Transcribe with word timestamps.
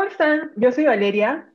¿Cómo 0.00 0.10
están? 0.10 0.50
Yo 0.56 0.72
soy 0.72 0.86
Valeria. 0.86 1.46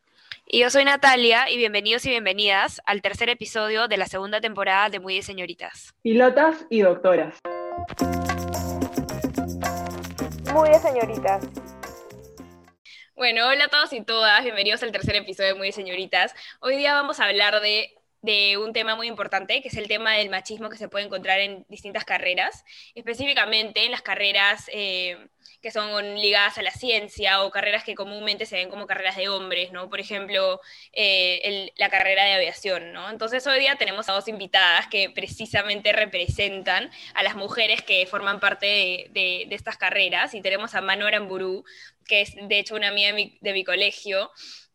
Y 0.45 0.59
yo 0.59 0.70
soy 0.70 0.86
Natalia 0.86 1.49
y 1.49 1.57
bienvenidos 1.57 2.05
y 2.05 2.09
bienvenidas 2.09 2.79
al 2.85 3.01
tercer 3.01 3.27
episodio 3.29 3.87
de 3.87 3.97
la 3.97 4.05
segunda 4.05 4.39
temporada 4.39 4.91
de 4.91 4.99
Muy 4.99 5.15
de 5.15 5.23
Señoritas. 5.23 5.95
Pilotas 6.03 6.67
y 6.69 6.81
doctoras. 6.81 7.39
Muy 10.54 10.70
de 10.70 10.78
Señoritas. 10.78 11.44
Bueno, 13.16 13.47
hola 13.47 13.66
a 13.66 13.68
todos 13.68 13.92
y 13.94 14.02
todas, 14.02 14.44
bienvenidos 14.44 14.84
al 14.84 14.92
tercer 14.92 15.16
episodio 15.16 15.54
de 15.54 15.56
Muy 15.56 15.70
de 15.70 15.74
Señoritas. 15.74 16.36
Hoy 16.59 16.77
día 16.77 16.93
vamos 16.93 17.20
a 17.20 17.25
hablar 17.25 17.62
de 17.62 17.96
de 18.25 18.57
un 18.57 18.73
tema 18.73 18.95
muy 18.95 19.07
importante, 19.07 19.61
que 19.61 19.67
es 19.67 19.77
el 19.77 19.87
tema 19.87 20.13
del 20.13 20.29
machismo 20.29 20.69
que 20.69 20.77
se 20.77 20.89
puede 20.89 21.05
encontrar 21.05 21.39
en 21.39 21.63
distintas 21.69 22.05
carreras, 22.05 22.65
específicamente 22.95 23.85
en 23.85 23.91
las 23.91 24.01
carreras 24.01 24.67
eh, 24.73 25.27
que 25.61 25.69
son 25.69 26.15
ligadas 26.15 26.57
a 26.57 26.63
la 26.63 26.71
ciencia 26.71 27.43
o 27.43 27.51
carreras 27.51 27.83
que 27.83 27.93
comúnmente 27.93 28.47
se 28.47 28.55
ven 28.55 28.69
como 28.69 28.88
carreras 28.88 29.15
de 29.15 29.29
hombres, 29.29 29.71
¿no? 29.71 29.91
Por 29.91 29.99
ejemplo, 29.99 30.59
eh, 30.91 31.71
la 31.77 31.89
carrera 31.89 32.23
de 32.23 32.33
aviación, 32.33 32.93
¿no? 32.93 33.11
Entonces 33.11 33.45
hoy 33.45 33.59
día 33.59 33.75
tenemos 33.75 34.09
a 34.09 34.13
dos 34.13 34.27
invitadas 34.27 34.88
que 34.88 35.11
precisamente 35.11 35.94
representan 35.94 36.89
a 37.13 37.21
las 37.21 37.35
mujeres 37.35 37.83
que 37.83 38.07
forman 38.07 38.39
parte 38.39 39.09
de, 39.11 39.47
estas 39.52 39.77
carreras 39.77 40.33
y 40.33 40.41
tenemos 40.41 40.73
a 40.73 40.81
Manu 40.81 41.05
Aramburu, 41.05 41.63
que 42.07 42.21
es 42.21 42.35
de 42.35 42.59
hecho 42.59 42.75
una 42.75 42.88
amiga 42.88 43.09
de 43.09 43.13
mi, 43.13 43.38
de 43.39 43.53
mi 43.53 43.63
colegio, 43.63 44.31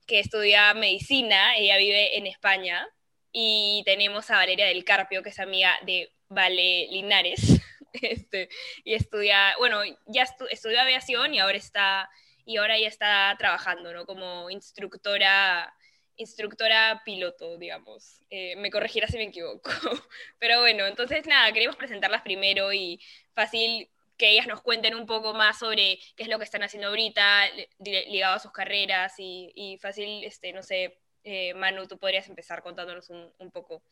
que 0.07 0.21
estudia 0.21 0.73
medicina, 0.75 1.57
ella 1.57 1.77
vive 1.77 2.17
en 2.17 2.27
España, 2.27 2.89
y 3.33 3.83
tenemos 3.85 4.31
a 4.31 4.37
Valeria 4.37 4.67
del 4.67 4.85
Carpio, 4.85 5.23
que 5.23 5.31
es 5.31 5.39
amiga 5.39 5.79
de 5.83 6.13
Vale 6.29 6.89
Linares, 6.91 7.61
este, 7.93 8.49
y 8.85 8.95
estudia, 8.95 9.55
bueno, 9.59 9.81
ya 10.07 10.27
estudió 10.51 10.81
aviación 10.81 11.35
y 11.35 11.39
ahora 11.39 11.57
está, 11.57 12.11
y 12.45 12.57
ahora 12.57 12.79
ya 12.79 12.89
está 12.89 13.35
trabajando, 13.39 13.93
¿no? 13.93 14.07
Como 14.07 14.51
instructora, 14.51 15.75
instructora 16.17 17.03
piloto, 17.05 17.57
digamos. 17.59 18.21
Eh, 18.31 18.57
me 18.57 18.71
corregirá 18.71 19.07
si 19.09 19.17
me 19.17 19.25
equivoco. 19.25 19.71
Pero 20.39 20.61
bueno, 20.61 20.87
entonces 20.87 21.27
nada, 21.27 21.53
queremos 21.53 21.77
presentarlas 21.77 22.23
primero 22.23 22.73
y 22.73 23.01
fácil 23.35 23.91
que 24.17 24.31
ellas 24.31 24.47
nos 24.47 24.61
cuenten 24.61 24.95
un 24.95 25.07
poco 25.07 25.33
más 25.33 25.59
sobre 25.59 25.99
qué 26.15 26.25
es 26.25 26.29
lo 26.29 26.37
que 26.39 26.45
están 26.45 26.63
haciendo 26.63 26.89
ahorita, 26.89 27.49
ligado 27.79 28.35
a 28.35 28.39
sus 28.39 28.53
carreras 28.53 29.15
y, 29.19 29.51
y 29.55 29.79
fácil, 29.79 30.23
este, 30.25 30.53
no 30.53 30.63
sé, 30.63 30.99
eh, 31.25 31.55
Manu, 31.55 31.87
tú 31.87 31.99
podrías 31.99 32.29
empezar 32.29 32.63
contándonos 32.63 33.11
un, 33.11 33.51
poco. 33.51 33.83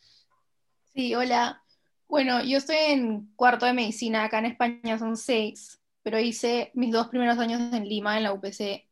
Sí, 0.93 1.15
hola. 1.15 1.63
Bueno, 2.09 2.43
yo 2.43 2.59
estoy 2.59 2.77
en 2.77 3.33
cuarto 3.37 3.67
de 3.67 3.75
medicina, 3.75 4.25
acá 4.25 4.39
en 4.39 4.47
España 4.47 4.99
son 4.99 5.17
seis, 5.17 5.81
pero 6.03 6.19
hice 6.19 6.71
mis 6.75 6.93
dos 6.93 7.09
primeros 7.09 7.39
años 7.39 7.61
en 7.73 7.87
Lima, 7.87 8.17
en 8.17 8.23
la 8.23 8.33
UPC. 8.33 8.87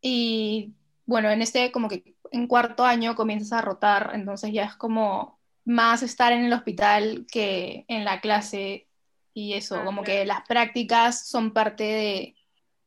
Y 0.00 0.72
bueno, 1.04 1.30
en 1.30 1.42
este 1.42 1.70
como 1.72 1.88
que 1.88 2.16
en 2.32 2.46
cuarto 2.46 2.84
año 2.84 3.14
comienzas 3.14 3.52
a 3.52 3.62
rotar, 3.62 4.12
entonces 4.14 4.52
ya 4.52 4.64
es 4.64 4.76
como 4.76 5.38
más 5.64 6.02
estar 6.02 6.32
en 6.32 6.44
el 6.44 6.52
hospital 6.52 7.26
que 7.30 7.84
en 7.88 8.04
la 8.04 8.20
clase 8.20 8.88
y 9.34 9.54
eso, 9.54 9.76
ah, 9.76 9.84
como 9.84 10.02
que 10.02 10.24
las 10.24 10.40
prácticas 10.48 11.28
son 11.28 11.52
parte 11.52 11.84
de 11.84 12.34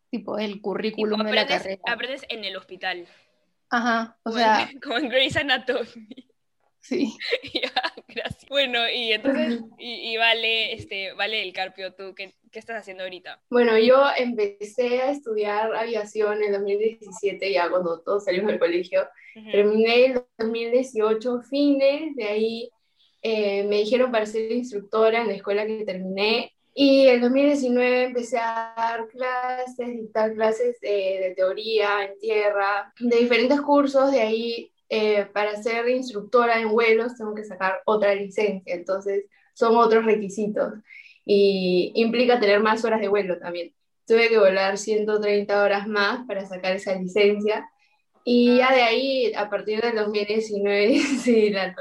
tipo 0.10 0.38
el 0.38 0.60
currículum 0.60 1.24
de 1.24 1.34
la 1.34 1.48
carrera. 1.48 1.82
Aprendes 1.88 2.26
en 2.28 2.44
el 2.44 2.58
hospital. 2.58 3.08
Ajá, 3.72 4.18
o 4.24 4.32
sea. 4.32 4.70
como 4.84 4.98
en 4.98 5.10
Grey's 5.10 5.38
Anatomy. 5.38 6.28
Sí. 6.82 7.18
gracias. 8.08 8.46
Bueno, 8.50 8.80
y 8.90 9.14
entonces, 9.14 9.62
y, 9.78 10.18
vale, 10.18 10.74
este, 10.74 11.14
vale 11.14 11.42
el 11.42 11.54
Carpio, 11.54 11.94
¿tú 11.94 12.14
qué, 12.16 12.34
qué, 12.52 12.60
estás 12.60 12.78
haciendo 12.78 13.04
ahorita? 13.04 13.42
Bueno, 13.50 13.78
yo 13.78 14.04
empecé 14.18 15.02
a 15.02 15.12
estudiar 15.12 15.74
aviación 15.74 16.44
en 16.44 16.52
2017, 16.52 17.54
ya 17.54 17.70
cuando 17.70 18.02
todos 18.02 18.26
salimos 18.26 18.52
del 18.52 18.60
colegio. 18.60 19.08
Terminé 19.52 20.06
en 20.06 20.24
2018, 20.38 21.42
fines, 21.44 22.16
de 22.16 22.26
ahí 22.26 22.70
eh, 23.22 23.64
me 23.64 23.78
dijeron 23.78 24.12
para 24.12 24.26
ser 24.26 24.52
instructora 24.52 25.22
en 25.22 25.28
la 25.28 25.34
escuela 25.34 25.66
que 25.66 25.86
terminé 25.86 26.54
y 26.74 27.08
en 27.08 27.22
2019 27.22 28.04
empecé 28.04 28.38
a 28.38 28.74
dar 28.78 29.08
clases, 29.08 29.88
dictar 29.88 30.34
clases 30.34 30.80
de 30.80 31.34
teoría 31.36 32.06
en 32.06 32.18
tierra, 32.20 32.94
de 33.00 33.18
diferentes 33.18 33.60
cursos, 33.62 34.12
de 34.12 34.22
ahí 34.22 34.72
eh, 34.94 35.26
para 35.34 35.62
ser 35.64 35.88
instructora 35.88 36.60
en 36.60 36.68
vuelos 36.70 37.16
tengo 37.16 37.34
que 37.34 37.46
sacar 37.46 37.82
otra 37.86 38.14
licencia, 38.14 38.76
entonces 38.76 39.26
son 39.54 39.78
otros 39.78 40.06
requisitos. 40.06 40.74
Y 41.26 41.94
implica 41.96 42.40
tener 42.40 42.60
más 42.62 42.84
horas 42.84 43.00
de 43.00 43.08
vuelo 43.08 43.38
también. 43.40 43.74
Tuve 44.06 44.28
que 44.28 44.38
volar 44.38 44.78
130 44.78 45.64
horas 45.64 45.88
más 45.88 46.26
para 46.28 46.46
sacar 46.46 46.76
esa 46.76 46.96
licencia. 46.96 47.70
Y 48.26 48.58
ya 48.58 48.74
de 48.74 48.82
ahí, 48.82 49.34
a 49.34 49.50
partir 49.50 49.82
del 49.82 49.96
2019, 49.96 51.00
sí, 51.24 51.50
la, 51.52 51.74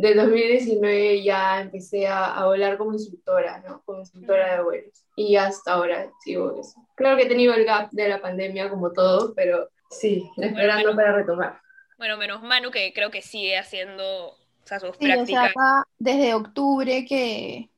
del 0.00 0.16
2019 0.16 1.22
ya 1.22 1.60
empecé 1.60 2.06
a, 2.08 2.44
volar 2.46 2.78
como 2.78 2.92
instructora, 2.92 3.62
¿no? 3.66 3.82
Como 3.84 4.00
instructora 4.00 4.56
de 4.56 4.62
vuelos. 4.62 5.04
Y 5.14 5.36
hasta 5.36 5.72
ahora 5.72 6.10
sigo 6.24 6.58
eso. 6.58 6.80
Claro 6.94 7.16
que 7.16 7.24
he 7.24 7.28
tenido 7.28 7.52
el 7.52 7.64
gap 7.64 7.90
de 7.90 8.08
la 8.08 8.20
pandemia 8.20 8.70
como 8.70 8.92
todo, 8.92 9.34
pero 9.34 9.68
sí, 9.90 10.30
esperando 10.38 10.96
para 10.96 11.12
retomar. 11.12 11.60
Bueno, 11.98 12.16
menos 12.16 12.42
Manu 12.42 12.70
que 12.70 12.94
creo 12.94 13.10
que 13.10 13.20
sigue 13.20 13.58
haciendo 13.58 14.28
o 14.28 14.36
sea, 14.64 14.80
sus 14.80 14.96
prácticas. 14.96 15.52
desde 15.98 16.32
octubre 16.32 17.04
que 17.04 17.68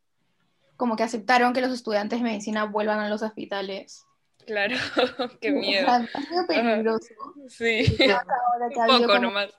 como 0.77 0.95
que 0.95 1.03
aceptaron 1.03 1.53
que 1.53 1.61
los 1.61 1.73
estudiantes 1.73 2.21
de 2.21 2.25
medicina 2.25 2.65
vuelvan 2.67 3.01
a 3.01 3.09
los 3.09 3.23
hospitales. 3.23 4.05
Claro, 4.47 4.77
qué 5.41 5.51
miedo. 5.51 5.89
Es 5.89 6.47
peligroso. 6.47 7.09
Sí, 7.49 7.97
un 7.99 9.03
poco 9.03 9.19
nomás. 9.19 9.53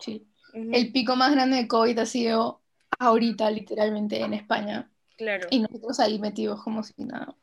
Sí 0.00 0.26
el 0.52 0.92
pico 0.92 1.16
más 1.16 1.32
grande 1.32 1.56
de 1.56 1.68
COVID 1.68 1.98
ha 1.98 2.06
sido 2.06 2.62
ahorita, 2.98 3.50
literalmente, 3.50 4.20
en 4.20 4.34
España. 4.34 4.90
Claro. 5.16 5.46
Y 5.50 5.60
nosotros 5.60 6.00
ahí 6.00 6.18
metidos 6.18 6.62
como 6.62 6.82
si 6.82 6.92
nada. 7.04 7.34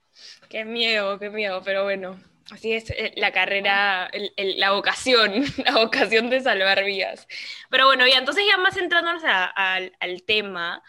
Qué 0.49 0.65
miedo, 0.65 1.19
qué 1.19 1.29
miedo, 1.29 1.61
pero 1.63 1.83
bueno, 1.83 2.19
así 2.51 2.73
es 2.73 2.89
eh, 2.91 3.13
la 3.17 3.31
carrera, 3.31 4.11
la 4.37 4.71
vocación, 4.71 5.43
la 5.65 5.73
vocación 5.73 6.29
de 6.29 6.41
salvar 6.41 6.83
vidas. 6.83 7.27
Pero 7.69 7.87
bueno, 7.87 8.07
ya 8.07 8.17
entonces 8.17 8.43
ya 8.47 8.57
más 8.57 8.75
centrándonos 8.75 9.23
al 9.25 10.23
tema, 10.23 10.83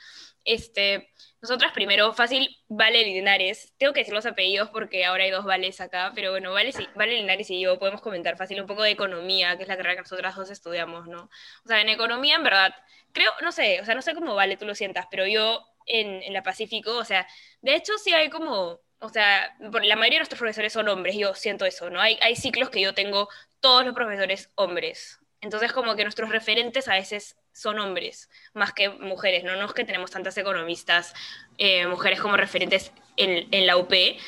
este, 0.45 1.14
nosotras 1.45 1.73
primero, 1.73 2.15
fácil, 2.15 2.57
Vale 2.69 3.05
Linares. 3.05 3.75
Tengo 3.77 3.93
que 3.93 4.01
decir 4.01 4.15
los 4.15 4.25
apellidos 4.25 4.71
porque 4.71 5.05
ahora 5.05 5.25
hay 5.25 5.31
dos 5.31 5.45
Vales 5.45 5.79
acá, 5.83 6.11
pero 6.15 6.31
bueno, 6.31 6.53
Vale, 6.55 6.73
vale 6.95 7.17
Linares 7.17 7.51
y 7.51 7.61
yo 7.61 7.79
podemos 7.79 8.01
comentar 8.01 8.39
fácil 8.39 8.63
un 8.63 8.67
poco 8.67 8.83
de 8.83 8.91
economía, 8.91 9.55
que 9.59 9.65
es 9.65 9.69
la 9.69 9.77
carrera 9.77 9.97
que 9.97 10.01
nosotras 10.01 10.35
dos 10.37 10.49
estudiamos, 10.49 11.07
¿no? 11.07 11.25
O 11.65 11.69
sea, 11.69 11.83
en 11.83 11.91
economía, 11.91 12.37
en 12.37 12.45
verdad, 12.45 12.75
creo, 13.13 13.31
no 13.43 13.53
sé, 13.53 13.79
o 13.83 13.85
sea, 13.85 13.95
no 13.95 14.01
sé 14.01 14.15
cómo 14.15 14.35
Vale 14.35 14.57
tú 14.57 14.65
lo 14.65 14.75
sientas, 14.75 15.05
pero 15.11 15.27
yo 15.27 15.67
en, 15.85 16.23
en 16.23 16.33
la 16.33 16.43
Pacífico, 16.43 16.97
o 16.97 17.05
sea, 17.05 17.27
de 17.61 17.75
hecho 17.75 17.93
sí 17.99 18.15
hay 18.15 18.31
como 18.31 18.81
o 19.01 19.11
sea, 19.11 19.55
la 19.61 19.97
mayoría 19.97 20.17
de 20.17 20.21
nuestros 20.21 20.39
profesores 20.39 20.73
son 20.73 20.89
hombres, 20.89 21.15
yo 21.15 21.35
siento 21.35 21.67
eso, 21.67 21.91
¿no? 21.91 22.01
Hay, 22.01 22.19
hay 22.23 22.37
ciclos 22.37 22.71
que 22.71 22.81
yo 22.81 22.95
tengo 22.95 23.29
todos 23.61 23.85
los 23.85 23.95
profesores 23.95 24.51
hombres. 24.55 25.21
Entonces, 25.43 25.73
como 25.73 25.95
que 25.95 26.05
nuestros 26.05 26.31
referentes 26.31 26.89
a 26.89 26.95
veces 26.95 27.37
son 27.55 27.79
hombres 27.79 28.29
más 28.53 28.73
que 28.75 28.91
mujeres, 28.91 29.45
¿no? 29.45 29.57
No 29.57 29.67
es 29.67 29.73
que 29.73 29.85
tenemos 29.85 30.11
tantas 30.11 30.37
economistas, 30.37 31.15
eh, 31.59 31.87
mujeres 31.87 32.21
como 32.21 32.37
referentes 32.37 32.93
en, 33.17 33.49
en 33.53 33.67
la 33.67 33.77
UP, 33.77 34.19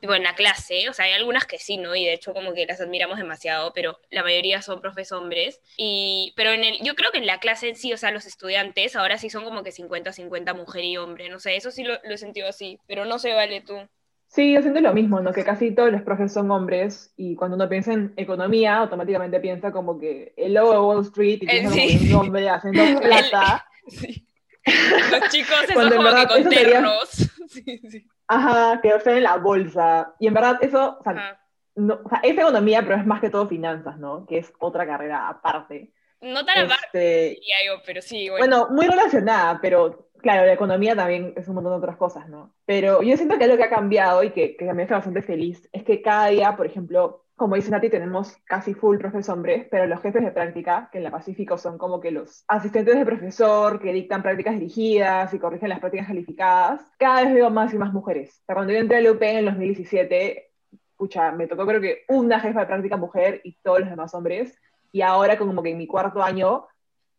tipo 0.00 0.14
en 0.14 0.22
la 0.22 0.34
clase, 0.34 0.88
o 0.88 0.92
sea, 0.92 1.06
hay 1.06 1.12
algunas 1.12 1.46
que 1.46 1.58
sí, 1.58 1.78
¿no? 1.78 1.94
Y 1.96 2.04
de 2.04 2.12
hecho 2.12 2.34
como 2.34 2.52
que 2.54 2.66
las 2.66 2.80
admiramos 2.80 3.18
demasiado, 3.18 3.72
pero 3.72 3.98
la 4.10 4.22
mayoría 4.22 4.62
son 4.62 4.80
profes 4.80 5.12
hombres. 5.12 5.60
Y, 5.76 6.32
pero 6.36 6.50
en 6.52 6.64
el, 6.64 6.78
yo 6.82 6.94
creo 6.94 7.10
que 7.10 7.18
en 7.18 7.26
la 7.26 7.40
clase 7.40 7.70
en 7.70 7.76
sí, 7.76 7.92
o 7.92 7.96
sea, 7.96 8.10
los 8.10 8.26
estudiantes 8.26 8.96
ahora 8.96 9.18
sí 9.18 9.30
son 9.30 9.44
como 9.44 9.62
que 9.62 9.72
50-50 9.72 10.54
mujer 10.54 10.84
y 10.84 10.96
hombre, 10.98 11.28
no 11.30 11.40
sé, 11.40 11.56
eso 11.56 11.70
sí 11.70 11.84
lo, 11.84 11.94
lo 12.04 12.14
he 12.14 12.18
sentido 12.18 12.48
así, 12.48 12.78
pero 12.86 13.04
no 13.06 13.18
sé, 13.18 13.32
vale 13.34 13.60
tú. 13.62 13.88
Sí, 14.34 14.52
yo 14.52 14.62
siento 14.62 14.80
lo 14.80 14.92
mismo, 14.92 15.20
¿no? 15.20 15.32
Que 15.32 15.44
casi 15.44 15.70
todos 15.70 15.92
los 15.92 16.02
profes 16.02 16.32
son 16.32 16.50
hombres 16.50 17.14
y 17.16 17.36
cuando 17.36 17.54
uno 17.54 17.68
piensa 17.68 17.92
en 17.92 18.12
economía, 18.16 18.78
automáticamente 18.78 19.38
piensa 19.38 19.70
como 19.70 19.96
que 19.96 20.34
el 20.36 20.54
logo 20.54 20.72
de 20.72 20.78
Wall 20.80 21.02
Street 21.02 21.38
y 21.42 21.46
piensa 21.46 21.70
como 21.70 22.20
un 22.20 22.26
hombre 22.26 22.50
haciendo 22.50 22.82
plata. 23.00 23.64
sí. 23.86 24.26
Los 24.66 25.30
chicos 25.30 25.56
esos 25.68 25.94
como 25.94 26.10
que 26.10 26.26
con 26.26 26.48
ternos. 26.48 27.10
sí, 27.48 27.80
sí. 27.88 28.08
Ajá, 28.26 28.80
que 28.80 28.88
están 28.88 29.18
en 29.18 29.22
la 29.22 29.36
bolsa. 29.36 30.16
Y 30.18 30.26
en 30.26 30.34
verdad 30.34 30.58
eso, 30.62 30.96
o 30.98 31.02
sea, 31.04 31.40
no, 31.76 32.00
o 32.04 32.08
sea, 32.08 32.18
es 32.24 32.36
economía, 32.36 32.82
pero 32.82 32.96
es 32.96 33.06
más 33.06 33.20
que 33.20 33.30
todo 33.30 33.46
finanzas, 33.46 33.98
¿no? 33.98 34.26
Que 34.26 34.38
es 34.38 34.52
otra 34.58 34.84
carrera 34.84 35.28
aparte. 35.28 35.92
No 36.20 36.44
tan 36.44 36.64
aparte, 36.64 36.86
este, 36.86 37.40
diría 37.40 37.56
yo, 37.66 37.82
pero 37.86 38.02
sí. 38.02 38.28
Bueno. 38.30 38.66
bueno, 38.66 38.74
muy 38.74 38.88
relacionada, 38.88 39.60
pero 39.62 40.10
Claro, 40.24 40.46
la 40.46 40.54
economía 40.54 40.96
también 40.96 41.34
es 41.36 41.46
un 41.48 41.56
montón 41.56 41.74
de 41.74 41.78
otras 41.80 41.98
cosas, 41.98 42.30
¿no? 42.30 42.54
Pero 42.64 43.02
yo 43.02 43.14
siento 43.18 43.36
que 43.36 43.46
lo 43.46 43.58
que 43.58 43.64
ha 43.64 43.68
cambiado 43.68 44.22
y 44.22 44.30
que, 44.30 44.56
que 44.56 44.72
me 44.72 44.84
hace 44.84 44.94
bastante 44.94 45.20
feliz 45.20 45.68
es 45.70 45.84
que 45.84 46.00
cada 46.00 46.28
día, 46.28 46.56
por 46.56 46.64
ejemplo, 46.64 47.26
como 47.36 47.56
dice 47.56 47.70
Nati, 47.70 47.90
tenemos 47.90 48.34
casi 48.46 48.72
full 48.72 48.96
profes 48.96 49.28
hombres, 49.28 49.66
pero 49.70 49.86
los 49.86 50.00
jefes 50.00 50.24
de 50.24 50.30
práctica, 50.30 50.88
que 50.90 50.96
en 50.96 51.04
la 51.04 51.10
Pacífico 51.10 51.58
son 51.58 51.76
como 51.76 52.00
que 52.00 52.10
los 52.10 52.42
asistentes 52.48 52.96
de 52.96 53.04
profesor 53.04 53.78
que 53.78 53.92
dictan 53.92 54.22
prácticas 54.22 54.54
dirigidas 54.54 55.34
y 55.34 55.38
corrigen 55.38 55.68
las 55.68 55.80
prácticas 55.80 56.06
calificadas, 56.06 56.80
cada 56.98 57.24
vez 57.24 57.34
veo 57.34 57.50
más 57.50 57.74
y 57.74 57.76
más 57.76 57.92
mujeres. 57.92 58.30
O 58.30 58.46
sea, 58.46 58.54
cuando 58.54 58.72
yo 58.72 58.78
entré 58.78 58.96
al 58.96 59.08
UP 59.10 59.22
en 59.22 59.36
el 59.36 59.44
2017, 59.44 60.50
escucha, 60.90 61.32
me 61.32 61.46
tocó 61.46 61.66
creo 61.66 61.82
que 61.82 62.04
una 62.08 62.40
jefa 62.40 62.60
de 62.60 62.66
práctica 62.66 62.96
mujer 62.96 63.42
y 63.44 63.58
todos 63.62 63.80
los 63.80 63.90
demás 63.90 64.14
hombres, 64.14 64.58
y 64.90 65.02
ahora 65.02 65.36
como 65.36 65.62
que 65.62 65.72
en 65.72 65.76
mi 65.76 65.86
cuarto 65.86 66.22
año, 66.22 66.66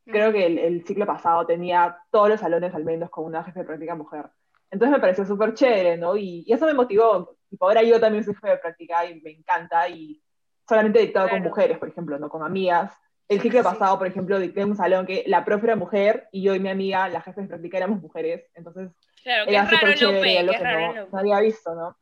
creo 0.05 0.31
que 0.31 0.45
el, 0.45 0.57
el 0.57 0.85
ciclo 0.85 1.05
pasado 1.05 1.45
tenía 1.45 1.97
todos 2.11 2.29
los 2.29 2.39
salones 2.39 2.73
al 2.73 2.85
menos 2.85 3.09
con 3.09 3.25
una 3.25 3.43
jefa 3.43 3.59
de 3.59 3.65
práctica 3.65 3.95
mujer. 3.95 4.25
Entonces 4.71 4.91
me 4.91 5.01
pareció 5.01 5.25
súper 5.25 5.53
chévere, 5.53 5.97
¿no? 5.97 6.17
Y, 6.17 6.43
y, 6.45 6.53
eso 6.53 6.65
me 6.65 6.73
motivó. 6.73 7.37
Y 7.49 7.57
ahora 7.59 7.83
yo 7.83 7.99
también 7.99 8.23
soy 8.23 8.33
jefe 8.33 8.49
de 8.49 8.57
práctica 8.57 9.05
y 9.05 9.21
me 9.21 9.31
encanta, 9.31 9.87
y 9.89 10.21
solamente 10.67 10.99
he 10.99 11.03
dictado 11.03 11.29
con 11.29 11.41
mujeres, 11.41 11.77
por 11.77 11.89
ejemplo, 11.89 12.19
no 12.19 12.29
con 12.29 12.43
amigas. 12.43 12.93
El 13.27 13.41
ciclo 13.41 13.63
pasado, 13.63 13.97
por 13.97 14.07
ejemplo, 14.07 14.39
dicté 14.39 14.63
un 14.63 14.75
salón 14.75 15.05
que 15.05 15.23
la 15.27 15.43
profe 15.43 15.65
era 15.65 15.75
mujer 15.75 16.27
y 16.31 16.43
yo 16.43 16.53
y 16.53 16.59
mi 16.59 16.69
amiga, 16.69 17.09
la 17.09 17.21
jefe 17.21 17.41
de 17.41 17.47
práctica, 17.47 17.77
éramos 17.77 18.01
mujeres. 18.01 18.45
Entonces, 18.53 18.91
claro, 19.23 19.49
era 19.49 19.69
súper 19.69 19.95
chévere, 19.95 20.43
lo 20.43 20.51
que 20.51 20.63
no, 20.63 21.05
no, 21.07 21.17
había 21.17 21.39
visto, 21.39 21.73
¿no? 21.73 21.97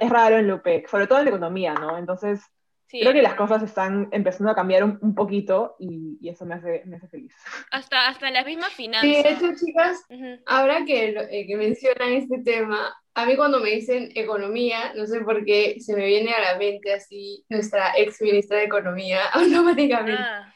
Es 0.00 0.10
raro 0.10 0.36
en 0.38 0.48
Lupe, 0.48 0.84
sobre 0.90 1.06
todo 1.06 1.18
en 1.18 1.26
la 1.26 1.30
economía, 1.30 1.74
¿no? 1.74 1.96
Entonces, 1.98 2.42
creo 2.88 3.12
que 3.12 3.22
las 3.22 3.34
cosas 3.34 3.62
están 3.62 4.08
empezando 4.12 4.50
a 4.50 4.54
cambiar 4.54 4.84
un, 4.84 4.98
un 5.00 5.14
poquito 5.14 5.76
y, 5.78 6.18
y, 6.20 6.28
eso 6.28 6.44
me 6.46 6.54
hace, 6.54 6.82
me 6.86 6.96
hace 6.96 7.08
feliz. 7.08 7.34
Hasta, 7.70 8.08
hasta 8.08 8.28
en 8.28 8.34
las 8.34 8.46
mismas 8.46 8.72
finanzas. 8.72 9.10
Sí, 9.10 9.22
de 9.22 9.30
hecho, 9.30 9.46
chicas, 9.64 10.04
ahora 10.46 10.84
que, 10.84 11.08
eh, 11.30 11.46
que 11.46 11.56
mencionan 11.56 12.12
este 12.12 12.42
tema, 12.42 12.94
a 13.14 13.26
mí 13.26 13.36
cuando 13.36 13.60
me 13.60 13.70
dicen 13.70 14.10
economía, 14.14 14.92
no 14.94 15.06
sé 15.06 15.20
por 15.20 15.44
qué, 15.44 15.76
se 15.80 15.96
me 15.96 16.06
viene 16.06 16.32
a 16.32 16.52
la 16.52 16.58
mente 16.58 16.92
así 16.92 17.44
nuestra 17.48 17.92
ex 17.96 18.20
ministra 18.20 18.58
de 18.58 18.64
Economía 18.64 19.20
automáticamente. 19.32 20.22
Ah 20.22 20.52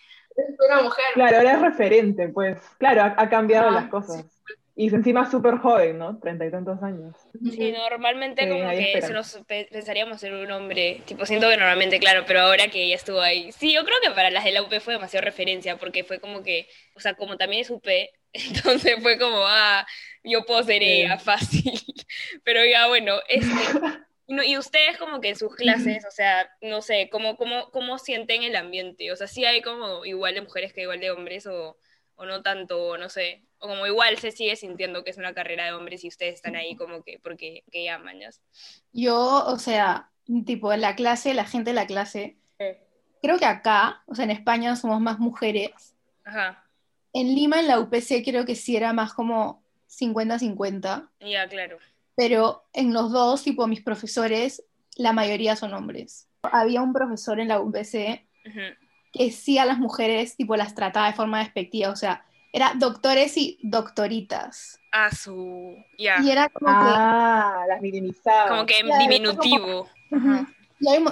una 0.59 0.82
mujer. 0.82 1.05
Claro, 1.15 1.38
ahora 1.38 1.53
es 1.53 1.61
referente, 1.61 2.29
pues. 2.29 2.59
Claro, 2.79 3.15
ha, 3.17 3.29
cambiado 3.29 3.71
las 3.71 3.88
cosas. 3.88 4.25
Y 4.81 4.88
encima 4.94 5.31
súper 5.31 5.59
joven, 5.59 5.99
¿no? 5.99 6.19
Treinta 6.21 6.47
y 6.47 6.50
tantos 6.50 6.82
años. 6.82 7.15
Sí, 7.53 7.71
normalmente 7.71 8.49
como 8.49 8.71
que 8.71 9.03
se 9.03 9.12
nos 9.12 9.38
pensaríamos 9.47 10.23
en 10.23 10.32
un 10.32 10.50
hombre, 10.50 11.03
tipo, 11.05 11.27
siento 11.27 11.50
que 11.50 11.59
normalmente, 11.59 11.99
claro, 12.00 12.25
pero 12.27 12.41
ahora 12.41 12.69
que 12.69 12.85
ella 12.85 12.94
estuvo 12.94 13.21
ahí. 13.21 13.53
Sí, 13.53 13.75
yo 13.75 13.85
creo 13.85 13.99
que 14.03 14.11
para 14.12 14.31
las 14.31 14.43
de 14.43 14.53
la 14.53 14.62
UP 14.62 14.73
fue 14.81 14.94
demasiado 14.94 15.23
referencia, 15.23 15.77
porque 15.77 16.03
fue 16.03 16.19
como 16.19 16.43
que, 16.43 16.67
o 16.94 17.00
sea, 17.00 17.12
como 17.12 17.37
también 17.37 17.61
es 17.61 17.69
UP, 17.69 17.87
entonces 18.32 18.97
fue 19.03 19.19
como, 19.19 19.43
ah, 19.47 19.87
yo 20.25 20.47
puedo 20.47 20.62
ser 20.62 20.82
ella, 20.82 21.19
fácil. 21.19 21.79
Pero 22.43 22.65
ya, 22.65 22.87
bueno, 22.88 23.17
este, 23.29 23.53
y 24.47 24.56
ustedes 24.56 24.97
como 24.97 25.21
que 25.21 25.29
en 25.29 25.37
sus 25.37 25.55
clases, 25.56 26.06
o 26.06 26.11
sea, 26.11 26.50
no 26.62 26.81
sé, 26.81 27.11
¿cómo, 27.12 27.37
cómo, 27.37 27.71
cómo 27.71 27.99
sienten 27.99 28.44
el 28.44 28.56
ambiente? 28.56 29.12
O 29.12 29.17
sea, 29.17 29.27
sí 29.27 29.44
hay 29.44 29.61
como 29.61 30.06
igual 30.06 30.32
de 30.32 30.41
mujeres 30.41 30.73
que 30.73 30.81
igual 30.81 31.00
de 31.00 31.11
hombres 31.11 31.47
o, 31.47 31.77
o 32.15 32.25
no 32.25 32.43
tanto, 32.43 32.97
no 32.97 33.11
sé. 33.11 33.43
O 33.61 33.69
como 33.69 33.87
igual 33.87 34.19
se 34.19 34.33
sigue 34.33 34.57
sintiendo 34.57 35.05
que 35.05 35.11
es 35.11 35.19
una 35.19 35.35
carrera 35.35 35.67
de 35.67 35.73
hombres 35.73 36.05
y 36.05 36.09
ustedes 36.09 36.35
están 36.35 36.57
ahí 36.57 36.77
como 36.77 37.03
que 37.03 37.19
porque 37.19 37.62
que 37.71 37.85
llaman. 37.85 38.19
Yo, 38.93 39.45
o 39.47 39.59
sea, 39.59 40.11
tipo 40.45 40.73
en 40.73 40.81
la 40.81 40.97
clase, 40.97 41.35
la 41.35 41.45
gente 41.45 41.71
de 41.71 41.75
la 41.75 41.87
clase, 41.87 42.37
creo 43.23 43.39
que 43.39 43.45
acá, 43.45 44.03
o 44.07 44.15
sea, 44.15 44.25
en 44.25 44.31
España 44.31 44.77
somos 44.77 45.01
más 45.01 45.19
mujeres. 45.19 45.95
Ajá. 46.25 46.65
En 47.12 47.35
Lima, 47.35 47.61
en 47.61 47.69
la 47.69 47.81
UPC, 47.81 48.25
creo 48.25 48.45
que 48.45 48.55
sí 48.55 48.77
era 48.77 48.93
más 48.93 49.12
como 49.12 49.63
50-50. 49.89 51.09
Ya, 51.21 51.49
claro 51.49 51.79
pero 52.21 52.67
en 52.75 52.93
los 52.93 53.13
dos, 53.13 53.43
tipo, 53.43 53.67
mis 53.67 53.81
profesores, 53.81 54.63
la 54.95 55.15
mayoría 55.15 55.56
son 55.56 55.73
hombres. 55.73 56.29
Había 56.43 56.83
un 56.83 56.93
profesor 56.93 57.41
en 57.41 57.49
la 57.49 57.61
UBC 57.61 58.27
que 59.11 59.31
sí 59.31 59.56
a 59.56 59.65
las 59.65 59.79
mujeres, 59.79 60.37
tipo, 60.37 60.55
las 60.55 60.75
trataba 60.75 61.06
de 61.06 61.15
forma 61.15 61.39
despectiva, 61.39 61.89
o 61.89 61.97
sea, 61.97 62.27
era 62.52 62.73
doctores 62.76 63.37
y 63.37 63.58
doctoritas. 63.62 64.81
Ah, 64.93 65.11
su... 65.14 65.76
Ya. 65.99 66.20
Y 66.23 66.31
era 66.31 66.49
como 66.49 66.70
ah, 66.70 67.64
las 67.69 67.81
minimizaba. 67.81 68.49
Como 68.49 68.67
que 68.67 68.82
diminutivo. 68.99 69.88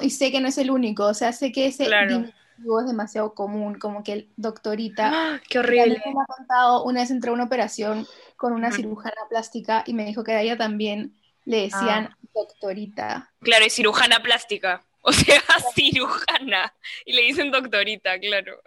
y, 0.03 0.11
sé 0.11 0.33
que 0.33 0.41
no 0.41 0.49
es 0.49 0.59
el 0.59 0.71
único, 0.71 1.07
o 1.07 1.15
sea, 1.15 1.33
sé 1.33 1.53
que 1.53 1.67
ese 1.67 1.85
diminutivo 1.85 2.81
es 2.81 2.87
demasiado 2.87 3.35
común, 3.35 3.79
como 3.79 4.03
que 4.03 4.29
doctorita. 4.37 5.11
¡Ah, 5.13 5.41
¡Qué 5.49 5.61
horrible! 5.61 6.03
Me 6.05 6.21
ha 6.21 6.27
contado, 6.27 6.85
una 6.85 7.01
vez 7.01 7.11
entró 7.11 7.31
a 7.31 7.35
una 7.35 7.45
operación 7.45 8.07
con 8.37 8.53
una 8.53 8.73
cirujana 8.73 9.23
plástica 9.29 9.85
y 9.87 9.95
me 9.95 10.05
dijo 10.05 10.25
que 10.25 10.33
a 10.33 10.43
ella 10.43 10.57
también 10.57 11.15
le 11.45 11.63
decían 11.63 12.11
ah. 12.11 12.19
doctorita. 12.35 13.33
Claro, 13.41 13.65
es 13.65 13.75
cirujana 13.75 14.21
plástica. 14.23 14.83
O 15.01 15.13
sea, 15.13 15.41
cirujana. 15.75 16.75
Y 17.07 17.13
le 17.15 17.23
dicen 17.23 17.51
doctorita, 17.51 18.19
claro. 18.19 18.61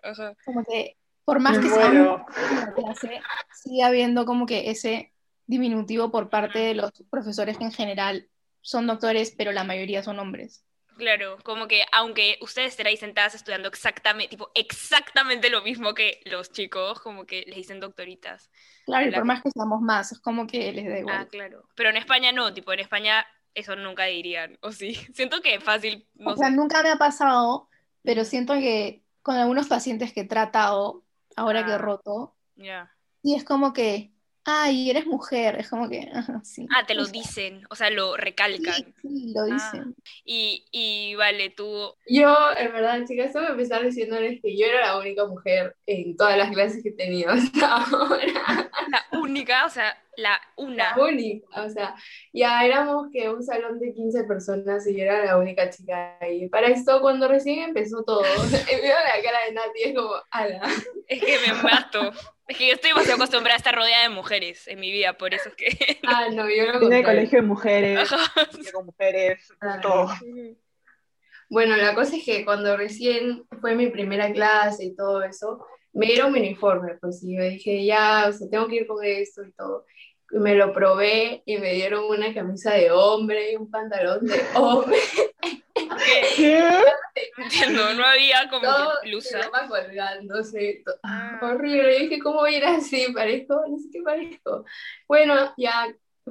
Como 0.46 0.64
que, 0.64 0.96
por 1.26 1.40
más 1.40 1.60
que 1.60 1.70
sea 1.70 1.90
una 1.90 2.74
clase, 2.74 3.22
sigue 3.54 3.84
habiendo 3.84 4.26
como 4.26 4.46
que 4.46 4.72
ese 4.72 5.14
diminutivo 5.46 6.12
por 6.12 6.30
parte 6.30 6.60
de 6.60 6.76
los 6.76 6.92
profesores 7.10 7.58
que 7.58 7.66
en 7.66 7.72
general 7.72 8.30
son 8.62 8.88
doctores, 8.88 9.34
pero 9.38 9.52
la 9.52 9.64
mayoría 9.64 10.04
son 10.04 10.20
hombres. 10.20 10.66
Claro, 10.98 11.38
como 11.44 11.68
que 11.68 11.84
aunque 11.94 12.38
ustedes 12.42 12.70
estén 12.70 12.88
ahí 12.88 12.98
sentadas 12.98 13.34
estudiando 13.34 13.68
exactamente, 13.70 14.30
tipo, 14.30 14.52
exactamente 14.54 15.50
lo 15.50 15.62
mismo 15.62 15.94
que 15.94 16.22
los 16.26 16.52
chicos, 16.52 17.00
como 17.00 17.26
que 17.26 17.44
les 17.48 17.56
dicen 17.56 17.80
doctoritas. 17.80 18.52
Claro, 18.86 19.08
y 19.08 19.12
por 19.12 19.26
más 19.26 19.42
que 19.42 19.50
seamos 19.52 19.82
más, 19.82 20.12
es 20.12 20.20
como 20.20 20.46
que 20.48 20.72
les 20.72 20.88
da 20.88 21.00
igual. 21.00 21.18
Ah, 21.18 21.28
claro. 21.28 21.68
Pero 21.76 21.90
en 21.90 21.98
España 21.98 22.32
no, 22.32 22.54
tipo, 22.54 22.72
en 22.74 22.82
España 22.82 23.26
eso 23.56 23.76
nunca 23.76 24.06
dirían, 24.06 24.58
o 24.62 24.72
sí. 24.72 24.94
Siento 25.14 25.42
que 25.42 25.56
es 25.56 25.64
fácil. 25.64 26.08
o 26.24 26.36
sea, 26.36 26.50
nunca 26.50 26.84
me 26.84 26.90
ha 26.90 26.98
pasado, 26.98 27.70
pero 28.04 28.24
siento 28.24 28.54
que 28.54 29.04
con 29.22 29.36
algunos 29.36 29.68
pacientes 29.68 30.14
que 30.14 30.22
he 30.22 30.28
tratado, 30.28 31.04
ahora 31.36 31.66
que 31.66 31.74
ah, 31.74 31.78
roto, 31.78 32.36
ya. 32.56 32.92
y 33.24 33.36
es 33.36 33.44
como 33.44 33.74
que 33.74 34.14
ay, 34.44 34.90
eres 34.90 35.06
mujer, 35.06 35.56
es 35.60 35.70
como 35.70 35.90
que, 35.90 36.12
sí. 36.44 36.68
Ah, 36.76 36.86
te 36.86 36.96
lo 36.96 37.06
dicen, 37.06 37.66
o 37.70 37.76
sea, 37.76 37.90
lo 37.90 38.18
recalcan. 38.18 38.94
Sí, 39.02 39.34
lo 39.34 39.42
ah, 39.42 39.46
dicen. 39.46 39.96
y, 40.26 40.66
y 40.72 41.16
vale, 41.16 41.50
tú... 41.50 41.94
Yo, 42.08 42.36
en 42.58 42.72
verdad, 42.72 43.04
chicas, 43.08 43.34
tengo 43.34 43.46
que 43.46 43.52
empezar 43.54 43.84
diciéndoles 43.84 44.42
que 44.42 44.58
yo 44.58 44.66
era 44.66 44.88
la 44.88 44.98
única 44.98 45.26
mujer 45.26 45.76
en 45.86 46.16
todas 46.18 46.38
las 46.38 46.52
clases 46.52 46.82
que 46.82 46.90
he 46.90 46.94
tenido 46.94 47.32
hasta 47.32 47.78
ahora. 47.86 48.70
La 48.90 49.20
única, 49.20 49.66
o 49.66 49.70
sea, 49.70 49.96
la 50.18 50.42
una. 50.56 50.96
La 50.96 51.04
única, 51.04 51.64
o 51.64 51.70
sea, 51.70 51.96
ya 52.34 52.66
éramos 52.66 53.08
que 53.12 53.30
un 53.30 53.44
salón 53.44 53.80
de 53.80 53.94
15 53.94 54.24
personas 54.26 54.86
y 54.88 54.98
yo 54.98 55.04
era 55.04 55.26
la 55.26 55.38
única 55.38 55.70
chica 55.70 56.18
ahí. 56.20 56.50
Para 56.50 56.68
esto, 56.68 57.00
cuando 57.02 57.28
recién 57.28 57.60
empezó 57.60 58.04
todo, 58.04 58.22
veo 58.68 58.96
la 58.96 59.24
cara 59.24 59.46
de 59.46 59.54
Nati, 59.54 59.84
es 59.84 59.96
como, 59.96 60.16
ala. 60.32 60.62
Es 61.08 61.20
que 61.22 61.38
me 61.46 61.54
mato. 61.64 62.12
Es 62.52 62.58
que 62.58 62.68
yo 62.68 62.74
estoy 62.74 62.90
demasiado 62.90 63.16
acostumbrada 63.16 63.56
a 63.56 63.58
estar 63.60 63.74
rodeada 63.74 64.04
de 64.04 64.10
mujeres 64.10 64.68
en 64.68 64.78
mi 64.82 64.92
vida, 64.92 65.18
por 65.18 65.34
eso 65.34 65.48
es 65.48 65.56
que... 65.56 65.68
Ah, 66.06 66.28
no, 66.34 66.50
yo 66.50 66.74
no 66.74 66.80
Tiene 66.80 67.02
colegio 67.02 67.42
de 67.42 67.48
mujeres, 67.48 68.10
con 68.74 68.88
mujeres, 68.88 69.48
todo. 69.82 70.10
Bueno, 71.50 71.78
la 71.78 71.96
cosa 71.96 72.18
es 72.18 72.26
que 72.26 72.44
cuando 72.44 72.76
recién 72.76 73.46
fue 73.62 73.74
mi 73.76 73.88
primera 73.88 74.34
clase 74.34 74.84
y 74.84 74.94
todo 74.94 75.24
eso, 75.24 75.66
me 75.94 76.08
dieron 76.08 76.34
mi 76.34 76.40
uniforme, 76.40 76.98
pues 77.00 77.24
y 77.24 77.38
yo 77.38 77.44
dije, 77.44 77.86
ya, 77.86 78.26
o 78.28 78.34
sea, 78.34 78.50
tengo 78.50 78.68
que 78.68 78.76
ir 78.76 78.88
con 78.88 79.02
esto 79.02 79.44
y 79.46 79.54
todo. 79.54 79.86
Y 80.32 80.40
me 80.40 80.54
lo 80.56 80.74
probé 80.74 81.44
y 81.46 81.58
me 81.58 81.72
dieron 81.72 82.04
una 82.04 82.34
camisa 82.34 82.74
de 82.74 82.92
hombre 82.92 83.54
y 83.54 83.56
un 83.56 83.72
pantalón 83.72 84.26
de 84.26 84.42
hombre. 84.56 84.98
¿Qué? 86.36 86.84
Entiendo, 87.38 87.94
no 87.94 88.06
había 88.06 88.50
como 88.50 88.62
todo 88.62 88.94
blusa. 89.04 89.50
colgándose, 89.68 90.84
ah. 91.04 91.40
horrible. 91.42 91.98
Y 91.98 92.08
dije, 92.08 92.20
¿cómo 92.20 92.48
ir 92.48 92.66
así? 92.66 93.08
¿Parezco? 93.14 93.62
No 93.68 93.78
sé 93.78 93.90
qué 93.92 94.02
parezco. 94.02 94.66
Bueno, 95.08 95.54
ya 95.58 95.88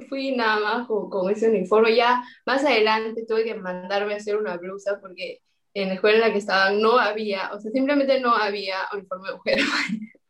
fui 0.09 0.35
nada 0.35 0.59
más 0.59 0.87
con, 0.87 1.09
con, 1.09 1.31
ese 1.31 1.49
uniforme. 1.49 1.95
Ya 1.95 2.23
más 2.45 2.63
adelante 2.65 3.25
tuve 3.27 3.43
que 3.43 3.55
mandarme 3.55 4.13
a 4.13 4.17
hacer 4.17 4.37
una 4.37 4.57
blusa 4.57 4.99
porque 4.99 5.41
en 5.73 5.89
la 5.89 5.93
escuela 5.95 6.17
en 6.17 6.21
la 6.21 6.31
que 6.31 6.39
estaba 6.39 6.71
no 6.71 6.99
había, 6.99 7.51
o 7.53 7.59
sea, 7.59 7.71
simplemente 7.71 8.19
no 8.19 8.35
había 8.35 8.87
uniforme 8.93 9.29
de 9.29 9.35
mujer. 9.35 9.59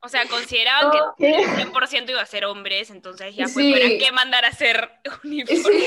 O 0.03 0.09
sea, 0.09 0.25
consideraban 0.25 0.91
que 1.17 1.27
el 1.27 1.45
100% 1.45 2.09
iba 2.09 2.21
a 2.21 2.25
ser 2.25 2.45
hombres, 2.45 2.89
entonces 2.89 3.35
ya 3.35 3.47
fue, 3.47 3.71
¿para 3.71 3.87
qué 3.99 4.11
mandar 4.11 4.45
a 4.45 4.47
hacer 4.47 4.89
uniforme? 5.23 5.85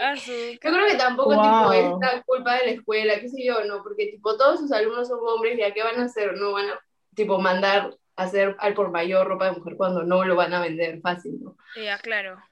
Ah, 0.00 0.14
yo 0.14 0.58
creo 0.60 0.86
que 0.86 0.96
tampoco 0.96 1.30
tipo, 1.30 1.72
es 1.72 1.84
la 2.00 2.22
culpa 2.22 2.56
de 2.56 2.66
la 2.66 2.72
escuela, 2.72 3.20
qué 3.20 3.28
sé 3.28 3.44
yo, 3.44 3.64
no, 3.64 3.82
porque 3.82 4.06
tipo 4.06 4.36
todos 4.36 4.60
sus 4.60 4.72
alumnos 4.72 5.08
son 5.08 5.20
hombres, 5.22 5.58
¿ya 5.58 5.72
qué 5.72 5.82
van 5.82 6.00
a 6.00 6.04
hacer? 6.04 6.34
No 6.36 6.52
van 6.52 6.70
a 6.70 6.80
tipo 7.14 7.38
mandar 7.38 7.94
a 8.16 8.22
hacer 8.22 8.56
al 8.58 8.74
por 8.74 8.90
mayor 8.90 9.26
ropa 9.26 9.46
de 9.46 9.58
mujer 9.58 9.76
cuando 9.76 10.02
no 10.02 10.24
lo 10.24 10.36
van 10.36 10.54
a 10.54 10.60
vender 10.60 11.00
fácil, 11.00 11.38
¿no? 11.42 11.56
Ya, 11.76 11.98
claro. 11.98 12.42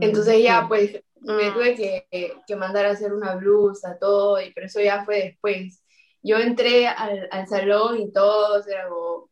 Entonces 0.00 0.42
ya 0.42 0.66
pues 0.68 1.02
me 1.20 1.50
tuve 1.50 1.74
que, 1.74 2.36
que, 2.46 2.56
mandar 2.56 2.86
a 2.86 2.90
hacer 2.90 3.12
una 3.12 3.34
blusa, 3.34 3.98
todo, 3.98 4.40
y 4.40 4.52
pero 4.52 4.66
eso 4.66 4.80
ya 4.80 5.04
fue 5.04 5.24
después. 5.24 5.82
Yo 6.22 6.38
entré 6.38 6.88
al, 6.88 7.28
al 7.30 7.46
salón 7.46 7.98
y 8.00 8.12
todos 8.12 8.66
eran 8.68 8.88
como... 8.88 9.30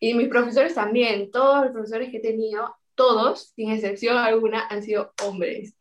Y 0.00 0.14
mis 0.14 0.28
profesores 0.28 0.74
también, 0.74 1.30
todos 1.30 1.64
los 1.64 1.72
profesores 1.72 2.10
que 2.10 2.18
he 2.18 2.22
tenido, 2.22 2.74
todos, 2.94 3.52
sin 3.54 3.70
excepción 3.70 4.16
alguna, 4.16 4.66
han 4.68 4.82
sido 4.82 5.12
hombres. 5.22 5.74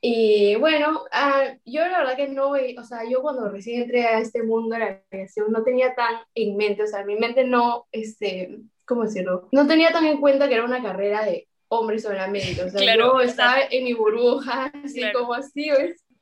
Y 0.00 0.56
bueno, 0.56 1.04
ah, 1.12 1.54
yo 1.64 1.86
la 1.86 1.98
verdad 1.98 2.16
que 2.16 2.28
no, 2.28 2.50
o 2.50 2.84
sea, 2.84 3.00
yo 3.08 3.20
cuando 3.20 3.50
recién 3.50 3.82
entré 3.82 4.04
a 4.06 4.18
este 4.18 4.42
mundo 4.42 4.74
de 4.74 4.80
la 4.80 5.02
aviación 5.12 5.52
no 5.52 5.62
tenía 5.62 5.94
tan 5.94 6.16
en 6.34 6.56
mente, 6.56 6.84
o 6.84 6.86
sea, 6.86 7.04
mi 7.04 7.16
mente 7.16 7.44
no, 7.44 7.86
este, 7.92 8.60
¿cómo 8.86 9.04
decirlo? 9.04 9.48
No 9.52 9.66
tenía 9.66 9.92
tan 9.92 10.06
en 10.06 10.20
cuenta 10.20 10.48
que 10.48 10.54
era 10.54 10.64
una 10.64 10.82
carrera 10.82 11.24
de 11.24 11.48
hombres 11.68 12.02
solamente, 12.02 12.62
o 12.62 12.70
sea, 12.70 12.96
yo 12.96 13.20
estaba 13.20 13.56
en 13.70 13.84
mi 13.84 13.92
burbuja, 13.92 14.72
así 14.84 15.02
como 15.12 15.34
así, 15.34 15.70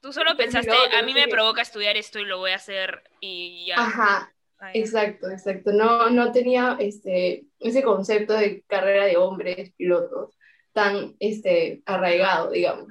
Tú 0.00 0.12
solo 0.12 0.36
pensaste, 0.36 0.70
a 0.96 1.02
mí 1.02 1.12
me 1.12 1.26
provoca 1.26 1.60
estudiar 1.60 1.96
esto 1.96 2.20
y 2.20 2.24
lo 2.24 2.38
voy 2.38 2.52
a 2.52 2.56
hacer 2.56 3.02
y 3.20 3.66
ya. 3.66 3.80
Ajá, 3.80 4.32
Ah, 4.60 4.72
exacto, 4.74 5.30
exacto. 5.30 5.72
No, 5.72 6.10
no 6.10 6.32
tenía 6.32 6.76
este, 6.80 7.44
ese 7.60 7.82
concepto 7.82 8.34
de 8.34 8.62
carrera 8.66 9.04
de 9.04 9.16
hombres 9.16 9.72
pilotos 9.76 10.36
tan 10.72 11.14
este, 11.20 11.82
arraigado, 11.86 12.50
digamos. 12.50 12.88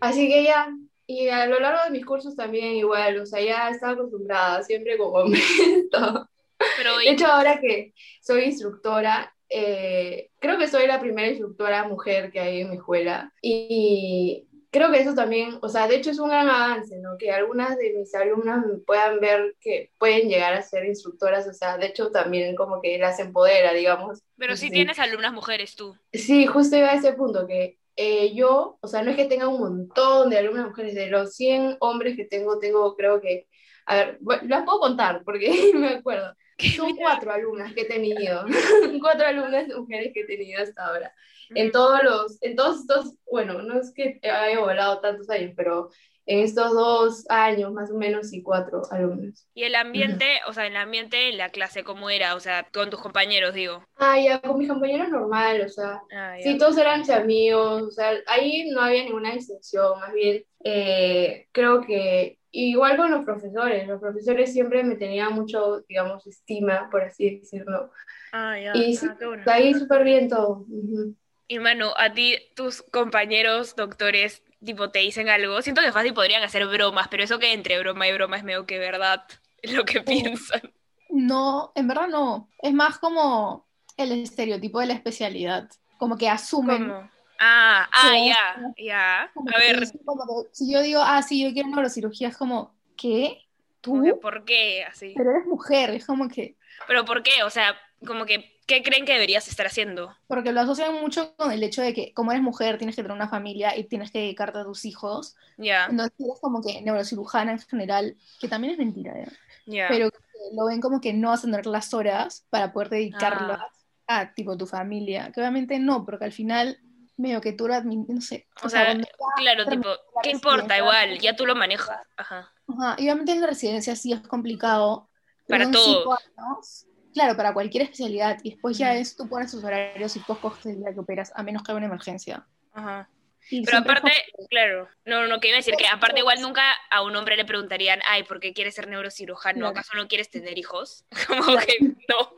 Así 0.00 0.28
que 0.28 0.44
ya, 0.44 0.68
y 1.06 1.28
a 1.28 1.46
lo 1.46 1.60
largo 1.60 1.84
de 1.84 1.90
mis 1.90 2.04
cursos 2.06 2.36
también 2.36 2.74
igual, 2.76 3.18
o 3.20 3.26
sea, 3.26 3.40
ya 3.40 3.68
estaba 3.70 3.92
acostumbrada, 3.94 4.62
siempre 4.62 4.96
con 4.98 5.08
hombres, 5.22 5.42
todo. 5.90 6.28
Pero 6.74 6.96
De 6.98 7.10
hecho, 7.10 7.26
ahora 7.26 7.60
que 7.60 7.94
soy 8.22 8.44
instructora, 8.44 9.34
eh, 9.48 10.30
creo 10.40 10.58
que 10.58 10.68
soy 10.68 10.86
la 10.86 11.00
primera 11.00 11.28
instructora 11.28 11.84
mujer 11.88 12.30
que 12.32 12.40
hay 12.40 12.60
en 12.62 12.70
mi 12.70 12.76
escuela 12.76 13.32
y 13.42 14.48
creo 14.70 14.90
que 14.90 14.98
eso 15.00 15.14
también, 15.14 15.58
o 15.62 15.68
sea, 15.68 15.86
de 15.86 15.96
hecho 15.96 16.10
es 16.10 16.18
un 16.18 16.28
gran 16.30 16.48
avance, 16.50 16.98
¿no? 16.98 17.16
Que 17.18 17.30
algunas 17.30 17.76
de 17.78 17.92
mis 17.92 18.12
alumnas 18.14 18.64
puedan 18.86 19.20
ver 19.20 19.54
que 19.60 19.92
pueden 19.98 20.28
llegar 20.28 20.54
a 20.54 20.62
ser 20.62 20.84
instructoras, 20.86 21.46
o 21.46 21.52
sea, 21.52 21.78
de 21.78 21.86
hecho 21.86 22.10
también 22.10 22.56
como 22.56 22.80
que 22.82 22.98
las 22.98 23.20
empodera, 23.20 23.72
digamos. 23.72 24.20
pero 24.36 24.56
sí 24.56 24.66
Sí. 24.66 24.72
tienes 24.72 24.98
alumnas 24.98 25.32
mujeres 25.32 25.76
tú. 25.76 25.96
Sí, 26.12 26.46
justo 26.46 26.76
iba 26.76 26.88
a 26.90 26.94
ese 26.94 27.12
punto, 27.12 27.46
que 27.46 27.78
eh, 27.96 28.34
yo, 28.34 28.78
o 28.80 28.88
sea, 28.88 29.02
no 29.02 29.10
es 29.10 29.16
que 29.16 29.26
tenga 29.26 29.48
un 29.48 29.60
montón 29.60 30.30
de 30.30 30.38
alumnas 30.38 30.66
mujeres, 30.66 30.94
de 30.94 31.08
los 31.08 31.34
100 31.34 31.76
hombres 31.80 32.16
que 32.16 32.24
tengo, 32.24 32.58
tengo 32.58 32.96
creo 32.96 33.20
que, 33.20 33.46
a 33.86 33.96
ver, 33.96 34.18
bueno, 34.20 34.42
las 34.48 34.64
puedo 34.64 34.80
contar 34.80 35.22
porque 35.24 35.48
me 35.74 35.88
acuerdo. 35.88 36.34
Son 36.76 36.94
cuatro 36.96 37.32
alumnas 37.32 37.72
que 37.74 37.82
he 37.82 37.84
tenido, 37.86 38.44
cuatro 39.00 39.26
alumnas 39.26 39.68
mujeres 39.68 40.12
que 40.14 40.20
he 40.20 40.26
tenido 40.26 40.62
hasta 40.62 40.86
ahora. 40.86 41.12
En 41.54 41.70
todos 41.72 42.02
los, 42.02 42.42
en 42.42 42.56
todos 42.56 42.80
estos, 42.80 43.14
bueno, 43.30 43.60
no 43.62 43.78
es 43.78 43.92
que 43.92 44.18
haya 44.22 44.60
volado 44.60 45.00
tantos 45.00 45.28
años, 45.28 45.52
pero 45.56 45.90
en 46.26 46.40
estos 46.40 46.72
dos 46.72 47.24
años 47.28 47.72
más 47.72 47.90
o 47.90 47.94
menos 47.94 48.32
y 48.32 48.42
cuatro 48.42 48.82
alumnos. 48.90 49.46
Y 49.54 49.64
el 49.64 49.74
ambiente, 49.74 50.40
o 50.48 50.52
sea, 50.52 50.66
el 50.66 50.76
ambiente 50.76 51.28
en 51.28 51.38
la 51.38 51.50
clase, 51.50 51.84
¿cómo 51.84 52.10
era? 52.10 52.34
O 52.34 52.40
sea, 52.40 52.66
con 52.72 52.90
tus 52.90 53.00
compañeros, 53.00 53.54
digo. 53.54 53.84
Ah, 53.96 54.18
ya, 54.18 54.40
con 54.40 54.58
mis 54.58 54.68
compañeros 54.68 55.08
normal, 55.08 55.62
o 55.64 55.68
sea, 55.68 56.00
Ah. 56.12 56.36
Sí, 56.42 56.58
todos 56.58 56.76
eran 56.78 57.00
mis 57.00 57.10
amigos, 57.10 57.82
o 57.82 57.90
sea, 57.90 58.12
ahí 58.26 58.68
no 58.70 58.80
había 58.80 59.04
ninguna 59.04 59.32
distinción, 59.32 59.98
más 60.00 60.12
bien 60.12 60.44
eh, 60.64 61.46
creo 61.52 61.80
que 61.82 62.38
igual 62.50 62.96
con 62.96 63.10
los 63.10 63.24
profesores, 63.24 63.86
los 63.86 64.00
profesores 64.00 64.52
siempre 64.52 64.82
me 64.84 64.96
tenían 64.96 65.32
mucho, 65.34 65.80
digamos, 65.88 66.26
estima, 66.26 66.88
por 66.90 67.02
así 67.02 67.38
decirlo, 67.38 67.90
Ah, 68.32 68.56
ya. 68.58 68.74
y 68.76 68.96
sí, 68.96 69.06
Ah, 69.08 69.16
qué 69.18 69.26
bueno. 69.26 69.44
ahí 69.46 69.74
súper 69.74 70.04
bien 70.04 70.28
todo. 70.28 70.66
ujú. 70.68 71.14
Y 71.46 71.58
Manu, 71.58 71.88
a 71.96 72.12
ti, 72.12 72.36
tus 72.56 72.82
compañeros 72.82 73.76
doctores, 73.76 74.42
tipo, 74.64 74.90
te 74.90 75.00
dicen 75.00 75.28
algo. 75.28 75.62
Siento 75.62 75.80
que 75.82 75.92
fácil 75.92 76.14
podrían 76.14 76.42
hacer 76.42 76.66
bromas, 76.66 77.08
pero 77.08 77.22
eso 77.22 77.38
que 77.38 77.52
entre 77.52 77.78
broma 77.78 78.08
y 78.08 78.12
broma 78.12 78.36
es 78.36 78.44
medio 78.44 78.66
que 78.66 78.78
verdad 78.78 79.24
lo 79.62 79.84
que 79.84 80.00
piensan. 80.00 80.62
No, 81.10 81.72
en 81.74 81.88
verdad 81.88 82.08
no. 82.08 82.48
Es 82.58 82.72
más 82.72 82.98
como 82.98 83.66
el 83.96 84.12
estereotipo 84.12 84.80
de 84.80 84.86
la 84.86 84.94
especialidad. 84.94 85.70
Como 85.98 86.16
que 86.16 86.28
asumen. 86.28 86.88
¿Cómo? 86.88 87.10
Ah, 87.38 87.88
ah, 87.92 88.12
ya, 88.16 88.74
ya. 88.78 89.22
A 89.22 89.58
ver, 89.58 89.80
dicen 89.80 90.00
como 90.04 90.24
que 90.24 90.48
si 90.52 90.72
yo 90.72 90.80
digo, 90.82 91.00
ah, 91.02 91.20
sí, 91.22 91.42
yo 91.42 91.52
quiero 91.52 91.68
neurocirugía, 91.68 92.28
es 92.28 92.36
como, 92.36 92.74
¿qué? 92.96 93.48
¿Tú? 93.80 94.18
¿por 94.22 94.44
qué 94.44 94.84
así? 94.84 95.14
Pero 95.16 95.32
eres 95.32 95.46
mujer, 95.46 95.90
es 95.90 96.06
como 96.06 96.28
que, 96.28 96.56
¿Pero 96.86 97.04
por 97.04 97.22
qué? 97.22 97.42
O 97.44 97.50
sea, 97.50 97.76
como 98.06 98.24
que, 98.24 98.53
¿qué 98.66 98.82
creen 98.82 99.04
que 99.04 99.12
deberías 99.12 99.48
estar 99.48 99.66
haciendo? 99.66 100.14
porque 100.26 100.52
lo 100.52 100.60
asocian 100.60 100.94
mucho 101.00 101.34
con 101.36 101.52
el 101.52 101.62
hecho 101.62 101.82
de 101.82 101.92
que 101.94 102.12
como 102.14 102.32
eres 102.32 102.42
mujer 102.42 102.78
tienes 102.78 102.96
que 102.96 103.02
tener 103.02 103.14
una 103.16 103.28
familia 103.28 103.76
y 103.76 103.84
tienes 103.84 104.10
que 104.10 104.20
dedicarte 104.20 104.58
a 104.60 104.64
tus 104.64 104.84
hijos. 104.84 105.36
Ya, 105.56 105.86
Entonces 105.86 106.14
eres 106.18 106.40
como 106.40 106.62
que 106.62 106.80
neurocirujana 106.82 107.52
en 107.52 107.58
general, 107.60 108.16
que 108.40 108.48
también 108.48 108.72
es 108.74 108.78
mentira, 108.78 109.12
¿eh? 109.18 109.28
ya. 109.66 109.86
pero 109.88 110.10
lo 110.54 110.66
ven 110.66 110.80
como 110.80 111.00
que 111.00 111.12
no 111.12 111.30
vas 111.30 111.40
a 111.40 111.46
tener 111.46 111.66
las 111.66 111.94
horas 111.94 112.46
para 112.50 112.72
poder 112.72 112.90
dedicarlas 112.90 113.60
Ah. 114.06 114.20
a 114.20 114.34
tipo 114.34 114.56
tu 114.56 114.66
familia, 114.66 115.30
que 115.32 115.40
obviamente 115.40 115.78
no, 115.78 116.04
porque 116.04 116.26
al 116.26 116.32
final 116.32 116.78
medio 117.16 117.40
que 117.40 117.52
tú 117.52 117.68
lo 117.68 117.80
no 117.82 118.20
sé, 118.20 118.46
O 118.62 118.68
sea, 118.68 118.96
Claro, 119.36 119.66
tipo, 119.66 119.88
¿qué 120.22 120.30
importa? 120.30 120.76
Igual, 120.76 121.18
ya 121.20 121.36
tú 121.36 121.46
lo 121.46 121.54
manejas. 121.54 121.98
Ajá. 122.16 122.52
Ajá, 122.68 122.96
y 122.98 123.04
obviamente 123.04 123.32
en 123.32 123.40
la 123.40 123.46
residencia 123.46 123.94
sí 123.96 124.12
es 124.12 124.20
complicado. 124.20 125.08
Para 125.48 125.70
todo. 125.70 126.12
años, 126.36 126.86
claro, 127.14 127.36
para 127.36 127.54
cualquier 127.54 127.84
especialidad. 127.84 128.38
Y 128.42 128.50
después 128.50 128.76
ya 128.76 128.94
es, 128.94 129.16
tú 129.16 129.28
pones 129.28 129.50
tus 129.50 129.64
horarios 129.64 130.14
y 130.16 130.20
tú 130.20 130.34
escoges 130.34 130.66
el 130.66 130.80
día 130.80 130.92
que 130.92 131.00
operas, 131.00 131.32
a 131.34 131.42
menos 131.42 131.62
que 131.62 131.72
haya 131.72 131.78
una 131.78 131.86
emergencia. 131.86 132.46
Ajá. 132.72 133.08
Pero 133.50 133.78
aparte, 133.78 134.10
claro, 134.48 134.88
no, 135.04 135.26
no, 135.26 135.38
que 135.38 135.48
iba 135.48 135.56
a 135.56 135.58
decir 135.58 135.74
que 135.76 135.86
aparte 135.86 136.20
igual 136.20 136.40
nunca 136.40 136.62
a 136.90 137.02
un 137.02 137.14
hombre 137.14 137.36
le 137.36 137.44
preguntarían, 137.44 138.00
ay, 138.08 138.22
¿por 138.22 138.40
qué 138.40 138.54
quieres 138.54 138.74
ser 138.74 138.88
neurocirujano? 138.88 139.58
Claro. 139.58 139.70
¿Acaso 139.70 139.92
no 139.96 140.08
quieres 140.08 140.30
tener 140.30 140.58
hijos? 140.58 141.04
Como 141.28 141.58
que 141.58 141.78
no. 141.80 142.34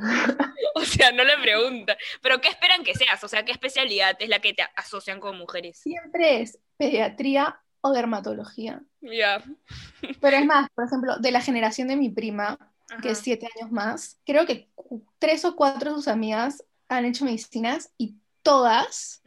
O 0.75 0.81
sea, 0.81 1.13
no 1.13 1.25
le 1.25 1.39
preguntan. 1.39 1.97
Pero 2.23 2.41
¿qué 2.41 2.49
esperan 2.49 2.83
que 2.83 2.95
seas? 2.95 3.23
O 3.23 3.29
sea, 3.29 3.45
¿qué 3.45 3.53
especialidad 3.53 4.17
es 4.19 4.29
la 4.29 4.41
que 4.41 4.55
te 4.55 4.65
asocian 4.75 5.21
con 5.21 5.39
mujeres? 5.39 5.79
siempre 5.79 6.43
es 6.43 6.59
pediatría 6.77 7.61
o 7.81 7.93
dermatología. 7.93 8.83
Ya. 9.01 9.43
Pero 10.21 10.37
es 10.37 10.45
más, 10.45 10.69
por 10.71 10.87
ejemplo, 10.87 11.19
de 11.19 11.31
la 11.31 11.41
generación 11.41 11.89
de 11.89 11.97
mi 11.97 12.11
prima, 12.11 12.59
que 13.03 13.11
es 13.11 13.19
siete 13.19 13.49
años 13.57 13.71
más, 13.73 14.19
creo 14.25 14.47
que 14.47 14.69
tres 15.19 15.45
o 15.45 15.57
cuatro 15.57 15.91
de 15.91 15.97
sus 15.97 16.09
amigas 16.09 16.65
han 16.89 17.05
hecho 17.05 17.25
medicinas 17.25 17.91
y 17.99 18.15
todas 18.43 19.23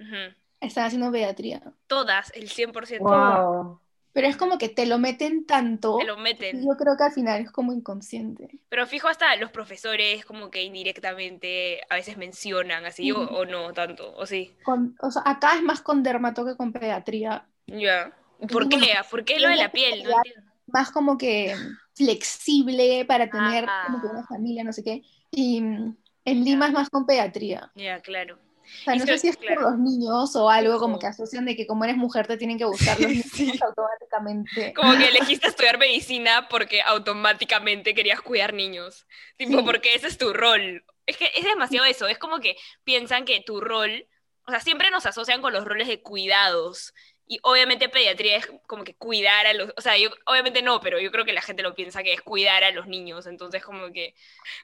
están 0.62 0.86
haciendo 0.86 1.12
pediatría. 1.12 1.62
Todas, 1.88 2.32
el 2.36 2.50
100%. 2.50 3.00
Wow. 3.00 3.80
Pero 4.12 4.28
es 4.28 4.38
como 4.38 4.58
que 4.58 4.70
te 4.70 4.86
lo 4.88 4.98
meten 4.98 5.46
tanto, 5.46 5.98
Te 5.98 6.06
lo 6.06 6.18
y 6.18 6.22
meten. 6.22 6.62
yo 6.64 6.76
creo 6.78 6.98
que 6.98 7.04
al 7.04 7.12
final 7.12 7.42
es 7.42 7.52
como 7.52 7.72
inconsciente. 7.74 8.50
Pero 8.68 8.88
fijo 8.88 9.08
hasta 9.08 9.36
los 9.36 9.52
profesores 9.52 10.26
como 10.26 10.50
que 10.50 10.64
indirectamente 10.64 11.82
a 11.90 11.96
veces 11.96 12.18
mencionan 12.18 12.86
así 12.86 13.12
o, 13.12 13.46
no 13.46 13.72
tanto, 13.74 14.14
o 14.16 14.26
sí. 14.26 14.56
Con- 14.64 14.96
o 15.02 15.12
sea, 15.12 15.22
acá 15.26 15.56
es 15.56 15.62
más 15.62 15.82
con 15.82 16.02
dermato 16.02 16.44
que 16.46 16.56
con 16.56 16.74
pediatría. 16.74 17.46
Ya. 17.68 18.12
¿Por 18.52 18.70
Como- 18.70 18.80
qué? 18.84 18.94
¿Por 19.12 19.24
qué 19.26 19.40
lo 19.40 19.48
de 19.48 19.58
la 19.58 19.72
piel? 19.72 20.04
No 20.04 20.16
entiendo. 20.18 20.49
Más 20.74 20.92
como 20.92 21.18
que 21.18 21.56
flexible 21.96 23.06
para 23.06 23.30
tener 23.30 23.66
Ah. 23.68 23.84
como 23.88 24.02
que 24.02 24.08
una 24.08 24.26
familia, 24.26 24.64
no 24.64 24.74
sé 24.74 24.84
qué. 24.84 25.02
Y 25.32 25.62
mm, 25.62 25.98
en 26.26 26.44
Lima 26.44 26.68
es 26.68 26.74
más 26.74 26.90
con 26.90 27.06
pediatría. 27.06 27.72
Ya, 27.76 28.00
claro. 28.02 28.38
O 28.38 28.84
sea, 28.84 28.96
no 28.96 29.06
sé 29.06 29.18
si 29.18 29.28
es 29.30 29.38
claro. 29.38 29.62
por 29.62 29.72
los 29.72 29.80
niños 29.80 30.36
o 30.36 30.48
algo 30.50 30.78
como 30.80 31.00
que 31.00 31.08
asocian 31.08 31.44
de 31.46 31.56
que 31.56 31.66
como 31.66 31.86
eres 31.86 31.98
mujer 31.98 32.28
te 32.28 32.38
tienen 32.38 32.58
que 32.60 32.66
gustar 32.66 33.00
los 33.00 33.10
niños 33.12 33.26
Sí. 33.34 33.60
automáticamente. 33.62 34.74
Como 34.76 34.92
que 34.98 35.08
elegiste 35.10 35.48
estudiar 35.48 35.80
medicina 35.80 36.48
porque 36.50 36.82
automáticamente 36.84 37.96
querías 37.96 38.22
cuidar 38.22 38.54
niños. 38.54 39.08
Tipo, 39.38 39.60
Sí. 39.60 39.64
porque 39.66 39.96
ese 39.96 40.08
es 40.08 40.18
tu 40.18 40.34
rol. 40.34 40.84
Es 41.08 41.18
que 41.18 41.30
es 41.36 41.44
demasiado 41.44 41.86
eso. 41.86 42.08
Es 42.08 42.20
como 42.20 42.40
que 42.40 42.56
piensan 42.84 43.26
que 43.26 43.42
tu 43.42 43.60
rol, 43.60 44.08
o 44.46 44.52
sea, 44.52 44.60
siempre 44.60 44.92
nos 44.92 45.08
asocian 45.08 45.42
con 45.42 45.52
los 45.54 45.66
roles 45.66 45.88
de 45.88 46.02
cuidados. 46.04 46.94
Y 47.32 47.40
obviamente 47.44 47.90
pediatría 47.90 48.38
es 48.38 48.48
como 48.68 48.84
que 48.84 48.96
cuidar 48.96 49.46
a 49.46 49.54
los, 49.54 49.72
o 49.78 49.82
sea, 49.82 49.96
yo 49.98 50.10
obviamente 50.26 50.64
no, 50.64 50.82
pero 50.82 51.00
yo 51.00 51.12
creo 51.12 51.26
que 51.26 51.34
la 51.34 51.44
gente 51.44 51.62
lo 51.64 51.76
piensa 51.76 52.02
que 52.04 52.14
es 52.14 52.22
cuidar 52.22 52.64
a 52.64 52.72
los 52.72 52.88
niños, 52.88 53.28
entonces 53.28 53.64
como 53.64 53.92
que, 53.92 54.16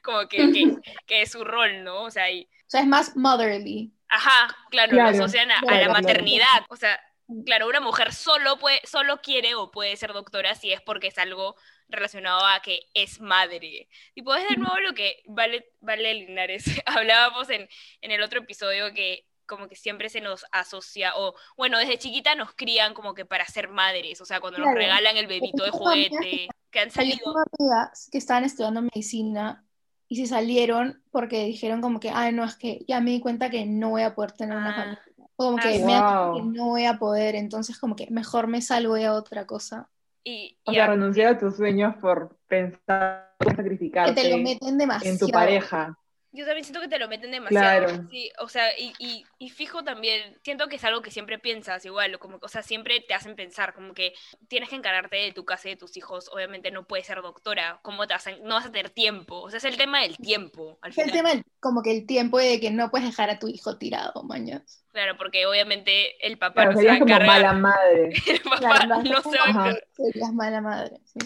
como 0.02 0.26
que, 0.28 0.50
que, 0.50 0.74
que 1.06 1.22
es 1.22 1.30
su 1.30 1.44
rol, 1.44 1.84
¿no? 1.84 2.02
O 2.02 2.10
sea, 2.10 2.30
y, 2.30 2.42
O 2.44 2.70
sea, 2.70 2.80
es 2.80 2.88
más 2.88 3.16
motherly. 3.16 3.92
Ajá, 4.08 4.56
claro, 4.70 4.92
Claro, 4.92 5.16
lo 5.18 5.24
asocian 5.24 5.50
a, 5.52 5.64
la 5.70 5.88
claro. 5.88 5.92
maternidad. 5.92 6.64
O 6.68 6.76
sea, 6.76 7.00
claro, 7.44 7.68
una 7.68 7.80
mujer 7.80 8.12
solo 8.12 8.58
puede, 8.58 8.80
solo 8.84 9.20
quiere 9.22 9.54
o 9.54 9.70
puede 9.70 9.96
ser 9.96 10.12
doctora 10.12 10.54
si 10.54 10.72
es 10.72 10.80
porque 10.80 11.08
es 11.08 11.18
algo 11.18 11.56
relacionado 11.88 12.44
a 12.46 12.60
que 12.62 12.80
es 12.94 13.20
madre. 13.20 13.88
Tipo, 14.14 14.34
es 14.34 14.48
de 14.48 14.56
nuevo 14.56 14.78
lo 14.80 14.94
que 14.94 15.22
Vale, 15.26 15.72
vale 15.80 16.14
Linares 16.14 16.64
hablábamos 16.86 17.50
en, 17.50 17.68
en 18.00 18.10
el 18.10 18.22
otro 18.22 18.40
episodio 18.40 18.92
que 18.94 19.26
como 19.46 19.68
que 19.68 19.76
siempre 19.76 20.08
se 20.08 20.20
nos 20.20 20.44
asocia, 20.52 21.12
o 21.16 21.34
bueno, 21.56 21.78
desde 21.78 21.98
chiquita 21.98 22.34
nos 22.34 22.52
crían 22.54 22.94
como 22.94 23.14
que 23.14 23.24
para 23.24 23.46
ser 23.46 23.68
madres, 23.68 24.20
o 24.20 24.24
sea, 24.24 24.40
cuando 24.40 24.58
nos 24.58 24.66
Claro. 24.66 24.78
regalan 24.78 25.16
el 25.16 25.26
bebito 25.26 25.64
de 25.64 25.70
juguete, 25.70 26.48
que 26.70 26.80
han 26.80 26.88
yo 26.88 26.94
salido... 26.94 27.18
tengo 27.24 27.38
amigas 27.58 28.08
que 28.10 28.18
estaban 28.18 28.44
estudiando 28.44 28.82
medicina 28.82 29.64
y 30.08 30.16
se 30.16 30.26
salieron 30.26 31.02
porque 31.10 31.44
dijeron 31.46 31.80
como 31.80 31.98
que, 32.00 32.10
ay, 32.10 32.32
no, 32.32 32.44
es 32.44 32.56
que 32.56 32.84
ya 32.86 33.00
me 33.00 33.10
di 33.12 33.20
cuenta 33.20 33.50
que 33.50 33.66
no 33.66 33.90
voy 33.90 34.02
a 34.02 34.14
poder 34.14 34.32
tener 34.32 34.56
una 34.56 34.70
Ah. 34.70 34.74
familia. 34.74 35.02
O 35.38 35.44
como 35.46 35.58
Ah, 35.58 35.62
que 35.62 35.72
sí. 35.74 35.84
me 35.84 36.00
Wow. 36.00 36.34
que 36.36 36.42
no 36.58 36.64
voy 36.66 36.84
a 36.86 36.98
poder, 36.98 37.34
entonces 37.34 37.78
como 37.78 37.94
que 37.96 38.06
mejor 38.10 38.46
me 38.46 38.62
salgo 38.62 38.94
a 38.94 39.12
otra 39.12 39.46
cosa. 39.46 39.88
Y, 40.24 40.58
O 40.64 40.72
y 40.72 40.74
sea, 40.74 40.84
a- 40.84 40.88
renunciar 40.88 41.34
a 41.34 41.38
tus 41.38 41.56
sueños 41.56 41.94
por 42.00 42.38
pensar 42.48 43.34
en 43.40 43.48
Que 43.48 43.50
te 43.50 43.50
lo 43.50 43.56
sacrificarte 43.62 44.36
meten 44.38 44.78
demasiado. 44.78 45.12
en 45.12 45.18
tu 45.18 45.28
pareja. 45.28 45.98
Yo 46.36 46.44
también 46.44 46.64
siento 46.64 46.80
que 46.80 46.88
te 46.88 46.98
lo 46.98 47.08
meten 47.08 47.30
demasiado. 47.30 47.86
Claro. 47.86 48.08
Sí, 48.10 48.30
o 48.38 48.48
sea, 48.48 48.78
y, 48.78 48.92
y, 48.98 49.24
y 49.38 49.50
fijo 49.50 49.82
también, 49.82 50.38
siento 50.44 50.68
que 50.68 50.76
es 50.76 50.84
algo 50.84 51.02
que 51.02 51.10
siempre 51.10 51.38
piensas 51.38 51.84
igual, 51.84 52.18
como, 52.18 52.38
o 52.42 52.48
sea, 52.48 52.62
siempre 52.62 53.00
te 53.00 53.14
hacen 53.14 53.34
pensar, 53.36 53.74
como 53.74 53.94
que 53.94 54.12
tienes 54.48 54.68
que 54.68 54.76
encargarte 54.76 55.16
de 55.16 55.32
tu 55.32 55.44
casa 55.44 55.68
y 55.68 55.72
de 55.72 55.76
tus 55.78 55.96
hijos, 55.96 56.28
obviamente 56.32 56.70
no 56.70 56.86
puedes 56.86 57.06
ser 57.06 57.22
doctora, 57.22 57.80
¿cómo 57.82 58.06
te 58.06 58.14
hacen? 58.14 58.42
No 58.44 58.54
vas 58.54 58.66
a 58.66 58.70
tener 58.72 58.90
tiempo, 58.90 59.40
o 59.40 59.50
sea, 59.50 59.58
es 59.58 59.64
el 59.64 59.76
tema 59.76 60.02
del 60.02 60.16
tiempo, 60.18 60.78
al 60.82 60.90
Es 60.90 60.98
el 60.98 61.10
tema, 61.10 61.30
como 61.60 61.82
que 61.82 61.90
el 61.92 62.06
tiempo 62.06 62.38
de 62.38 62.60
que 62.60 62.70
no 62.70 62.90
puedes 62.90 63.06
dejar 63.08 63.30
a 63.30 63.38
tu 63.38 63.48
hijo 63.48 63.78
tirado, 63.78 64.22
mañas. 64.22 64.84
Claro, 64.92 65.16
porque 65.16 65.46
obviamente 65.46 66.26
el 66.26 66.38
papá 66.38 66.66
Claro, 66.66 66.72
no 66.72 66.78
se 66.80 66.86
va 66.86 66.92
a 66.92 66.96
encargar. 66.96 67.26
mala 67.26 67.52
madre. 67.52 68.12
El 68.26 68.40
papá 68.40 68.58
Claro, 68.58 69.02
no 69.02 69.18
haces 69.18 69.32
se 69.32 69.38
va 69.38 69.44
a 69.44 69.50
encargar. 69.50 69.84
Serías 69.96 70.32
mala 70.32 70.60
madre. 70.60 70.96
sí. 71.04 71.18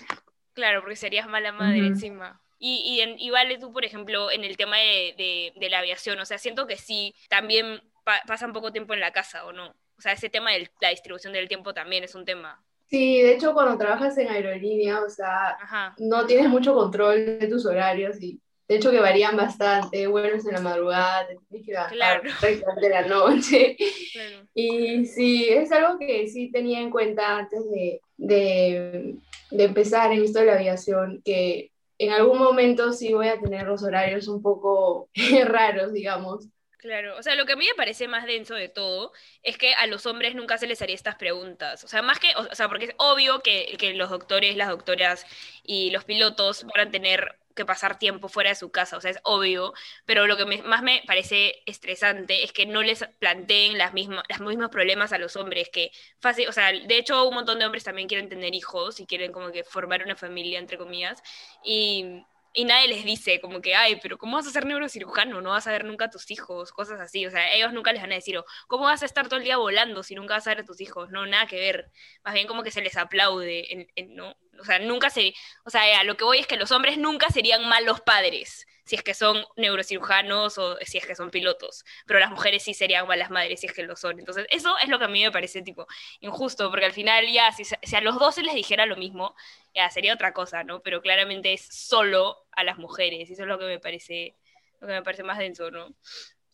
Claro, 0.54 0.80
porque 0.80 0.96
serías 0.96 1.28
mala 1.28 1.52
madre 1.52 1.78
encima. 1.78 2.40
Y, 2.60 2.82
y, 2.84 3.00
en- 3.00 3.18
y 3.18 3.30
vale 3.30 3.58
tú, 3.58 3.72
por 3.72 3.84
ejemplo, 3.86 4.30
en 4.30 4.44
el 4.44 4.56
tema 4.58 4.76
de, 4.78 5.14
de, 5.18 5.52
de 5.58 5.70
la 5.70 5.78
aviación, 5.80 6.20
o 6.20 6.26
sea, 6.26 6.38
siento 6.38 6.66
que 6.66 6.76
sí, 6.76 7.14
también 7.30 7.80
pa- 8.04 8.22
pasan 8.26 8.52
poco 8.52 8.70
tiempo 8.72 8.94
en 8.94 9.00
la 9.00 9.12
casa, 9.12 9.46
¿o 9.46 9.52
no? 9.52 9.68
O 9.98 10.02
sea, 10.02 10.12
ese 10.12 10.28
tema 10.30 10.52
de 10.52 10.70
la 10.80 10.90
distribución 10.90 11.32
del 11.32 11.48
tiempo 11.48 11.74
también 11.74 12.04
es 12.04 12.14
un 12.14 12.24
tema. 12.26 12.62
Sí, 12.88 13.22
de 13.22 13.34
hecho, 13.34 13.54
cuando 13.54 13.78
trabajas 13.78 14.18
en 14.18 14.28
aerolínea, 14.28 15.00
o 15.02 15.08
sea, 15.08 15.50
Ajá, 15.60 15.94
no 15.98 16.26
tienes 16.26 16.48
mucho 16.48 16.74
control 16.74 17.38
de 17.38 17.46
tus 17.48 17.64
horarios 17.66 18.20
y 18.20 18.40
de 18.68 18.76
hecho 18.76 18.90
que 18.90 19.00
varían 19.00 19.36
bastante, 19.36 20.06
vuelves 20.06 20.46
en 20.46 20.54
la 20.54 20.60
madrugada, 20.60 21.26
te 21.28 21.36
tienes 21.48 21.66
que 21.66 21.72
levantar 21.72 22.22
Claro. 22.22 22.22
de 22.80 22.88
la 22.88 23.02
noche. 23.06 23.76
claro. 24.12 24.46
Y 24.54 25.06
sí, 25.06 25.48
es 25.48 25.70
algo 25.72 25.98
que 25.98 26.28
sí 26.28 26.50
tenía 26.52 26.80
en 26.80 26.90
cuenta 26.90 27.38
antes 27.38 27.60
de, 27.70 28.00
de, 28.16 29.14
de 29.50 29.64
empezar 29.64 30.12
en 30.12 30.24
esto 30.24 30.40
de 30.40 30.46
la 30.46 30.54
aviación, 30.54 31.22
que 31.24 31.70
en 32.00 32.12
algún 32.12 32.38
momento 32.38 32.92
sí 32.92 33.12
voy 33.12 33.28
a 33.28 33.38
tener 33.38 33.66
los 33.66 33.82
horarios 33.82 34.26
un 34.26 34.40
poco 34.42 35.10
raros, 35.44 35.92
digamos. 35.92 36.48
Claro, 36.78 37.18
o 37.18 37.22
sea, 37.22 37.34
lo 37.34 37.44
que 37.44 37.52
a 37.52 37.56
mí 37.56 37.66
me 37.66 37.74
parece 37.74 38.08
más 38.08 38.24
denso 38.24 38.54
de 38.54 38.70
todo 38.70 39.12
es 39.42 39.58
que 39.58 39.74
a 39.74 39.86
los 39.86 40.06
hombres 40.06 40.34
nunca 40.34 40.56
se 40.56 40.66
les 40.66 40.80
haría 40.80 40.94
estas 40.94 41.16
preguntas. 41.16 41.84
O 41.84 41.88
sea, 41.88 42.00
más 42.00 42.18
que, 42.18 42.28
o 42.36 42.54
sea, 42.54 42.68
porque 42.68 42.86
es 42.86 42.94
obvio 42.96 43.40
que, 43.42 43.76
que 43.78 43.92
los 43.92 44.08
doctores, 44.08 44.56
las 44.56 44.70
doctoras 44.70 45.26
y 45.62 45.90
los 45.90 46.04
pilotos 46.04 46.64
van 46.74 46.88
a 46.88 46.90
tener 46.90 47.39
que 47.54 47.64
pasar 47.64 47.98
tiempo 47.98 48.28
fuera 48.28 48.50
de 48.50 48.56
su 48.56 48.70
casa, 48.70 48.96
o 48.96 49.00
sea, 49.00 49.10
es 49.10 49.18
obvio, 49.24 49.72
pero 50.04 50.26
lo 50.26 50.36
que 50.36 50.44
más 50.62 50.82
me 50.82 51.02
parece 51.06 51.62
estresante 51.66 52.44
es 52.44 52.52
que 52.52 52.66
no 52.66 52.82
les 52.82 53.04
planteen 53.18 53.78
las 53.78 53.92
mismas, 53.94 54.24
los 54.28 54.40
mismos 54.48 54.70
problemas 54.70 55.12
a 55.12 55.18
los 55.18 55.36
hombres, 55.36 55.68
que 55.72 55.90
fácil, 56.20 56.48
o 56.48 56.52
sea, 56.52 56.72
de 56.72 56.98
hecho 56.98 57.26
un 57.28 57.34
montón 57.34 57.58
de 57.58 57.66
hombres 57.66 57.84
también 57.84 58.08
quieren 58.08 58.28
tener 58.28 58.54
hijos 58.54 59.00
y 59.00 59.06
quieren 59.06 59.32
como 59.32 59.50
que 59.52 59.64
formar 59.64 60.02
una 60.04 60.16
familia, 60.16 60.58
entre 60.58 60.78
comillas, 60.78 61.22
y, 61.64 62.24
y 62.52 62.64
nadie 62.64 62.88
les 62.88 63.04
dice 63.04 63.40
como 63.40 63.60
que, 63.60 63.74
ay, 63.74 63.98
pero 64.02 64.18
¿cómo 64.18 64.36
vas 64.36 64.46
a 64.46 64.50
ser 64.50 64.66
neurocirujano? 64.66 65.40
No 65.40 65.50
vas 65.50 65.66
a 65.66 65.72
ver 65.72 65.84
nunca 65.84 66.06
a 66.06 66.10
tus 66.10 66.30
hijos, 66.30 66.72
cosas 66.72 67.00
así. 67.00 67.24
O 67.26 67.30
sea, 67.30 67.52
ellos 67.54 67.72
nunca 67.72 67.92
les 67.92 68.02
van 68.02 68.10
a 68.12 68.16
decir, 68.16 68.36
o, 68.38 68.44
¿cómo 68.66 68.84
vas 68.84 69.02
a 69.02 69.06
estar 69.06 69.28
todo 69.28 69.38
el 69.38 69.44
día 69.44 69.56
volando 69.56 70.02
si 70.02 70.14
nunca 70.14 70.34
vas 70.34 70.46
a 70.46 70.50
ver 70.50 70.60
a 70.60 70.64
tus 70.64 70.80
hijos? 70.80 71.10
No, 71.10 71.26
nada 71.26 71.46
que 71.46 71.56
ver. 71.60 71.90
Más 72.24 72.34
bien 72.34 72.46
como 72.48 72.62
que 72.64 72.70
se 72.72 72.82
les 72.82 72.96
aplaude, 72.96 73.86
en- 73.96 74.16
¿no? 74.16 74.36
O 74.60 74.64
sea, 74.64 74.78
nunca 74.78 75.10
se... 75.10 75.34
O 75.64 75.70
sea, 75.70 76.00
a 76.00 76.04
lo 76.04 76.16
que 76.16 76.24
voy 76.24 76.38
es 76.38 76.46
que 76.46 76.56
los 76.56 76.70
hombres 76.72 76.98
nunca 76.98 77.28
serían 77.28 77.68
malos 77.68 78.00
padres 78.00 78.66
si 78.90 78.96
es 78.96 79.04
que 79.04 79.14
son 79.14 79.44
neurocirujanos 79.56 80.58
o 80.58 80.76
si 80.82 80.98
es 80.98 81.06
que 81.06 81.14
son 81.14 81.30
pilotos, 81.30 81.84
pero 82.06 82.18
las 82.18 82.30
mujeres 82.30 82.64
sí 82.64 82.74
serían 82.74 83.06
malas 83.06 83.30
madres 83.30 83.60
si 83.60 83.66
es 83.68 83.72
que 83.72 83.84
lo 83.84 83.94
son. 83.94 84.18
Entonces, 84.18 84.46
eso 84.50 84.76
es 84.82 84.88
lo 84.88 84.98
que 84.98 85.04
a 85.04 85.08
mí 85.08 85.22
me 85.22 85.30
parece 85.30 85.62
tipo 85.62 85.86
injusto, 86.18 86.68
porque 86.70 86.86
al 86.86 86.92
final 86.92 87.24
ya, 87.28 87.52
si, 87.52 87.62
a 87.94 88.00
los 88.00 88.18
dos 88.18 88.34
se 88.34 88.42
les 88.42 88.52
dijera 88.52 88.86
lo 88.86 88.96
mismo, 88.96 89.36
ya 89.76 89.88
sería 89.90 90.12
otra 90.12 90.32
cosa, 90.32 90.64
¿no? 90.64 90.80
Pero 90.80 91.02
claramente 91.02 91.52
es 91.52 91.68
solo 91.70 92.48
a 92.50 92.64
las 92.64 92.78
mujeres, 92.78 93.30
y 93.30 93.34
eso 93.34 93.42
es 93.42 93.48
lo 93.48 93.60
que 93.60 93.66
me 93.66 93.78
parece, 93.78 94.34
lo 94.80 94.88
que 94.88 94.94
me 94.94 95.02
parece 95.04 95.22
más 95.22 95.38
denso, 95.38 95.70
¿no? 95.70 95.94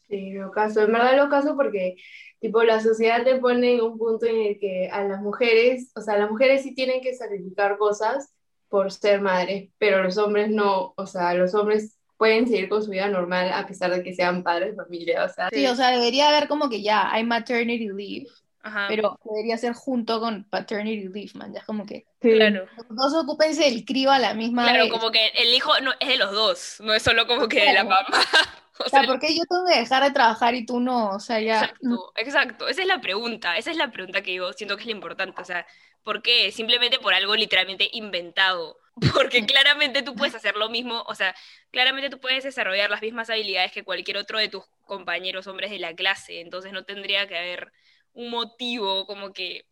Sí, 0.07 0.33
lo 0.33 0.51
caso, 0.51 0.83
en 0.83 0.93
verdad 0.93 1.17
lo 1.17 1.31
caso 1.31 1.57
porque 1.57 1.97
tipo 2.41 2.63
la 2.63 2.81
sociedad 2.81 3.25
te 3.25 3.37
pone 3.37 3.75
en 3.75 3.81
un 3.83 3.99
punto 3.99 4.27
en 4.27 4.37
el 4.41 4.59
que 4.59 4.89
a 4.93 5.05
las 5.05 5.21
mujeres, 5.23 5.91
o 5.95 6.01
sea, 6.01 6.17
las 6.19 6.31
mujeres 6.31 6.63
sí 6.63 6.75
tienen 6.75 7.01
que 7.01 7.15
sacrificar 7.15 7.79
cosas 7.79 8.33
por 8.69 8.91
ser 8.93 9.21
madres, 9.21 9.71
pero 9.79 10.03
los 10.03 10.19
hombres 10.19 10.51
no, 10.51 10.93
o 10.97 11.07
sea, 11.07 11.35
los 11.35 11.55
hombres 11.55 11.97
pueden 12.17 12.47
seguir 12.49 12.69
con 12.69 12.83
su 12.83 12.91
vida 12.91 13.09
normal 13.09 13.53
a 13.53 13.67
pesar 13.67 13.91
de 13.91 14.03
que 14.03 14.15
sean 14.15 14.43
padres 14.43 14.71
de 14.71 14.83
familia, 14.83 15.25
o 15.25 15.29
sea, 15.29 15.49
Sí, 15.53 15.67
o 15.67 15.75
sea, 15.75 15.91
debería 15.91 16.29
haber 16.31 16.49
como 16.49 16.69
que 16.69 16.83
ya 16.83 17.13
hay 17.13 17.25
maternity 17.25 17.89
leave, 17.89 18.27
Ajá. 18.63 18.87
pero 18.89 19.19
debería 19.25 19.57
ser 19.59 19.75
junto 19.75 20.19
con 20.19 20.45
paternity 20.45 21.09
leave, 21.09 21.31
man. 21.35 21.53
Ya 21.53 21.61
es 21.61 21.67
como 21.67 21.85
que 21.87 22.07
Sí. 22.23 22.33
Claro. 22.33 22.67
los 22.77 22.97
dos 23.13 23.23
ocúpense 23.23 23.63
del 23.65 23.85
crío 23.85 24.11
a 24.11 24.19
la 24.19 24.35
misma 24.35 24.65
Claro, 24.65 24.85
vez. 24.85 24.93
como 24.93 25.11
que 25.13 25.29
el 25.37 25.55
hijo 25.55 25.71
no, 25.83 25.93
es 26.01 26.09
de 26.09 26.17
los 26.17 26.33
dos, 26.33 26.77
no 26.81 26.93
es 26.95 27.03
solo 27.03 27.27
como 27.27 27.47
que 27.49 27.61
de 27.61 27.73
la 27.75 27.85
Claro. 27.85 27.89
mamá. 28.11 28.25
O 28.85 28.89
sea, 28.89 29.03
¿por 29.05 29.19
qué 29.19 29.35
yo 29.35 29.45
tengo 29.49 29.65
que 29.67 29.79
dejar 29.79 30.03
de 30.03 30.11
trabajar 30.11 30.55
y 30.55 30.67
tú 30.67 30.81
no? 30.81 31.11
O 31.11 31.21
sea, 31.21 31.41
ya. 31.41 31.61
Exacto, 31.61 32.13
exacto. 32.17 32.69
Esa 32.69 32.83
es 32.83 32.89
la 32.89 33.01
pregunta. 33.01 33.57
Esa 33.57 33.71
es 33.71 33.77
la 33.77 33.91
pregunta 33.91 34.23
que 34.23 34.35
yo 34.35 34.53
siento 34.53 34.77
que 34.77 34.83
es 34.83 34.87
la 34.87 34.93
importante. 34.93 35.41
O 35.41 35.45
sea, 35.45 35.67
¿por 36.03 36.23
qué? 36.23 36.53
Simplemente 36.53 36.99
por 36.99 37.15
algo 37.15 37.35
literalmente 37.35 37.89
inventado. 37.93 38.79
Porque 39.15 39.45
claramente 39.45 40.03
tú 40.03 40.15
puedes 40.15 40.35
hacer 40.35 40.57
lo 40.57 40.71
mismo, 40.71 41.05
o 41.07 41.15
sea, 41.15 41.35
claramente 41.71 42.09
tú 42.09 42.19
puedes 42.19 42.45
desarrollar 42.45 42.89
las 42.89 43.03
mismas 43.03 43.29
habilidades 43.29 43.71
que 43.71 43.85
cualquier 43.85 44.17
otro 44.17 44.39
de 44.39 44.49
tus 44.49 44.65
compañeros 44.87 45.47
hombres 45.47 45.71
de 45.71 45.79
la 45.79 45.95
clase. 45.95 46.41
Entonces 46.41 46.73
no 46.73 46.85
tendría 46.85 47.27
que 47.27 47.37
haber 47.37 47.73
un 48.15 48.31
motivo 48.31 49.07
como 49.07 49.35
que 49.35 49.67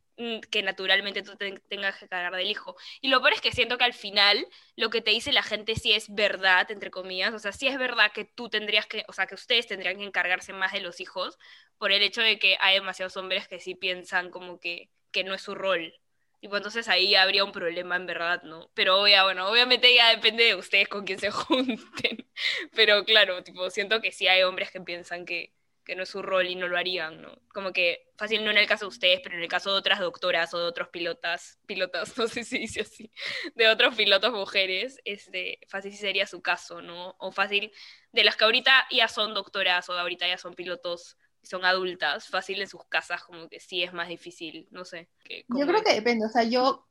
que 0.51 0.63
naturalmente 0.63 1.23
tú 1.23 1.37
te- 1.37 1.59
tengas 1.69 1.99
que 1.99 2.09
cargar 2.09 2.35
del 2.37 2.47
hijo. 2.49 2.77
Y 3.01 3.09
lo 3.09 3.21
peor 3.21 3.35
es 3.35 3.41
que 3.41 3.53
siento 3.53 3.79
que 3.79 3.85
al 3.85 3.95
final 3.95 4.47
lo 4.77 4.91
que 4.91 5.01
te 5.03 5.11
dice 5.11 5.33
la 5.33 5.43
gente 5.43 5.75
sí 5.77 5.93
es 5.93 6.15
verdad, 6.15 6.71
entre 6.71 6.91
comillas, 6.91 7.35
o 7.35 7.39
sea, 7.39 7.53
sí 7.53 7.67
es 7.69 7.79
verdad 7.79 8.13
que 8.13 8.25
tú 8.25 8.49
tendrías 8.49 8.87
que, 8.87 9.05
o 9.09 9.13
sea, 9.13 9.27
que 9.27 9.35
ustedes 9.35 9.67
tendrían 9.67 9.99
que 9.99 10.05
encargarse 10.05 10.53
más 10.53 10.73
de 10.73 10.81
los 10.81 11.01
hijos 11.01 11.39
por 11.79 11.93
el 11.93 12.03
hecho 12.03 12.21
de 12.23 12.39
que 12.39 12.57
hay 12.61 12.75
demasiados 12.75 13.17
hombres 13.17 13.49
que 13.49 13.59
sí 13.61 13.75
piensan 13.75 14.31
como 14.31 14.61
que, 14.61 14.91
que 15.11 15.25
no 15.25 15.35
es 15.35 15.43
su 15.43 15.55
rol. 15.55 15.95
Y 16.41 16.49
pues 16.49 16.61
entonces 16.61 16.89
ahí 16.89 17.15
habría 17.15 17.43
un 17.45 17.53
problema 17.53 17.97
en 17.97 18.07
verdad, 18.07 18.43
¿no? 18.43 18.71
Pero 18.75 19.09
ya, 19.09 19.25
bueno, 19.25 19.49
obviamente 19.49 19.95
ya 19.95 20.11
depende 20.11 20.45
de 20.45 20.55
ustedes 20.55 20.89
con 20.89 21.05
quién 21.07 21.19
se 21.19 21.31
junten. 21.33 22.27
Pero 22.75 23.05
claro, 23.05 23.43
tipo, 23.43 23.71
siento 23.71 24.01
que 24.01 24.13
sí 24.13 24.29
hay 24.29 24.43
hombres 24.43 24.71
que 24.71 24.81
piensan 24.81 25.25
que, 25.25 25.53
que 25.85 25.95
no 25.97 26.03
es 26.03 26.09
su 26.09 26.23
rol 26.23 26.47
y 26.47 26.57
no 26.57 26.69
lo 26.69 26.77
harían, 26.79 27.21
¿no? 27.23 27.39
Como 27.53 27.73
que 27.73 28.09
fácil 28.17 28.45
no 28.45 28.51
en 28.51 28.59
el 28.59 28.67
caso 28.67 28.87
de 28.87 28.89
ustedes, 28.89 29.21
pero 29.23 29.37
en 29.37 29.43
el 29.43 29.49
caso 29.49 29.71
de 29.73 29.79
otras 29.79 30.01
doctoras 30.01 30.55
o 30.55 30.59
de 30.59 30.65
otros 30.67 30.89
pilotas, 30.89 31.59
pilotas, 31.67 32.17
no 32.19 32.27
sé 32.29 32.45
si 32.45 32.59
dice 32.59 32.83
así, 32.83 33.11
de 33.55 33.69
otros 33.69 33.95
pilotos 33.95 34.33
mujeres, 34.33 35.01
este, 35.05 35.59
fácil 35.69 35.93
sí 35.93 35.99
sería 35.99 36.27
su 36.27 36.43
caso, 36.43 36.83
¿no? 36.83 37.17
O 37.19 37.33
fácil 37.33 37.73
de 38.13 38.25
las 38.25 38.37
que 38.37 38.45
ahorita 38.45 38.87
ya 38.91 39.09
son 39.09 39.35
doctoras 39.35 39.89
o 39.89 39.93
ahorita 39.99 40.27
ya 40.27 40.39
son 40.39 40.55
pilotos 40.55 41.17
y 41.43 41.47
son 41.47 41.65
adultas, 41.65 42.29
fácil 42.29 42.61
en 42.63 42.69
sus 42.69 42.85
casas 42.87 43.23
como 43.25 43.49
que 43.49 43.61
sí 43.61 43.83
es 43.83 43.93
más 43.93 44.09
difícil, 44.09 44.67
no 44.71 44.85
sé. 44.85 45.09
que 45.25 45.45
Yo 45.49 45.67
creo 45.67 45.77
es. 45.79 45.85
que 45.85 45.95
depende. 45.95 46.27
O 46.27 46.29
sea, 46.31 46.45
yo, 46.45 46.87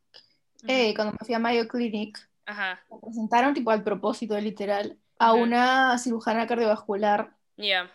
eh, 0.68 0.94
cuando 0.96 1.14
me 1.14 1.26
fui 1.26 1.34
a 1.36 1.40
Mayo 1.40 1.68
Clinic, 1.68 2.20
Ajá, 2.46 2.80
me 2.90 3.00
presentaron 3.00 3.54
tipo 3.54 3.72
al 3.72 3.84
propósito, 3.84 4.40
literal, 4.40 5.00
a 5.18 5.34
una 5.34 5.98
cirujana 5.98 6.48
cardiovascular 6.48 7.36
ya. 7.58 7.92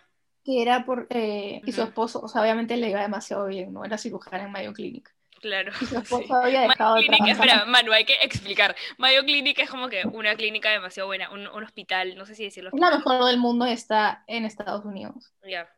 Que 0.48 0.62
era 0.62 0.84
por. 0.84 1.06
eh, 1.10 1.62
y 1.64 1.72
su 1.72 1.82
esposo, 1.82 2.20
o 2.22 2.28
sea, 2.28 2.42
obviamente 2.42 2.76
le 2.76 2.90
iba 2.90 3.02
demasiado 3.02 3.46
bien, 3.46 3.72
¿no? 3.72 3.84
Era 3.84 3.98
cirujana 3.98 4.44
en 4.44 4.52
Mayo 4.52 4.72
Clinic. 4.72 5.14
Claro. 5.40 5.72
Y 5.78 5.86
su 5.86 5.96
sí. 6.04 6.24
esposo 6.24 6.34
había 6.34 6.62
Mayo 6.64 6.74
dejado 6.74 6.96
de 6.96 7.04
Clinic, 7.06 7.06
trabajar. 7.06 7.34
espera, 7.46 7.64
Manu, 7.66 7.92
hay 7.92 8.04
que 8.04 8.14
explicar. 8.22 8.76
Mayo 8.98 9.22
Clinic 9.24 9.58
es 9.60 9.70
como 9.70 9.88
que 9.88 10.06
una 10.06 10.34
clínica 10.36 10.70
demasiado 10.70 11.06
buena, 11.08 11.30
un, 11.30 11.46
un 11.46 11.64
hospital, 11.64 12.16
no 12.16 12.26
sé 12.26 12.34
si 12.34 12.44
decirlo. 12.44 12.70
Es 12.72 12.80
la 12.80 12.90
mejor 12.90 13.24
del 13.26 13.38
mundo, 13.38 13.64
está 13.66 14.24
en 14.26 14.44
Estados 14.44 14.84
Unidos. 14.84 15.32
Ya, 15.42 15.68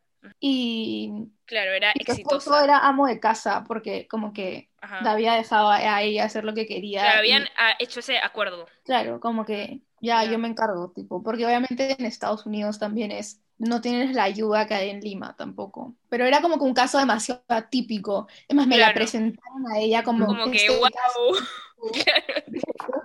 Y, 0.41 1.13
claro, 1.47 1.73
era 1.73 1.95
y 1.95 2.05
su 2.05 2.13
esposo 2.13 2.55
exitosa. 2.55 2.65
era 2.65 2.79
amo 2.89 3.07
de 3.07 3.21
casa 3.21 3.65
porque 3.67 4.07
como 4.09 4.33
que 4.33 4.71
Ajá. 4.81 5.01
la 5.03 5.13
había 5.13 5.35
dejado 5.35 5.71
a 5.71 6.03
ella 6.03 6.25
hacer 6.25 6.45
lo 6.45 6.55
que 6.55 6.67
quería. 6.67 7.01
Claro, 7.03 7.25
y- 7.25 7.33
habían 7.33 7.49
ah, 7.59 7.75
hecho 7.79 8.01
ese 8.01 8.19
acuerdo. 8.19 8.67
claro, 8.85 9.21
como 9.21 9.45
que 9.45 9.83
ya 10.01 10.25
Ya. 10.25 10.31
yo 10.31 10.39
me 10.39 10.49
encargo, 10.49 10.93
tipo, 10.93 11.23
porque 11.23 11.45
obviamente 11.47 11.97
en 11.99 12.07
Estados 12.07 12.47
Unidos 12.47 12.79
también 12.79 13.11
es, 13.13 13.43
no 13.61 13.81
tienes 13.81 14.15
la 14.15 14.25
ayuda 14.25 14.67
que 14.67 14.75
hay 14.75 14.91
en 14.91 15.01
Lima 15.01 15.37
tampoco. 15.37 15.95
Pero 16.09 16.25
era 16.25 16.41
como 16.41 16.59
que 16.59 16.65
un 16.65 16.75
caso 16.75 16.99
demasiado 16.99 17.43
atípico. 17.49 18.27
Es 18.49 18.57
más, 18.57 18.67
me 18.67 18.79
la 18.79 18.93
presentaron 18.95 19.67
a 19.73 19.79
ella 19.79 20.03
como, 20.03 20.27
Como 20.27 20.51
que, 20.51 20.57
este 20.57 20.77
wow. 20.77 20.89
caso, 20.91 21.47
Claro. 22.05 22.43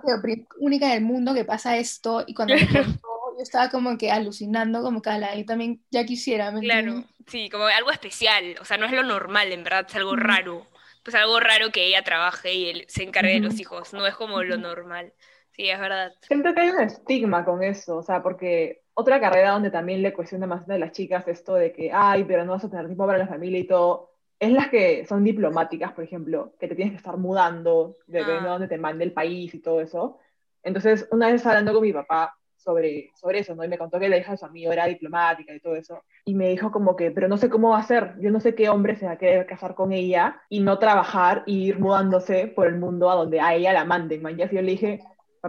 la 0.06 0.20
única 0.58 0.86
en 0.86 0.92
el 0.92 1.00
mundo 1.02 1.34
que 1.34 1.44
pasa 1.44 1.76
esto 1.76 2.24
y 2.26 2.34
cuando 2.34 2.54
me 2.54 2.66
contó, 2.68 3.08
yo 3.36 3.42
estaba 3.42 3.70
como 3.70 3.96
que 3.98 4.10
alucinando, 4.10 4.82
como 4.82 5.02
que 5.02 5.10
ala, 5.10 5.34
yo 5.36 5.44
también 5.44 5.82
ya 5.90 6.04
quisiera, 6.04 6.50
¿me 6.50 6.60
Claro, 6.60 7.04
sí, 7.26 7.48
como 7.50 7.64
algo 7.66 7.90
especial, 7.90 8.56
o 8.60 8.64
sea, 8.64 8.76
no 8.78 8.86
es 8.86 8.92
lo 8.92 9.02
normal, 9.02 9.52
en 9.52 9.64
verdad, 9.64 9.86
es 9.88 9.94
algo 9.96 10.16
raro. 10.16 10.66
Pues 11.02 11.14
algo 11.14 11.38
raro 11.38 11.70
que 11.70 11.86
ella 11.86 12.02
trabaje 12.02 12.52
y 12.54 12.68
él 12.68 12.84
se 12.88 13.04
encargue 13.04 13.34
de 13.34 13.40
los 13.40 13.60
hijos, 13.60 13.92
no 13.92 14.06
es 14.06 14.14
como 14.16 14.42
lo 14.42 14.56
normal. 14.58 15.12
Sí, 15.56 15.70
es 15.70 15.80
verdad. 15.80 16.12
Siento 16.20 16.52
que 16.54 16.60
hay 16.60 16.68
un 16.70 16.80
estigma 16.80 17.44
con 17.44 17.62
eso, 17.62 17.96
o 17.96 18.02
sea, 18.02 18.22
porque 18.22 18.82
otra 18.94 19.18
carrera 19.20 19.52
donde 19.52 19.70
también 19.70 20.02
le 20.02 20.12
cuestiona 20.12 20.46
más 20.46 20.68
a 20.68 20.78
las 20.78 20.92
chicas 20.92 21.26
esto 21.28 21.54
de 21.54 21.72
que, 21.72 21.90
ay, 21.92 22.24
pero 22.24 22.44
no 22.44 22.52
vas 22.52 22.64
a 22.64 22.70
tener 22.70 22.86
tiempo 22.86 23.06
para 23.06 23.18
la 23.18 23.26
familia 23.26 23.58
y 23.58 23.66
todo, 23.66 24.10
es 24.38 24.52
las 24.52 24.68
que 24.68 25.06
son 25.06 25.24
diplomáticas, 25.24 25.92
por 25.92 26.04
ejemplo, 26.04 26.52
que 26.60 26.68
te 26.68 26.74
tienes 26.74 26.92
que 26.92 26.98
estar 26.98 27.16
mudando, 27.16 27.96
dependiendo 28.06 28.42
de 28.42 28.48
Ah. 28.48 28.52
dónde 28.52 28.68
te 28.68 28.76
mande 28.78 29.04
el 29.04 29.12
país 29.12 29.54
y 29.54 29.60
todo 29.60 29.80
eso. 29.80 30.18
Entonces, 30.62 31.08
una 31.10 31.30
vez 31.32 31.44
hablando 31.46 31.72
con 31.72 31.82
mi 31.82 31.92
papá 31.92 32.34
sobre, 32.56 33.10
sobre 33.14 33.38
eso, 33.38 33.54
¿no? 33.54 33.64
Y 33.64 33.68
me 33.68 33.78
contó 33.78 33.98
que 33.98 34.08
la 34.08 34.18
hija 34.18 34.32
de 34.32 34.38
su 34.38 34.44
amigo 34.44 34.72
era 34.72 34.86
diplomática 34.86 35.54
y 35.54 35.60
todo 35.60 35.76
eso. 35.76 36.02
Y 36.24 36.34
me 36.34 36.48
dijo 36.50 36.70
como 36.72 36.96
que, 36.96 37.12
pero 37.12 37.28
no 37.28 37.38
sé 37.38 37.48
cómo 37.48 37.70
va 37.70 37.78
a 37.78 37.82
ser, 37.84 38.16
yo 38.20 38.30
no 38.30 38.40
sé 38.40 38.54
qué 38.54 38.68
hombre 38.68 38.96
se 38.96 39.06
va 39.06 39.12
a 39.12 39.18
querer 39.18 39.46
casar 39.46 39.74
con 39.74 39.92
ella 39.92 40.42
y 40.50 40.60
no 40.60 40.78
trabajar 40.78 41.44
y 41.46 41.68
ir 41.68 41.78
mudándose 41.78 42.48
por 42.48 42.66
el 42.66 42.76
mundo 42.76 43.10
a 43.10 43.14
donde 43.14 43.40
a 43.40 43.54
ella 43.54 43.72
la 43.72 43.84
manden, 43.84 44.20
man. 44.20 44.38
Y 44.38 44.42
así 44.42 44.56
yo 44.56 44.62
le 44.62 44.72
dije, 44.72 45.00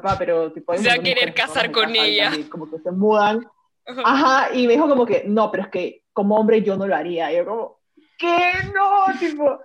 papá, 0.01 0.15
pero 0.17 0.51
tipo... 0.51 0.75
Se 0.75 0.87
va 0.87 0.95
a 0.95 0.99
querer 0.99 1.33
casar 1.33 1.71
con 1.71 1.95
ella. 1.95 2.31
como 2.49 2.69
que 2.69 2.79
se 2.79 2.91
mudan. 2.91 3.47
Ajá, 3.85 4.53
y 4.53 4.67
me 4.67 4.73
dijo 4.73 4.89
como 4.89 5.05
que, 5.05 5.23
no, 5.27 5.49
pero 5.49 5.63
es 5.63 5.69
que 5.69 6.03
como 6.11 6.35
hombre 6.35 6.61
yo 6.61 6.75
no 6.75 6.87
lo 6.87 6.95
haría. 6.95 7.31
Y 7.31 7.37
yo 7.37 7.45
como, 7.45 7.79
¿qué? 8.17 8.51
No, 8.73 9.05
tipo 9.19 9.59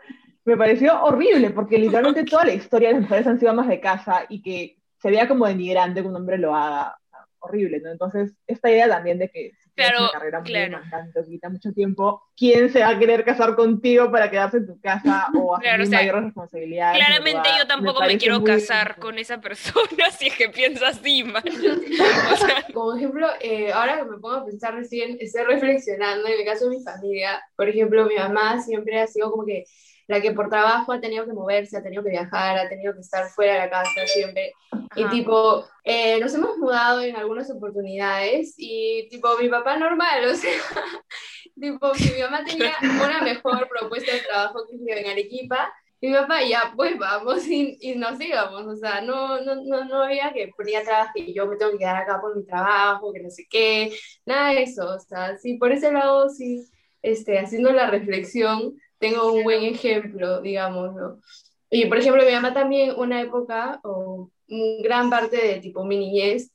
me 0.44 0.56
pareció 0.56 1.02
horrible, 1.02 1.50
porque 1.50 1.78
literalmente 1.78 2.24
toda 2.30 2.44
la 2.44 2.54
historia 2.54 2.88
de 2.88 2.94
las 2.94 3.02
mujeres 3.02 3.26
han 3.26 3.38
sido 3.38 3.54
más 3.54 3.68
de 3.68 3.80
casa 3.80 4.24
y 4.28 4.42
que 4.42 4.78
se 5.00 5.10
vea 5.10 5.28
como 5.28 5.46
denigrante 5.46 6.02
que 6.02 6.08
un 6.08 6.16
hombre 6.16 6.38
lo 6.38 6.54
haga. 6.54 6.96
Horrible, 7.44 7.80
¿no? 7.80 7.90
Entonces, 7.90 8.32
esta 8.46 8.70
idea 8.70 8.88
también 8.88 9.18
de 9.18 9.28
que 9.28 9.50
si 9.58 9.70
claro, 9.74 10.02
una 10.02 10.10
carrera 10.12 10.40
muy 10.40 10.52
demandante, 10.52 11.20
quita 11.28 11.48
mucho 11.48 11.72
tiempo, 11.72 12.22
¿quién 12.36 12.70
se 12.70 12.80
va 12.80 12.90
a 12.90 12.98
querer 12.98 13.24
casar 13.24 13.56
contigo 13.56 14.12
para 14.12 14.30
quedarse 14.30 14.58
en 14.58 14.66
tu 14.66 14.80
casa 14.80 15.26
o 15.34 15.56
hacer 15.56 15.76
claro, 15.76 15.90
mayor 15.90 16.24
responsabilidad? 16.24 16.94
Claramente 16.94 17.48
yo 17.58 17.66
tampoco 17.66 18.00
me, 18.04 18.16
quiero 18.16 18.44
casar 18.44 18.96
con 19.00 19.18
esa 19.18 19.40
persona 19.40 20.10
si 20.18 20.28
es 20.28 20.36
que 20.36 20.50
piensa 20.50 20.88
así, 20.88 21.24
man. 21.24 21.42
O 22.32 22.36
sea, 22.36 22.64
como 22.72 22.94
ejemplo, 22.94 23.28
eh, 23.40 23.72
ahora 23.72 23.98
que 23.98 24.04
me 24.04 24.18
pongo 24.18 24.36
a 24.36 24.44
pensar 24.44 24.74
recién, 24.74 25.16
estoy 25.20 25.42
reflexionando 25.42 26.28
en 26.28 26.40
el 26.40 26.46
caso 26.46 26.68
de 26.68 26.78
mi 26.78 26.82
familia. 26.84 27.42
Por 27.56 27.68
ejemplo, 27.68 28.06
mi 28.06 28.14
mamá 28.14 28.62
siempre 28.62 29.00
ha 29.00 29.06
sido 29.06 29.30
como 29.30 29.44
que 29.44 29.64
la 30.06 30.20
que 30.20 30.32
por 30.32 30.48
trabajo 30.48 30.92
ha 30.92 31.00
tenido 31.00 31.26
que 31.26 31.32
moverse, 31.32 31.76
ha 31.76 31.82
tenido 31.82 32.02
que 32.02 32.10
viajar, 32.10 32.58
ha 32.58 32.68
tenido 32.68 32.94
que 32.94 33.00
estar 33.00 33.28
fuera 33.28 33.54
de 33.54 33.58
la 33.60 33.70
casa 33.70 34.06
siempre. 34.06 34.52
Y 34.96 35.04
tipo, 35.06 35.64
eh, 35.84 36.18
nos 36.20 36.34
hemos 36.34 36.58
mudado 36.58 37.00
en 37.02 37.16
algunas 37.16 37.50
oportunidades 37.50 38.54
y 38.58 39.08
tipo, 39.10 39.36
mi 39.38 39.48
papá 39.48 39.76
normal, 39.76 40.24
o 40.26 40.34
sea, 40.34 40.50
tipo, 41.60 41.92
mi 41.94 42.22
mamá 42.22 42.44
tenía 42.44 42.74
una 42.82 43.22
mejor 43.22 43.68
propuesta 43.68 44.12
de 44.12 44.20
trabajo 44.20 44.66
que 44.68 45.00
en 45.00 45.06
Arequipa. 45.10 45.72
Y 46.00 46.08
mi 46.08 46.14
papá, 46.14 46.42
ya, 46.42 46.72
pues 46.74 46.98
vamos 46.98 47.46
y, 47.46 47.78
y, 47.80 47.94
nos 47.94 48.20
íbamos, 48.20 48.66
o 48.66 48.74
sea, 48.74 49.00
no, 49.02 49.40
no, 49.40 49.54
no, 49.54 49.84
no 49.84 50.02
había 50.02 50.32
que 50.32 50.50
ponía 50.56 50.82
trabajo 50.82 51.12
y 51.14 51.32
yo 51.32 51.46
me 51.46 51.56
tengo 51.56 51.70
que 51.70 51.78
quedar 51.78 51.94
acá 51.94 52.20
por 52.20 52.36
mi 52.36 52.44
trabajo, 52.44 53.12
que 53.12 53.20
no 53.20 53.30
sé 53.30 53.46
qué, 53.48 53.96
nada 54.26 54.48
de 54.48 54.64
eso, 54.64 54.96
o 54.96 54.98
sea, 54.98 55.36
sí, 55.36 55.58
por 55.58 55.70
ese 55.70 55.92
lado, 55.92 56.28
sí, 56.28 56.68
este, 57.02 57.38
haciendo 57.38 57.70
la 57.72 57.88
reflexión, 57.88 58.74
tengo 59.02 59.32
un 59.32 59.42
buen 59.42 59.64
ejemplo, 59.64 60.40
digamos, 60.40 60.94
¿no? 60.94 61.20
Y 61.68 61.86
por 61.86 61.98
ejemplo, 61.98 62.24
mi 62.24 62.30
mamá 62.30 62.54
también 62.54 62.94
una 62.96 63.20
época, 63.20 63.80
o 63.82 64.30
gran 64.46 65.10
parte 65.10 65.36
de 65.36 65.60
tipo 65.60 65.84
mi 65.84 65.98
niñez, 65.98 66.52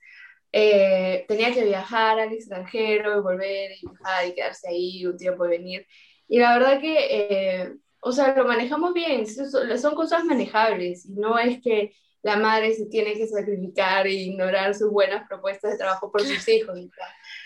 eh, 0.54 1.26
tenía 1.28 1.54
que 1.54 1.66
viajar 1.66 2.20
al 2.20 2.32
extranjero 2.32 3.18
y 3.18 3.22
volver 3.22 3.72
y 3.72 3.86
viajar 3.86 4.28
y 4.28 4.34
quedarse 4.34 4.70
ahí 4.70 5.06
un 5.06 5.18
tiempo 5.18 5.46
y 5.46 5.50
venir. 5.50 5.88
Y 6.30 6.40
la 6.40 6.58
verdad 6.58 6.80
que, 6.80 6.96
eh, 7.10 7.74
o 8.00 8.14
sea, 8.14 8.34
lo 8.34 8.46
manejamos 8.46 8.94
bien, 8.94 9.26
son 9.28 9.96
cosas 9.96 10.24
manejables 10.24 11.06
y 11.06 11.16
no 11.16 11.38
es 11.38 11.62
que 11.62 11.92
la 12.22 12.38
madre 12.38 12.74
se 12.74 12.86
tiene 12.86 13.14
que 13.14 13.28
sacrificar 13.28 14.08
e 14.08 14.14
ignorar 14.14 14.74
sus 14.74 14.90
buenas 14.90 15.28
propuestas 15.28 15.72
de 15.72 15.78
trabajo 15.78 16.10
por 16.12 16.22
sus 16.22 16.48
hijos. 16.48 16.80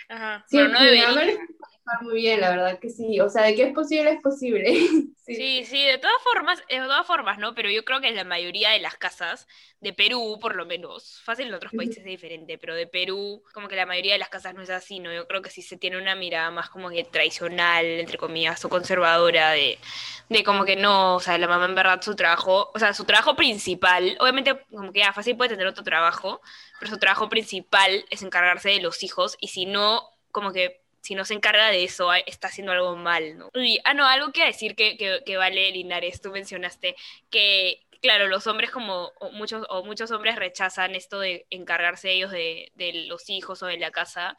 Ajá. 0.09 0.45
Sí, 0.47 0.57
no 0.57 0.79
debería 0.79 1.11
muy 2.01 2.15
bien, 2.15 2.41
la 2.41 2.49
verdad 2.51 2.79
que 2.79 2.89
sí. 2.89 3.19
O 3.19 3.29
sea, 3.29 3.43
de 3.43 3.55
que 3.55 3.63
es 3.63 3.73
posible, 3.73 4.11
es 4.11 4.21
posible. 4.21 4.73
sí. 5.25 5.65
sí, 5.65 5.85
de 5.85 5.97
todas 5.97 6.21
formas, 6.23 6.63
de 6.69 6.77
todas 6.77 7.05
formas, 7.05 7.37
¿no? 7.37 7.53
Pero 7.53 7.69
yo 7.69 7.83
creo 7.83 8.01
que 8.01 8.07
en 8.07 8.15
la 8.15 8.23
mayoría 8.23 8.71
de 8.71 8.79
las 8.79 8.95
casas 8.95 9.47
de 9.79 9.93
Perú, 9.93 10.37
por 10.41 10.55
lo 10.55 10.65
menos, 10.65 11.21
fácil 11.23 11.47
en 11.47 11.53
otros 11.53 11.73
países 11.73 11.97
es 11.99 12.05
diferente, 12.05 12.57
pero 12.57 12.75
de 12.75 12.87
Perú, 12.87 13.43
como 13.53 13.67
que 13.67 13.75
la 13.75 13.85
mayoría 13.85 14.13
de 14.13 14.19
las 14.19 14.29
casas 14.29 14.53
no 14.53 14.61
es 14.61 14.69
así, 14.69 14.99
¿no? 14.99 15.11
Yo 15.13 15.27
creo 15.27 15.41
que 15.41 15.49
sí 15.49 15.61
se 15.61 15.77
tiene 15.77 15.97
una 15.97 16.15
mirada 16.15 16.51
más 16.51 16.69
como 16.69 16.89
que 16.89 17.03
tradicional, 17.03 17.85
entre 17.85 18.17
comillas, 18.17 18.63
o 18.63 18.69
conservadora, 18.69 19.51
de, 19.51 19.79
de 20.29 20.43
como 20.43 20.65
que 20.65 20.75
no, 20.75 21.15
o 21.15 21.19
sea, 21.19 21.37
la 21.37 21.47
mamá 21.47 21.65
en 21.65 21.75
verdad 21.75 22.01
su 22.01 22.15
trabajo, 22.15 22.71
o 22.73 22.79
sea, 22.79 22.93
su 22.93 23.05
trabajo 23.05 23.35
principal, 23.35 24.17
obviamente 24.19 24.57
como 24.69 24.91
que 24.91 24.99
ya 24.99 25.13
fácil 25.13 25.35
puede 25.37 25.49
tener 25.49 25.67
otro 25.67 25.83
trabajo, 25.83 26.41
pero 26.79 26.91
su 26.91 26.99
trabajo 26.99 27.29
principal 27.29 28.05
es 28.09 28.21
encargarse 28.23 28.69
de 28.69 28.81
los 28.81 29.03
hijos 29.03 29.37
y 29.39 29.49
si 29.49 29.65
no, 29.65 30.09
como 30.31 30.51
que 30.51 30.80
si 31.01 31.15
no 31.15 31.25
se 31.25 31.33
encarga 31.33 31.69
de 31.69 31.83
eso, 31.83 32.13
está 32.13 32.47
haciendo 32.47 32.71
algo 32.71 32.95
mal, 32.95 33.37
¿no? 33.37 33.49
ah, 33.83 33.93
no, 33.93 34.05
algo 34.07 34.31
que 34.31 34.45
decir 34.45 34.75
que, 34.75 34.97
que, 34.97 35.37
vale, 35.37 35.71
Linares, 35.71 36.21
tú 36.21 36.31
mencionaste 36.31 36.95
que, 37.29 37.81
claro, 38.01 38.27
los 38.27 38.47
hombres 38.47 38.71
como 38.71 39.11
muchos, 39.31 39.65
o 39.69 39.83
muchos 39.83 40.11
hombres 40.11 40.35
rechazan 40.35 40.95
esto 40.95 41.19
de 41.19 41.45
encargarse 41.49 42.11
ellos 42.11 42.31
de, 42.31 42.71
de 42.75 43.05
los 43.07 43.29
hijos 43.29 43.63
o 43.63 43.67
de 43.67 43.77
la 43.77 43.91
casa, 43.91 44.37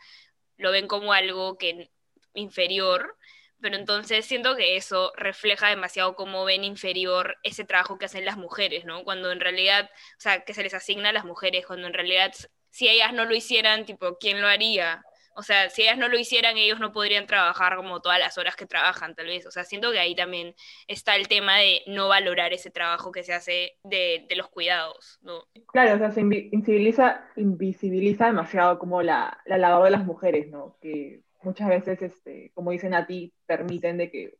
lo 0.57 0.71
ven 0.71 0.87
como 0.87 1.13
algo 1.13 1.59
que 1.59 1.91
inferior, 2.35 3.17
pero 3.61 3.77
entonces 3.77 4.27
siento 4.27 4.57
que 4.57 4.77
eso 4.77 5.13
refleja 5.17 5.69
demasiado 5.69 6.17
cómo 6.17 6.45
ven 6.45 6.65
inferior 6.65 7.39
ese 7.43 7.65
trabajo 7.65 7.99
que 7.99 8.07
hacen 8.07 8.25
las 8.25 8.37
mujeres, 8.37 8.85
¿no? 8.85 9.05
Cuando 9.05 9.31
en 9.31 9.41
realidad, 9.41 9.91
o 10.19 10.21
sea, 10.21 10.45
que 10.45 10.55
se 10.55 10.63
les 10.63 10.75
asigna 10.75 11.11
a 11.11 11.13
las 11.13 11.25
mujeres, 11.25 11.67
cuando 11.67 11.87
en 11.87 11.95
realidad 11.95 12.35
si 12.71 12.89
ellas 12.89 13.13
no 13.13 13.25
lo 13.27 13.35
hicieran, 13.35 13.85
tipo, 13.85 14.17
¿quién 14.19 14.41
lo 14.41 14.49
haría? 14.49 15.05
O 15.35 15.43
sea, 15.43 15.71
si 15.71 15.83
ellas 15.83 15.99
no 15.99 16.09
lo 16.09 16.19
hicieran, 16.19 16.57
ellos 16.57 16.81
no 16.81 16.93
podrían 16.93 17.27
trabajar 17.27 17.77
como 17.77 18.01
todas 18.01 18.19
las 18.19 18.39
horas 18.39 18.57
que 18.57 18.67
trabajan, 18.67 19.15
tal 19.15 19.27
vez. 19.27 19.47
O 19.47 19.51
sea, 19.51 19.65
siento 19.65 19.93
que 19.93 19.99
ahí 19.99 20.15
también 20.15 20.55
está 20.87 21.17
el 21.17 21.29
tema 21.29 21.59
de 21.59 21.83
no 21.87 22.09
valorar 22.09 22.53
ese 22.53 22.71
trabajo 22.71 23.13
que 23.13 23.23
se 23.23 23.33
hace 23.33 23.79
de, 23.85 24.27
de 24.29 24.37
los 24.37 24.49
cuidados, 24.49 25.19
¿no? 25.23 25.45
Claro, 25.69 25.95
o 25.95 25.99
sea, 25.99 26.11
se 26.11 26.21
invisibiliza, 26.21 28.27
demasiado 28.27 28.79
como 28.79 29.03
la, 29.03 29.41
la 29.47 29.59
labor 29.59 29.85
de 29.85 29.91
las 29.91 30.05
mujeres, 30.05 30.49
¿no? 30.49 30.77
Que 30.81 31.23
muchas 31.43 31.69
veces, 31.69 32.03
este, 32.03 32.51
como 32.55 32.71
dicen 32.71 32.95
a 32.95 33.07
ti, 33.07 33.33
permiten 33.47 33.99
de 33.99 34.11
que 34.11 34.39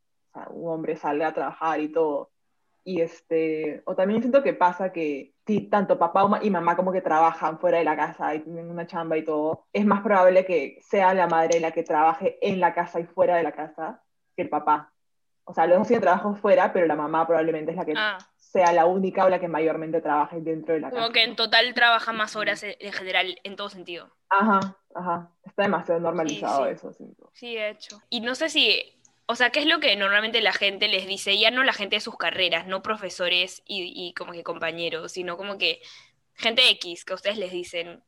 un 0.51 0.71
hombre 0.71 0.97
salga 0.97 1.29
a 1.29 1.35
trabajar 1.35 1.81
y 1.81 1.93
todo. 1.93 2.32
Y 2.85 3.01
este, 3.01 3.83
o 3.85 3.95
también 3.95 4.21
siento 4.21 4.43
que 4.43 4.55
pasa 4.55 4.93
que 4.93 5.35
si 5.47 5.69
tanto 5.69 5.99
papá 5.99 6.41
y 6.43 6.51
mamá 6.51 6.77
como 6.77 6.93
que 6.93 7.01
trabajan 7.01 7.59
fuera 7.59 7.79
de 7.79 7.85
la 7.85 7.97
casa 7.97 8.35
y 8.35 8.41
tienen 8.41 8.71
una 8.71 8.87
chamba 8.87 9.17
y 9.17 9.25
todo, 9.25 9.67
es 9.73 9.85
más 9.85 10.03
probable 10.03 10.45
que 10.45 10.79
sea 10.83 11.15
la 11.15 11.27
madre 11.27 11.61
la 11.61 11.71
que 11.71 11.83
trabaje 11.83 12.39
en 12.43 12.61
la 12.61 12.75
casa 12.75 12.99
y 13.01 13.05
fuera 13.05 13.37
de 13.37 13.45
la 13.45 13.53
casa 13.53 14.03
que 14.37 14.43
el 14.43 14.49
papá. 14.49 14.93
O 15.45 15.55
sea, 15.55 15.67
los 15.67 15.79
dos 15.79 15.89
tienen 15.89 16.03
trabajo 16.03 16.35
fuera, 16.35 16.73
pero 16.73 16.87
la 16.87 16.95
mamá 16.95 17.27
probablemente 17.27 17.73
es 17.73 17.77
la 17.77 17.85
que 17.85 17.95
ah. 17.97 18.19
sea 18.37 18.73
la 18.73 18.87
única 18.87 19.25
o 19.25 19.29
la 19.29 19.41
que 19.41 19.49
mayormente 19.49 20.01
trabaje 20.01 20.41
dentro 20.41 20.75
de 20.75 20.81
la 20.81 20.91
casa. 20.91 21.03
Como 21.03 21.13
que 21.13 21.25
en 21.25 21.37
total 21.37 21.75
trabaja 21.75 22.13
más 22.13 22.37
horas 22.37 22.63
en 22.63 22.93
general, 22.93 23.39
en 23.43 23.57
todo 23.57 23.69
sentido. 23.69 24.09
Ajá, 24.29 24.77
ajá. 24.95 25.31
Está 25.45 25.65
demasiado 25.65 26.01
normalizado 26.01 26.67
eso. 26.67 26.93
Siento. 26.93 27.31
Sí, 27.33 27.55
de 27.55 27.71
hecho. 27.71 28.01
Y 28.09 28.21
no 28.21 28.35
sé 28.35 28.49
si 28.49 29.02
o 29.33 29.37
sea, 29.37 29.51
¿qué 29.51 29.61
es 29.61 29.67
lo 29.67 29.81
que 29.81 29.97
normalmente 29.97 30.43
la 30.43 30.53
gente 30.53 30.89
les 30.89 31.07
dice? 31.07 31.39
Ya 31.39 31.51
no 31.51 31.65
la 31.65 31.73
gente 31.73 31.97
de 31.97 32.01
sus 32.01 32.17
carreras, 32.17 32.67
no 32.67 32.83
profesores 32.83 33.63
y, 33.67 34.13
como 34.15 34.33
que 34.33 34.43
compañeros, 34.43 35.13
sino 35.13 35.39
como 35.39 35.57
que 35.57 35.81
gente 36.35 36.69
X 36.71 37.05
que 37.05 37.15
ustedes 37.15 37.39
les 37.39 37.51
dicen, 37.51 38.03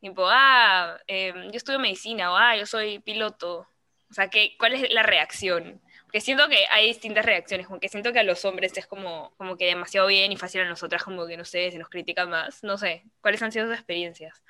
tipo, 0.00 0.26
ah, 0.28 0.98
em, 1.06 1.50
yo 1.50 1.56
estudio 1.56 1.78
medicina, 1.78 2.32
o 2.32 2.36
ah, 2.36 2.56
yo 2.56 2.66
soy 2.66 2.98
piloto. 2.98 3.68
O 4.10 4.14
sea, 4.14 4.28
¿qué, 4.30 4.56
¿cuál 4.58 4.74
es 4.74 4.92
la 4.92 5.04
reacción? 5.04 5.80
que 6.14 6.20
siento 6.20 6.48
que 6.48 6.58
hay 6.70 6.86
distintas 6.86 7.24
reacciones, 7.24 7.66
como 7.66 7.80
que 7.80 7.88
siento 7.88 8.12
que 8.12 8.20
a 8.20 8.22
los 8.22 8.44
hombres 8.44 8.72
es 8.76 8.86
como, 8.86 9.34
como 9.36 9.56
que 9.56 9.64
demasiado 9.64 10.06
bien 10.06 10.30
y 10.30 10.36
fácil 10.36 10.60
a 10.60 10.68
nosotras 10.68 11.02
como 11.02 11.26
que 11.26 11.36
no 11.36 11.44
sé, 11.44 11.72
se 11.72 11.78
nos 11.78 11.88
critica 11.88 12.24
más, 12.24 12.62
no 12.62 12.78
sé, 12.78 13.02
¿cuáles 13.20 13.42
han 13.42 13.50
sido 13.50 13.66
sus 13.66 13.74
experiencias? 13.74 14.40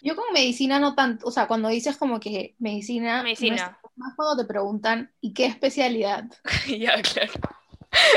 Yo 0.00 0.16
con 0.16 0.32
medicina 0.32 0.80
no 0.80 0.96
tanto, 0.96 1.24
o 1.28 1.30
sea, 1.30 1.46
cuando 1.46 1.68
dices 1.68 1.96
como 1.96 2.18
que 2.18 2.56
medicina, 2.58 3.22
medicina. 3.22 3.78
Más 4.02 4.14
cuando 4.14 4.42
te 4.42 4.48
preguntan, 4.48 5.12
¿y 5.20 5.32
qué 5.32 5.46
especialidad? 5.46 6.24
ya, 6.66 7.00
claro. 7.02 7.32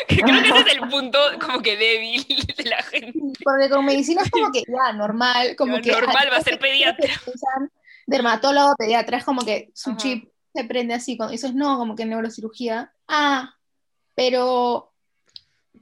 Creo 0.07 0.25
que 0.25 0.49
ese 0.49 0.59
es 0.59 0.73
el 0.73 0.89
punto 0.89 1.19
como 1.45 1.61
que 1.61 1.75
débil 1.75 2.25
de 2.57 2.63
la 2.63 2.81
gente. 2.83 3.43
Porque 3.43 3.69
con 3.69 3.85
medicina 3.85 4.21
es 4.23 4.31
como 4.31 4.51
que 4.51 4.63
ya, 4.67 4.93
normal, 4.93 5.55
como 5.57 5.81
que... 5.81 5.91
Normal, 5.91 6.29
va 6.31 6.37
a 6.37 6.41
ser 6.41 6.59
pediatra. 6.59 7.13
Dermatólogo, 8.07 8.75
pediatra, 8.77 9.17
es 9.17 9.25
como 9.25 9.41
que 9.41 9.71
su 9.73 9.95
chip 9.95 10.29
se 10.53 10.63
prende 10.63 10.93
así, 10.93 11.17
cuando 11.17 11.33
dices 11.33 11.53
no, 11.53 11.77
como 11.77 11.95
que 11.95 12.05
neurocirugía, 12.05 12.93
ah, 13.07 13.55
pero 14.15 14.93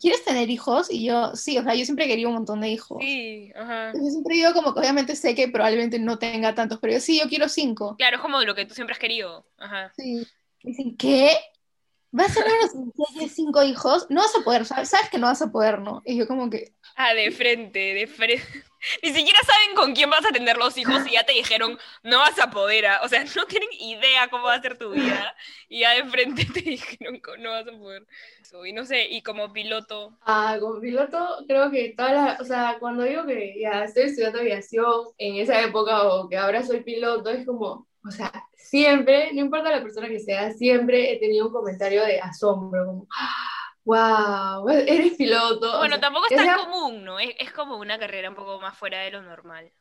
¿quieres 0.04 0.26
tener 0.26 0.50
hijos? 0.50 0.92
Y 0.92 1.06
yo, 1.06 1.34
sí, 1.34 1.58
o 1.58 1.63
sea, 1.63 1.76
yo 1.76 1.86
siempre 1.86 2.08
quería 2.08 2.28
un 2.28 2.34
montón 2.34 2.60
de 2.60 2.68
hijos. 2.68 2.98
Sí, 3.02 3.54
ajá. 3.56 3.94
Yo 3.94 4.10
siempre 4.10 4.36
digo 4.36 4.52
como 4.52 4.74
que 4.74 4.82
obviamente 4.82 5.16
sé 5.16 5.34
que 5.34 5.48
probablemente 5.48 5.98
no 5.98 6.20
tenga 6.20 6.54
tantos, 6.54 6.78
pero 6.80 6.92
yo 6.92 7.00
sí, 7.00 7.20
yo 7.20 7.30
quiero 7.30 7.48
cinco. 7.48 7.96
Claro, 7.98 8.18
es 8.18 8.22
como 8.22 8.42
lo 8.42 8.54
que 8.54 8.66
tú 8.66 8.76
siempre 8.76 8.92
has 8.92 9.00
querido. 9.00 9.48
Ajá. 9.58 9.94
Sí. 9.96 10.28
Dicen, 10.62 10.98
¿qué? 10.98 11.38
vas 12.13 12.38
a 12.38 12.44
tener 12.44 13.30
cinco 13.30 13.63
hijos, 13.63 14.06
no 14.10 14.22
vas 14.22 14.36
a 14.36 14.44
poder, 14.44 14.66
sabes 14.66 15.10
que 15.10 15.18
no 15.18 15.26
vas 15.26 15.42
a 15.42 15.52
poder, 15.52 15.80
¿no? 15.80 16.04
Y 16.06 16.16
yo 16.16 16.28
como 16.28 16.48
que... 16.48 16.72
Ah, 16.96 17.16
de 17.16 17.32
frente, 17.32 17.80
de 17.80 18.06
frente. 18.06 18.46
Ni 19.04 19.12
siquiera 19.12 19.39
saben 19.44 19.76
con 19.76 19.96
quién 19.96 20.12
vas 20.12 20.24
a 20.24 20.32
tener 20.32 20.58
los 20.58 20.78
hijos 20.78 21.08
y 21.08 21.13
ya 21.13 21.24
te 21.24 21.34
dijeron, 21.34 21.80
no 22.04 22.20
vas 22.20 22.38
a 22.38 22.52
poder, 22.52 22.86
ah". 22.86 23.02
o 23.04 23.10
sea, 23.10 23.24
no 23.36 23.46
tienen 23.48 23.70
idea 23.80 24.28
cómo 24.30 24.44
va 24.44 24.54
a 24.54 24.62
ser 24.62 24.78
tu 24.78 24.92
vida 24.92 25.36
y 25.69 25.80
ya 25.82 25.91
de 25.91 26.06
frente 26.06 26.45
te 26.54 26.62
dijeron 26.62 27.21
que 27.21 27.38
no 27.39 27.52
vas 27.52 27.67
a 27.67 27.71
poder. 27.71 28.06
Y 28.65 28.73
no 28.73 28.86
sé, 28.86 29.08
y 29.10 29.21
como 29.23 29.52
piloto. 29.52 30.17
Ah, 30.21 30.58
como 30.60 30.80
piloto 30.80 31.43
creo 31.47 31.71
que 31.71 31.93
todas 31.97 32.13
las, 32.13 32.41
o 32.41 32.45
sea, 32.45 32.78
cuando 32.80 33.04
digo 33.04 33.26
que 33.26 33.60
ya 33.60 33.84
estoy 33.84 34.04
estudiando 34.04 34.39
aviación 34.39 35.08
en 35.17 35.36
esa 35.38 35.62
época 35.63 36.04
o 36.04 36.30
que 36.30 36.38
ahora 36.38 36.63
soy 36.63 36.82
piloto, 36.84 37.30
es 37.30 37.45
como, 37.45 37.88
o 38.06 38.12
sea, 38.12 38.32
siempre, 38.56 39.34
no 39.34 39.41
importa 39.41 39.71
la 39.71 39.82
persona 39.82 40.08
que 40.08 40.19
sea, 40.19 40.52
siempre 40.52 41.12
he 41.12 41.19
tenido 41.19 41.47
un 41.47 41.54
comentario 41.54 42.04
de 42.06 42.19
asombro, 42.19 42.86
como, 42.86 43.08
wow, 43.86 44.67
eres 44.69 45.13
piloto. 45.13 45.78
Bueno, 45.78 46.00
tampoco 46.00 46.26
es 46.30 46.36
tan 46.36 46.58
común, 46.60 47.04
¿no? 47.04 47.19
Es, 47.19 47.52
como 47.54 47.78
una 47.78 48.00
carrera 48.00 48.30
un 48.30 48.36
poco 48.36 48.60
más 48.60 48.78
fuera 48.78 49.00
de 49.02 49.12
lo 49.12 49.22
normal. 49.22 49.72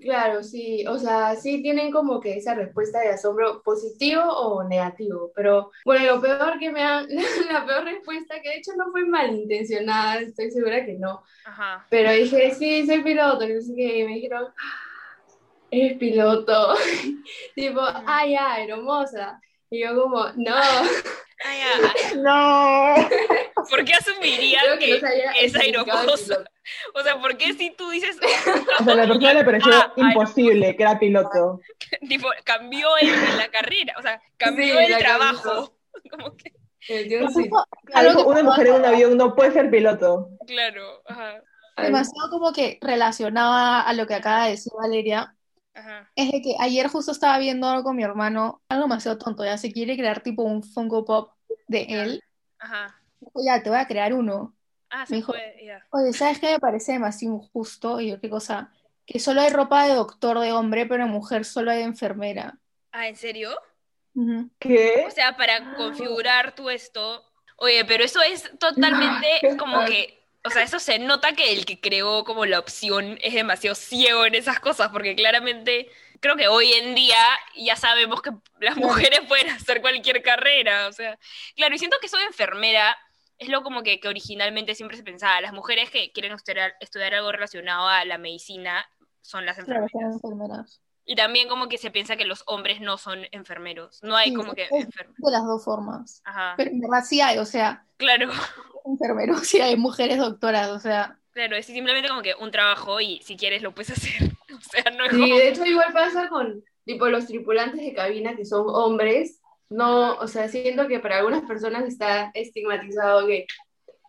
Claro, 0.00 0.42
sí, 0.42 0.86
o 0.86 0.98
sea, 0.98 1.34
sí 1.34 1.62
tienen 1.62 1.90
como 1.90 2.20
que 2.20 2.36
esa 2.36 2.54
respuesta 2.54 3.00
de 3.00 3.10
asombro 3.10 3.62
positivo 3.62 4.22
o 4.22 4.64
negativo, 4.64 5.32
pero 5.34 5.70
bueno, 5.84 6.14
lo 6.14 6.20
peor 6.20 6.58
que 6.58 6.70
me 6.70 6.82
han, 6.82 7.06
la 7.50 7.66
peor 7.66 7.84
respuesta, 7.84 8.40
que 8.40 8.50
de 8.50 8.56
hecho 8.56 8.72
no 8.76 8.90
fue 8.90 9.04
malintencionada, 9.04 10.20
estoy 10.20 10.50
segura 10.50 10.84
que 10.84 10.94
no, 10.94 11.22
Ajá. 11.44 11.86
pero 11.90 12.12
dije, 12.12 12.54
sí, 12.54 12.86
soy 12.86 13.02
piloto, 13.02 13.44
y 13.44 14.04
me 14.04 14.14
dijeron, 14.14 14.46
eres 15.70 15.98
piloto. 15.98 16.74
tipo, 17.54 17.80
ay, 18.06 18.32
ya, 18.32 18.62
hermosa. 18.62 19.40
Y 19.70 19.82
yo 19.82 20.00
como, 20.00 20.24
no. 20.36 20.54
Ay, 21.44 21.58
no. 22.16 22.94
¿Por 23.68 23.84
qué 23.84 23.94
asumiría 23.94 24.60
que, 24.78 25.02
es 25.40 25.54
aeromosa? 25.54 26.44
O 26.94 27.02
sea, 27.02 27.20
¿por 27.20 27.36
qué 27.36 27.52
si 27.54 27.70
tú 27.72 27.90
dices... 27.90 28.16
o 28.80 28.84
sea, 28.84 28.92
a 28.92 28.96
la 28.96 29.06
persona 29.06 29.34
le 29.34 29.44
pareció 29.44 29.72
ah, 29.72 29.92
imposible 29.96 30.76
que 30.76 30.82
era 30.82 30.98
piloto. 30.98 31.60
tipo, 32.08 32.28
cambió 32.44 32.96
el, 32.98 33.08
la 33.36 33.48
carrera, 33.48 33.94
o 33.98 34.02
sea, 34.02 34.20
cambió 34.36 34.78
el 34.78 34.96
trabajo. 34.98 35.76
como 36.10 36.36
que... 36.36 36.52
una 38.24 38.42
mujer 38.42 38.66
en 38.68 38.74
un 38.74 38.84
avión 38.84 39.16
no 39.16 39.34
puede 39.34 39.52
ser 39.52 39.70
piloto. 39.70 40.30
Claro, 40.46 41.02
ajá. 41.06 41.42
Demasiado 41.76 42.30
como 42.30 42.54
que 42.54 42.78
relacionaba 42.80 43.82
a 43.82 43.92
lo 43.92 44.06
que 44.06 44.14
acaba 44.14 44.44
de 44.44 44.52
decir 44.52 44.72
Valeria, 44.80 45.35
es 46.14 46.32
de 46.32 46.42
que 46.42 46.54
ayer 46.58 46.88
justo 46.88 47.12
estaba 47.12 47.38
viendo 47.38 47.68
algo 47.68 47.84
con 47.84 47.96
mi 47.96 48.02
hermano, 48.02 48.62
algo 48.68 48.84
demasiado 48.84 49.18
tonto, 49.18 49.44
ya 49.44 49.58
se 49.58 49.72
quiere 49.72 49.96
crear 49.96 50.22
tipo 50.22 50.42
un 50.42 50.62
Funko 50.62 51.04
Pop 51.04 51.32
de 51.68 51.82
él. 51.88 52.22
Ajá. 52.58 53.00
ya, 53.34 53.62
te 53.62 53.70
voy 53.70 53.78
a 53.78 53.86
crear 53.86 54.14
uno. 54.14 54.54
Ah, 54.88 55.04
me 55.08 55.16
dijo, 55.16 55.34
oye, 55.90 56.12
¿sabes 56.12 56.38
qué 56.38 56.52
me 56.52 56.60
parece 56.60 56.92
demasiado 56.92 57.34
injusto? 57.34 58.00
Y 58.00 58.10
yo, 58.10 58.20
¿qué 58.20 58.30
cosa? 58.30 58.72
Que 59.04 59.18
solo 59.18 59.40
hay 59.40 59.50
ropa 59.50 59.86
de 59.86 59.94
doctor 59.94 60.38
de 60.38 60.52
hombre, 60.52 60.86
pero 60.86 61.04
de 61.04 61.10
mujer 61.10 61.44
solo 61.44 61.70
hay 61.70 61.78
de 61.78 61.84
enfermera. 61.84 62.58
Ah, 62.92 63.08
¿en 63.08 63.16
serio? 63.16 63.50
¿Qué? 64.58 65.04
O 65.06 65.10
sea, 65.10 65.36
para 65.36 65.74
configurar 65.74 66.54
tú 66.54 66.70
esto. 66.70 67.22
Oye, 67.58 67.84
pero 67.84 68.04
eso 68.04 68.20
es 68.22 68.50
totalmente 68.58 69.56
como 69.58 69.84
que 69.84 70.25
o 70.46 70.50
sea, 70.50 70.62
eso 70.62 70.78
se 70.78 70.98
nota 70.98 71.34
que 71.34 71.52
el 71.52 71.66
que 71.66 71.80
creó 71.80 72.24
como 72.24 72.46
la 72.46 72.58
opción 72.58 73.18
es 73.22 73.34
demasiado 73.34 73.74
ciego 73.74 74.26
en 74.26 74.34
esas 74.34 74.60
cosas, 74.60 74.90
porque 74.90 75.16
claramente 75.16 75.90
creo 76.20 76.36
que 76.36 76.48
hoy 76.48 76.72
en 76.72 76.94
día 76.94 77.18
ya 77.56 77.76
sabemos 77.76 78.22
que 78.22 78.30
las 78.60 78.76
mujeres 78.76 79.20
pueden 79.28 79.50
hacer 79.50 79.80
cualquier 79.80 80.22
carrera, 80.22 80.88
o 80.88 80.92
sea, 80.92 81.18
claro, 81.56 81.74
y 81.74 81.78
siento 81.78 81.98
que 82.00 82.08
soy 82.08 82.22
enfermera 82.22 82.96
es 83.38 83.48
lo 83.48 83.62
como 83.62 83.82
que, 83.82 84.00
que 84.00 84.08
originalmente 84.08 84.74
siempre 84.74 84.96
se 84.96 85.02
pensaba, 85.02 85.40
las 85.40 85.52
mujeres 85.52 85.90
que 85.90 86.10
quieren 86.12 86.32
estudiar, 86.32 86.74
estudiar 86.80 87.14
algo 87.14 87.32
relacionado 87.32 87.86
a 87.86 88.04
la 88.04 88.18
medicina 88.18 88.86
son 89.20 89.44
las 89.44 89.58
enfermeras. 89.58 90.80
Y 91.08 91.14
también 91.14 91.48
como 91.48 91.68
que 91.68 91.78
se 91.78 91.92
piensa 91.92 92.16
que 92.16 92.24
los 92.24 92.42
hombres 92.46 92.80
no 92.80 92.98
son 92.98 93.20
enfermeros. 93.30 94.02
No 94.02 94.16
hay 94.16 94.34
como 94.34 94.54
que 94.54 94.64
enfermeros. 94.64 95.14
De 95.16 95.30
las 95.30 95.46
dos 95.46 95.64
formas. 95.64 96.20
Ajá. 96.24 96.54
Pero 96.56 96.72
en 96.72 96.80
verdad 96.80 97.04
sí 97.06 97.20
hay, 97.20 97.38
o 97.38 97.46
sea. 97.46 97.86
Claro. 97.96 98.28
Enfermeros, 98.84 99.40
sí 99.46 99.60
hay 99.60 99.76
mujeres 99.76 100.18
doctoras, 100.18 100.68
o 100.68 100.78
sea. 100.80 101.18
Claro, 101.32 101.56
es 101.56 101.66
simplemente 101.66 102.08
como 102.08 102.22
que 102.22 102.34
un 102.34 102.50
trabajo 102.50 103.00
y 103.00 103.20
si 103.22 103.36
quieres 103.36 103.62
lo 103.62 103.74
puedes 103.74 103.92
hacer. 103.92 104.32
O 104.56 104.60
sea, 104.60 104.84
no 104.96 105.04
es 105.04 105.12
Sí, 105.12 105.30
de 105.30 105.48
hecho 105.48 105.66
igual 105.66 105.92
pasa 105.92 106.30
con 106.30 106.64
tipo 106.86 107.08
los 107.08 107.26
tripulantes 107.26 107.78
de 107.78 107.92
cabina 107.92 108.34
que 108.36 108.46
son 108.46 108.64
hombres. 108.66 109.38
No, 109.68 110.14
o 110.14 110.26
sea, 110.28 110.48
siento 110.48 110.88
que 110.88 110.98
para 110.98 111.18
algunas 111.18 111.42
personas 111.42 111.84
está 111.84 112.30
estigmatizado 112.32 113.26
que 113.26 113.46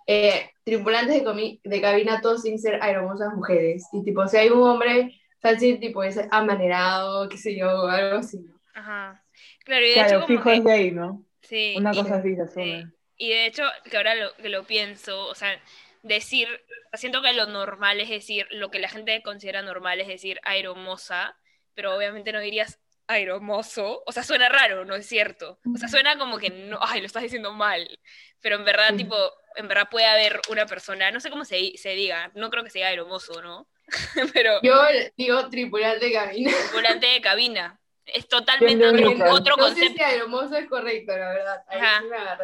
eh, 0.06 0.52
tripulantes 0.64 1.22
de, 1.22 1.60
de 1.62 1.82
cabina 1.82 2.22
todos 2.22 2.44
sin 2.44 2.60
ser 2.60 2.82
aeromosas 2.82 3.34
mujeres. 3.34 3.86
Y 3.92 4.04
tipo, 4.06 4.26
si 4.28 4.38
hay 4.38 4.50
un 4.50 4.62
hombre 4.62 5.20
fácil, 5.40 5.80
tipo, 5.80 6.04
es 6.04 6.20
amanerado, 6.32 7.28
qué 7.30 7.38
sé 7.38 7.56
yo, 7.56 7.88
algo 7.88 8.18
así. 8.18 8.46
Ajá. 8.74 9.24
Claro, 9.64 9.86
y 9.86 9.90
de 9.90 10.02
hecho, 10.02 10.16
como 10.16 10.28
fijo 10.28 10.52
es 10.52 10.64
gay, 10.64 10.92
¿no? 10.92 11.26
Sí. 11.42 11.76
Una 11.78 11.92
cosa 11.92 12.16
así 12.16 12.36
se 12.36 12.42
asume. 12.42 12.92
Y 13.18 13.30
de 13.30 13.46
hecho, 13.48 13.64
que 13.90 13.98
ahora 13.98 14.16
lo, 14.16 14.34
que 14.36 14.50
lo 14.50 14.64
pienso, 14.64 15.28
o 15.28 15.36
sea, 15.36 15.60
decir, 16.04 16.48
siento 16.94 17.22
que 17.22 17.34
lo 17.34 17.48
normal 17.48 18.00
es 18.00 18.10
decir, 18.10 18.48
lo 18.52 18.70
que 18.70 18.80
la 18.80 18.90
gente 18.90 19.22
considera 19.24 19.62
normal 19.62 20.00
es 20.00 20.08
decir 20.08 20.40
aeromosa, 20.44 21.38
pero 21.74 21.96
obviamente 21.96 22.32
no 22.32 22.40
dirías 22.40 22.80
aeromoso, 23.08 24.04
o 24.06 24.12
sea, 24.12 24.24
suena 24.24 24.50
raro, 24.50 24.86
¿no 24.86 24.96
es 24.96 25.08
cierto? 25.08 25.60
O 25.74 25.78
sea, 25.78 25.88
suena 25.88 26.18
como 26.18 26.38
que 26.38 26.50
no, 26.50 26.78
ay, 26.82 27.00
lo 27.00 27.06
estás 27.06 27.24
diciendo 27.24 27.54
mal, 27.54 28.00
pero 28.42 28.58
en 28.58 28.66
verdad, 28.66 28.96
tipo, 28.96 29.16
en 29.56 29.68
verdad 29.68 29.88
puede 29.90 30.06
haber 30.06 30.42
una 30.50 30.66
persona, 30.66 31.10
no 31.12 31.20
sé 31.20 31.30
cómo 31.30 31.46
se, 31.46 31.78
se 31.78 31.90
diga, 31.92 32.32
no 32.36 32.50
creo 32.50 32.64
que 32.64 32.70
sea 32.70 32.88
aeromoso, 32.88 33.42
¿no? 33.42 33.68
Pero, 34.34 34.60
Yo 34.62 34.76
digo 35.16 35.50
tripulante 35.50 36.06
de 36.06 36.14
cabina. 36.14 36.52
Tripulante 36.52 37.08
de 37.08 37.22
cabina. 37.22 37.80
Es 38.06 38.28
totalmente 38.28 38.86
otro, 38.88 39.58
concepto. 39.58 40.02
No 40.30 40.42
sé 40.44 40.48
si 40.50 40.64
es 40.64 40.70
correcto, 40.70 41.18
la 41.18 41.30
verdad. 41.30 41.64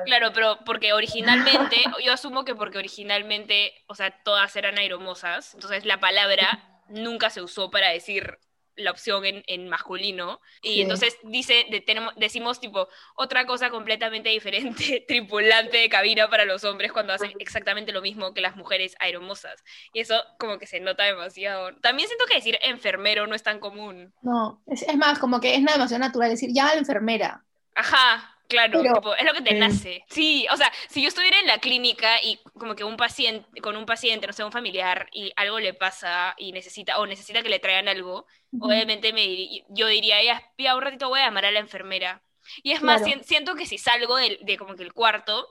claro, 0.05 0.33
pero 0.33 0.59
porque 0.65 0.91
originalmente, 0.91 1.77
yo 2.03 2.11
asumo 2.11 2.43
que 2.43 2.53
porque 2.53 2.79
originalmente, 2.79 3.73
o 3.87 3.95
sea, 3.95 4.11
todas 4.23 4.53
eran 4.57 4.77
aeromosas, 4.77 5.53
entonces 5.53 5.85
la 5.85 6.01
palabra 6.01 6.81
nunca 6.89 7.29
se 7.29 7.41
usó 7.41 7.71
para 7.71 7.89
decir 7.89 8.39
la 8.75 8.91
opción 8.91 9.25
en, 9.25 9.43
en 9.47 9.69
masculino. 9.69 10.39
Y 10.61 10.81
entonces 10.81 11.17
dice, 11.23 11.65
de, 11.69 11.81
tenemos, 11.81 12.13
decimos 12.15 12.59
tipo 12.59 12.87
otra 13.15 13.45
cosa 13.45 13.69
completamente 13.69 14.29
diferente, 14.29 15.03
tripulante 15.07 15.77
de 15.77 15.89
cabina 15.89 16.29
para 16.29 16.45
los 16.45 16.63
hombres 16.63 16.91
cuando 16.91 17.13
hacen 17.13 17.33
exactamente 17.39 17.91
lo 17.91 18.01
mismo 18.01 18.33
que 18.33 18.41
las 18.41 18.55
mujeres 18.55 18.95
aeromosas. 18.99 19.63
Y 19.93 19.99
eso 19.99 20.21
como 20.39 20.57
que 20.57 20.67
se 20.67 20.79
nota 20.79 21.03
demasiado. 21.03 21.75
También 21.77 22.07
siento 22.07 22.25
que 22.25 22.35
decir 22.35 22.57
enfermero 22.61 23.27
no 23.27 23.35
es 23.35 23.43
tan 23.43 23.59
común. 23.59 24.13
No, 24.21 24.61
es, 24.67 24.83
es 24.83 24.97
más, 24.97 25.19
como 25.19 25.39
que 25.39 25.55
es 25.55 25.63
demasiado 25.63 25.99
natural 25.99 26.29
decir 26.29 26.49
ya 26.53 26.65
la 26.65 26.79
enfermera. 26.79 27.43
Ajá, 27.75 28.32
Claro, 28.53 28.81
es 29.17 29.25
lo 29.25 29.33
que 29.33 29.41
te 29.41 29.55
nace. 29.55 30.05
Sí, 30.09 30.45
o 30.51 30.57
sea, 30.57 30.71
si 30.87 31.01
yo 31.01 31.07
estuviera 31.07 31.39
en 31.39 31.47
la 31.47 31.57
clínica 31.57 32.21
y 32.21 32.39
como 32.53 32.75
que 32.75 32.83
un 32.83 32.97
paciente, 32.97 33.61
con 33.61 33.75
un 33.75 33.87
paciente, 33.87 34.27
no 34.27 34.33
sé, 34.33 34.43
un 34.43 34.51
familiar, 34.51 35.07
y 35.11 35.33
algo 35.35 35.59
le 35.59 35.73
pasa 35.73 36.35
y 36.37 36.51
necesita, 36.51 36.99
o 36.99 37.07
necesita 37.07 37.41
que 37.41 37.49
le 37.49 37.57
traigan 37.57 37.87
algo, 37.87 38.27
obviamente 38.59 39.11
me, 39.11 39.65
yo 39.69 39.87
diría, 39.87 40.21
ya, 40.23 40.75
un 40.75 40.81
ratito 40.81 41.09
voy 41.09 41.19
a 41.21 41.25
llamar 41.25 41.45
a 41.45 41.51
la 41.51 41.59
enfermera. 41.59 42.21
Y 42.61 42.73
es 42.73 42.83
más, 42.83 43.01
siento 43.23 43.55
que 43.55 43.65
si 43.65 43.79
salgo 43.79 44.17
de, 44.17 44.37
de, 44.43 44.57
como 44.57 44.75
que 44.75 44.83
el 44.83 44.93
cuarto 44.93 45.47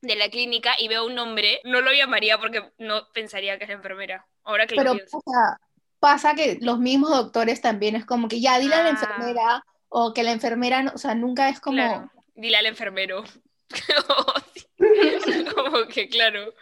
de 0.00 0.16
la 0.16 0.30
clínica 0.30 0.74
y 0.78 0.88
veo 0.88 1.04
un 1.04 1.14
nombre, 1.14 1.60
no 1.64 1.82
lo 1.82 1.92
llamaría 1.92 2.38
porque 2.38 2.72
no 2.78 3.08
pensaría 3.12 3.58
que 3.58 3.64
es 3.64 3.68
la 3.68 3.76
enfermera. 3.76 4.26
Ahora 4.42 4.66
que 4.66 4.74
Pero 4.74 4.94
lo 4.94 4.96
pienso. 4.96 5.20
Pasa, 5.20 5.60
pasa 6.00 6.34
que 6.34 6.58
los 6.62 6.78
mismos 6.78 7.10
doctores 7.10 7.60
también 7.60 7.94
es 7.94 8.06
como 8.06 8.28
que 8.28 8.40
ya 8.40 8.58
dile 8.58 8.76
a 8.76 8.82
la 8.84 8.88
ah. 8.88 8.90
enfermera 8.90 9.64
o 9.90 10.14
que 10.14 10.22
la 10.22 10.32
enfermera, 10.32 10.90
o 10.94 10.98
sea, 10.98 11.14
nunca 11.14 11.50
es 11.50 11.60
como... 11.60 12.10
Dile 12.34 12.56
al 12.56 12.66
enfermero. 12.66 13.24
como 15.54 15.86
que, 15.88 16.08
claro. 16.08 16.52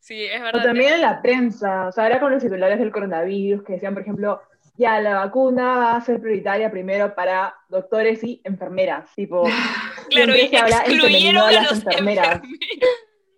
Sí, 0.00 0.24
es 0.24 0.40
verdad. 0.40 0.62
O 0.62 0.64
también 0.64 0.94
en 0.94 1.02
la 1.02 1.20
prensa, 1.20 1.88
o 1.88 1.92
sea, 1.92 2.06
era 2.06 2.20
con 2.20 2.32
los 2.32 2.42
titulares 2.42 2.78
del 2.78 2.92
coronavirus 2.92 3.62
que 3.64 3.74
decían, 3.74 3.94
por 3.94 4.02
ejemplo, 4.02 4.40
ya 4.78 5.00
la 5.00 5.14
vacuna 5.14 5.76
va 5.76 5.96
a 5.96 6.00
ser 6.00 6.20
prioritaria 6.20 6.70
primero 6.70 7.14
para 7.14 7.54
doctores 7.68 8.22
y 8.22 8.40
enfermeras. 8.44 9.12
Tipo, 9.14 9.42
claro, 10.10 10.36
y 10.36 10.40
excluyeron 10.40 11.42
a 11.42 11.52
las 11.52 11.72
enfermeras. 11.72 12.40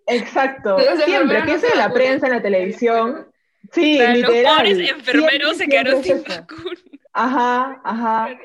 Exacto, 0.06 0.76
siempre, 1.04 1.42
que 1.44 1.58
sea 1.58 1.74
la 1.76 1.92
prensa, 1.92 2.26
en 2.26 2.32
la 2.34 2.42
televisión. 2.42 3.26
Sí, 3.72 3.98
literal. 3.98 4.68
Los 4.68 4.78
pobres 4.78 4.90
enfermeros 4.90 5.56
se 5.56 5.68
quedaron 5.68 6.02
sin 6.02 6.22
vacuna. 6.22 6.80
Ajá, 7.12 7.80
ajá. 7.84 8.38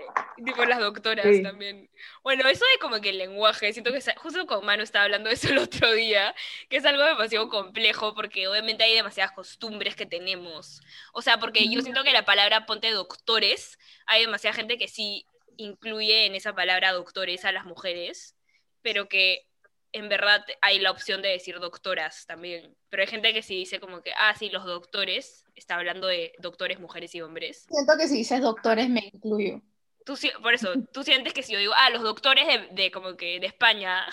Tipo 0.43 0.65
las 0.65 0.79
doctoras 0.79 1.25
también. 1.41 1.89
Bueno, 2.23 2.47
eso 2.49 2.65
de 2.73 2.79
como 2.79 2.99
que 2.99 3.09
el 3.09 3.17
lenguaje, 3.17 3.71
siento 3.71 3.91
que 3.91 4.01
justo 4.17 4.45
con 4.45 4.65
Manu 4.65 4.83
estaba 4.83 5.05
hablando 5.05 5.29
de 5.29 5.35
eso 5.35 5.49
el 5.49 5.57
otro 5.59 5.91
día, 5.93 6.35
que 6.69 6.77
es 6.77 6.85
algo 6.85 7.03
demasiado 7.03 7.49
complejo 7.49 8.13
porque 8.13 8.47
obviamente 8.47 8.83
hay 8.83 8.95
demasiadas 8.95 9.31
costumbres 9.31 9.95
que 9.95 10.05
tenemos. 10.05 10.81
O 11.13 11.21
sea, 11.21 11.39
porque 11.39 11.69
yo 11.69 11.81
siento 11.81 12.03
que 12.03 12.11
la 12.11 12.25
palabra 12.25 12.65
ponte 12.65 12.91
doctores, 12.91 13.77
hay 14.05 14.21
demasiada 14.21 14.55
gente 14.55 14.77
que 14.77 14.87
sí 14.87 15.25
incluye 15.57 16.25
en 16.25 16.35
esa 16.35 16.53
palabra 16.53 16.91
doctores 16.91 17.45
a 17.45 17.51
las 17.51 17.65
mujeres, 17.65 18.35
pero 18.81 19.07
que 19.07 19.47
en 19.95 20.09
verdad 20.09 20.45
hay 20.61 20.79
la 20.79 20.91
opción 20.91 21.21
de 21.21 21.29
decir 21.29 21.59
doctoras 21.59 22.25
también. 22.25 22.75
Pero 22.89 23.01
hay 23.01 23.07
gente 23.07 23.33
que 23.33 23.41
sí 23.41 23.55
dice 23.55 23.79
como 23.79 24.01
que, 24.01 24.11
ah, 24.19 24.35
sí, 24.37 24.49
los 24.49 24.65
doctores, 24.65 25.45
está 25.55 25.75
hablando 25.75 26.07
de 26.07 26.33
doctores, 26.39 26.81
mujeres 26.81 27.15
y 27.15 27.21
hombres. 27.21 27.65
Siento 27.69 27.93
que 27.97 28.09
si 28.09 28.17
dices 28.17 28.41
doctores 28.41 28.89
me 28.89 29.09
incluyo. 29.13 29.61
Tú, 30.05 30.17
por 30.41 30.53
eso, 30.53 30.71
tú 30.93 31.03
sientes 31.03 31.33
que 31.33 31.43
si 31.43 31.51
yo 31.51 31.59
digo, 31.59 31.73
ah, 31.75 31.89
los 31.89 32.03
doctores 32.03 32.45
de, 32.47 32.67
de 32.71 32.91
como 32.91 33.17
que 33.17 33.39
de 33.39 33.47
España, 33.47 34.05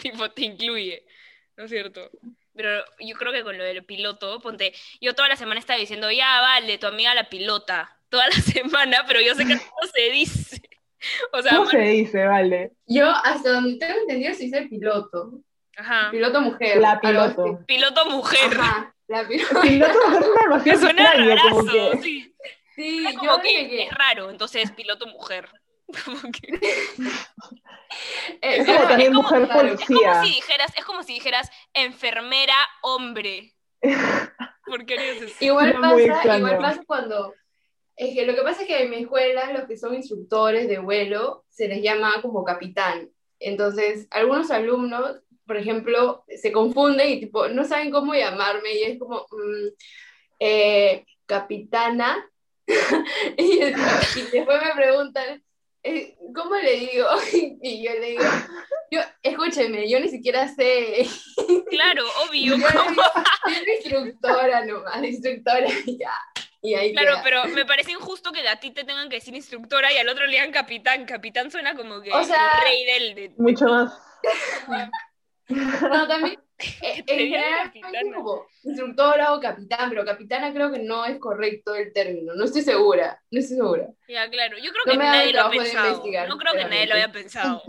tipo, 0.00 0.30
te 0.30 0.46
incluye, 0.46 1.04
¿no 1.56 1.64
es 1.64 1.70
cierto? 1.70 2.10
Pero 2.56 2.82
yo 2.98 3.14
creo 3.16 3.32
que 3.32 3.42
con 3.42 3.58
lo 3.58 3.62
del 3.62 3.84
piloto, 3.84 4.40
ponte, 4.40 4.72
yo 5.00 5.14
toda 5.14 5.28
la 5.28 5.36
semana 5.36 5.60
estaba 5.60 5.78
diciendo, 5.78 6.10
ya, 6.10 6.40
vale, 6.40 6.78
tu 6.78 6.86
amiga 6.86 7.14
la 7.14 7.28
pilota, 7.28 7.98
toda 8.08 8.26
la 8.28 8.32
semana, 8.34 9.04
pero 9.06 9.20
yo 9.20 9.34
sé 9.34 9.46
que 9.46 9.54
no 9.54 9.88
se 9.94 10.10
dice. 10.10 10.62
O 11.32 11.42
sea, 11.42 11.58
¿Cómo 11.58 11.70
se 11.70 11.78
dice, 11.80 12.24
vale? 12.24 12.72
Yo, 12.86 13.10
hasta 13.10 13.52
donde 13.52 13.76
tengo 13.78 14.00
entendido, 14.00 14.32
se 14.32 14.44
dice 14.44 14.62
piloto. 14.62 15.40
Ajá. 15.76 16.10
Piloto 16.10 16.40
mujer. 16.40 16.78
La 16.78 16.98
piloto. 16.98 17.60
Piloto 17.66 18.06
mujer. 18.06 18.58
Ajá, 18.58 18.94
la 19.08 19.28
piloto. 19.28 19.60
Piloto 19.60 20.08
mujer 20.48 20.74
es 20.74 20.80
suena 20.80 21.12
rarazo, 21.12 21.66
que... 21.66 21.98
sí. 22.02 22.34
Sí, 22.74 23.04
Es 23.06 23.14
yo 23.14 23.18
como 23.20 23.40
que, 23.42 23.84
es 23.84 23.90
raro, 23.94 24.30
entonces 24.30 24.70
piloto 24.72 25.06
mujer. 25.06 25.48
Como 26.04 26.18
que- 26.32 26.58
eh, 28.40 28.56
Es 28.58 28.66
como 28.66 28.78
también 28.88 29.00
es 29.12 29.16
como- 29.16 29.22
mujer 29.22 29.42
Es 29.42 29.48
como 29.48 29.60
policía. 29.60 30.22
si 30.24 30.30
dijeras, 30.34 30.72
es 30.76 30.84
como 30.84 31.02
si 31.02 31.14
dijeras 31.14 31.50
enfermera 31.74 32.54
hombre. 32.82 33.52
¿Por 34.66 34.86
qué 34.86 34.94
harías 34.94 35.22
eso? 35.22 35.36
Igual 35.44 35.78
pasa, 35.80 36.38
igual 36.38 36.58
pasa 36.58 36.82
cuando... 36.86 37.34
Es 37.96 38.14
que 38.14 38.26
lo 38.26 38.34
que 38.34 38.42
pasa 38.42 38.62
es 38.62 38.66
que 38.66 38.82
en 38.82 38.90
mi 38.90 38.96
escuela 38.96 39.52
los 39.52 39.68
que 39.68 39.76
son 39.76 39.94
instructores 39.94 40.66
de 40.68 40.78
vuelo 40.78 41.44
se 41.48 41.68
les 41.68 41.80
llama 41.82 42.20
como 42.22 42.42
capitán. 42.42 43.10
Entonces, 43.38 44.08
algunos 44.10 44.50
alumnos, 44.50 45.18
por 45.46 45.58
ejemplo, 45.58 46.24
se 46.28 46.50
confunden 46.50 47.10
y 47.10 47.20
tipo, 47.20 47.46
no 47.48 47.64
saben 47.64 47.90
cómo 47.92 48.14
llamarme 48.14 48.72
y 48.72 48.82
es 48.84 48.98
como, 48.98 49.26
mm, 49.30 49.68
eh, 50.40 51.04
capitana. 51.26 52.28
y, 53.36 53.42
y 53.62 54.22
después 54.32 54.62
me 54.62 54.74
preguntan, 54.74 55.42
eh, 55.82 56.16
¿cómo 56.34 56.54
le 56.56 56.76
digo? 56.76 57.06
y 57.62 57.84
yo 57.84 57.92
le 57.92 58.06
digo, 58.10 58.24
yo, 58.90 59.00
escúcheme, 59.22 59.88
yo 59.88 60.00
ni 60.00 60.08
siquiera 60.08 60.48
sé 60.48 61.06
Claro, 61.70 62.04
obvio. 62.28 62.56
yo 62.56 62.56
le 62.56 62.72
como- 62.72 62.90
digo, 62.90 63.02
soy 63.44 63.74
instructora 63.76 64.64
nomás, 64.64 65.02
instructora 65.04 65.66
y 65.86 65.98
ya. 65.98 66.12
Y 66.62 66.72
ahí 66.74 66.92
Claro, 66.94 67.16
queda. 67.16 67.22
pero 67.22 67.44
me 67.48 67.66
parece 67.66 67.92
injusto 67.92 68.32
que 68.32 68.48
a 68.48 68.58
ti 68.58 68.70
te 68.70 68.84
tengan 68.84 69.10
que 69.10 69.16
decir 69.16 69.34
instructora 69.34 69.92
y 69.92 69.98
al 69.98 70.08
otro 70.08 70.24
le 70.24 70.32
digan 70.32 70.50
capitán. 70.50 71.04
Capitán 71.04 71.50
suena 71.50 71.76
como 71.76 72.00
que 72.00 72.10
O 72.10 72.24
sea- 72.24 72.52
el 72.54 72.62
rey 72.62 72.84
del... 72.86 73.14
de- 73.14 73.34
Mucho 73.36 73.66
más. 73.66 73.92
No, 75.48 76.08
también, 76.08 76.40
en 76.80 77.32
capitana. 77.32 78.14
como 78.16 78.46
instructora 78.62 79.34
o 79.34 79.40
capitán, 79.40 79.90
pero 79.90 80.04
capitana 80.04 80.52
creo 80.52 80.70
que 80.72 80.78
no 80.80 81.04
es 81.04 81.18
correcto 81.18 81.74
el 81.74 81.92
término, 81.92 82.34
no 82.34 82.44
estoy 82.44 82.62
segura, 82.62 83.20
no 83.30 83.40
estoy 83.40 83.56
segura. 83.56 83.88
Ya, 84.08 84.28
claro. 84.30 84.56
Yo 84.58 84.70
creo 84.72 84.84
No 84.86 84.92
que 84.92 84.98
nadie 84.98 85.32
lo 85.32 85.42
ha 85.42 85.50
pensado. 85.50 85.88
investigar, 85.88 86.28
No 86.28 86.38
creo 86.38 86.52
que 86.54 86.64
nadie 86.64 86.86
lo 86.86 86.94
haya 86.94 87.12
pensado. 87.12 87.62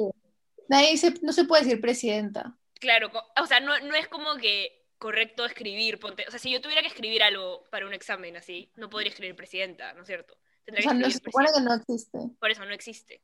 Nadie 0.67 0.91
dice, 0.91 1.13
no 1.21 1.31
se 1.31 1.45
puede 1.45 1.63
decir 1.63 1.79
presidenta. 1.81 2.57
Claro, 2.79 3.11
o 3.39 3.45
sea, 3.45 3.59
no, 3.59 3.77
no 3.79 3.95
es 3.95 4.07
como 4.07 4.35
que 4.37 4.83
correcto 4.97 5.45
escribir, 5.45 5.99
ponte, 5.99 6.25
o 6.27 6.31
sea, 6.31 6.39
si 6.39 6.51
yo 6.51 6.61
tuviera 6.61 6.81
que 6.81 6.87
escribir 6.87 7.21
algo 7.23 7.63
para 7.69 7.85
un 7.85 7.93
examen 7.93 8.35
así, 8.37 8.71
no 8.75 8.89
podría 8.89 9.09
escribir 9.09 9.35
presidenta, 9.35 9.93
¿no 9.93 10.01
es 10.01 10.07
cierto? 10.07 10.35
O 10.67 10.81
sea, 10.81 10.91
que 10.93 10.97
no 10.97 11.09
se 11.09 11.19
supone 11.19 11.47
que 11.53 11.61
no 11.61 11.73
existe. 11.75 12.17
Por 12.39 12.49
eso 12.49 12.65
no 12.65 12.73
existe. 12.73 13.21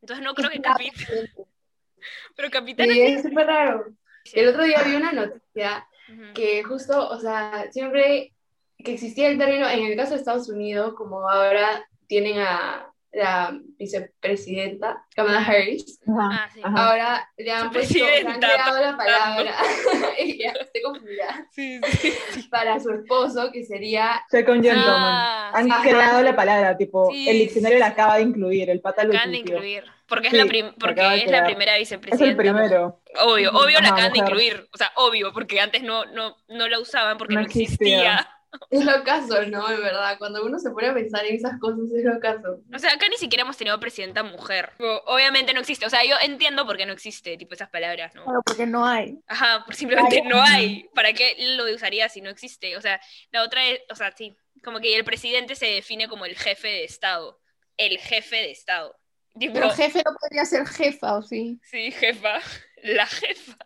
Entonces 0.00 0.24
no 0.24 0.34
creo 0.34 0.50
que 0.50 0.60
capitán, 0.60 0.94
pero 2.36 2.50
capitán 2.50 2.88
Sí, 2.90 3.00
es 3.00 3.22
súper 3.22 3.46
raro. 3.46 3.86
El 4.34 4.48
otro 4.48 4.64
día 4.64 4.82
vi 4.84 4.94
una 4.96 5.12
noticia 5.12 5.86
que 6.34 6.62
justo, 6.62 7.08
o 7.08 7.18
sea, 7.18 7.66
siempre 7.72 8.32
que 8.78 8.94
existía 8.94 9.28
el 9.28 9.38
término, 9.38 9.68
en 9.68 9.84
el 9.86 9.96
caso 9.96 10.12
de 10.12 10.18
Estados 10.18 10.48
Unidos, 10.48 10.94
como 10.96 11.28
ahora 11.28 11.84
tienen 12.06 12.38
a 12.40 12.90
la 13.12 13.58
vicepresidenta, 13.78 15.04
Kamala 15.14 15.40
Harris, 15.44 16.00
Ah, 16.06 16.48
sí. 16.52 16.60
ahora 16.62 17.28
le 17.38 17.50
han 17.50 17.70
puesto, 17.70 17.94
le 17.98 18.18
han 18.28 18.38
creado 18.38 18.80
la 18.80 18.96
palabra, 18.96 19.54
ya 20.38 20.50
estoy 20.52 20.82
confundida, 20.82 21.46
Sí, 21.50 21.80
sí. 22.00 22.48
para 22.50 22.78
su 22.78 22.90
esposo, 22.90 23.50
que 23.52 23.64
sería 23.64 24.22
Second 24.28 24.62
gentleman. 24.62 24.94
Ah, 25.00 25.50
Han 25.54 25.64
sí. 25.66 25.72
creado 25.82 26.22
la 26.22 26.36
palabra, 26.36 26.76
tipo, 26.76 27.10
Sí, 27.10 27.28
el 27.28 27.38
diccionario 27.38 27.78
sí, 27.78 27.80
la 27.80 27.86
acaba 27.86 28.16
de 28.16 28.22
incluir, 28.22 28.68
el 28.70 28.80
pata 28.80 29.04
lo 29.04 29.14
incluyó. 29.14 29.38
incluir. 29.38 29.84
Porque 30.08 30.28
es 30.28 30.32
Sí, 30.32 30.38
la, 30.38 30.46
prim- 30.46 30.74
porque 30.78 31.00
de 31.02 31.24
es 31.24 31.30
la 31.30 31.44
primera 31.44 31.74
Es 31.76 31.80
vicepresidenta. 31.80 32.30
el 32.30 32.36
primero. 32.36 33.02
Obvio, 33.20 33.50
obvio 33.52 33.80
la 33.80 33.88
acaban 33.88 34.12
de 34.12 34.20
mujer. 34.20 34.24
incluir. 34.24 34.68
O 34.72 34.76
sea, 34.78 34.92
obvio, 34.96 35.32
porque 35.32 35.60
antes 35.60 35.82
no, 35.82 36.04
no, 36.06 36.36
no 36.48 36.68
la 36.68 36.78
usaban 36.78 37.18
porque 37.18 37.34
no, 37.34 37.40
No 37.40 37.46
existía. 37.46 37.96
existía. 37.96 38.30
Es 38.70 38.84
lo 38.86 39.04
caso, 39.04 39.42
¿no? 39.48 39.70
En 39.70 39.82
verdad, 39.82 40.16
cuando 40.16 40.42
uno 40.42 40.58
se 40.58 40.70
pone 40.70 40.86
a 40.88 40.94
pensar 40.94 41.26
en 41.26 41.34
esas 41.36 41.58
cosas, 41.60 41.80
es 41.94 42.04
lo 42.04 42.18
caso. 42.20 42.60
O 42.74 42.78
sea, 42.78 42.92
acá 42.94 43.06
ni 43.10 43.16
siquiera 43.16 43.42
hemos 43.42 43.58
tenido 43.58 43.78
presidenta 43.78 44.22
mujer. 44.22 44.72
Obviamente 45.06 45.52
no 45.52 45.60
existe. 45.60 45.84
O 45.84 45.90
sea, 45.90 46.02
yo 46.04 46.14
entiendo 46.22 46.64
por 46.64 46.78
qué 46.78 46.86
no 46.86 46.94
existe, 46.94 47.36
tipo, 47.36 47.52
esas 47.52 47.68
palabras, 47.68 48.14
¿no? 48.14 48.24
Claro, 48.24 48.40
porque 48.46 48.64
no 48.64 48.86
hay. 48.86 49.18
Ajá, 49.26 49.62
por- 49.66 49.74
simplemente 49.74 50.22
no 50.22 50.40
hay. 50.40 50.88
¿Para 50.94 51.12
qué 51.12 51.36
lo 51.56 51.64
usaría 51.74 52.08
si 52.08 52.22
no 52.22 52.30
existe? 52.30 52.78
O 52.78 52.80
sea, 52.80 52.98
la 53.30 53.42
otra 53.42 53.62
es, 53.66 53.80
o 53.90 53.94
sea, 53.94 54.10
sí, 54.16 54.34
como 54.64 54.80
que 54.80 54.96
el 54.96 55.04
presidente 55.04 55.54
se 55.54 55.66
define 55.66 56.08
como 56.08 56.24
el 56.24 56.34
jefe 56.34 56.68
de 56.68 56.84
Estado. 56.84 57.38
El 57.76 57.98
jefe 57.98 58.36
de 58.36 58.52
Estado. 58.52 58.96
Pero 59.38 59.70
jefe 59.70 60.02
no 60.04 60.16
podría 60.20 60.44
ser 60.44 60.66
jefa, 60.66 61.16
¿o 61.16 61.22
sí? 61.22 61.58
sí, 61.62 61.90
jefa. 61.92 62.38
La 62.82 63.06
jefa. 63.06 63.56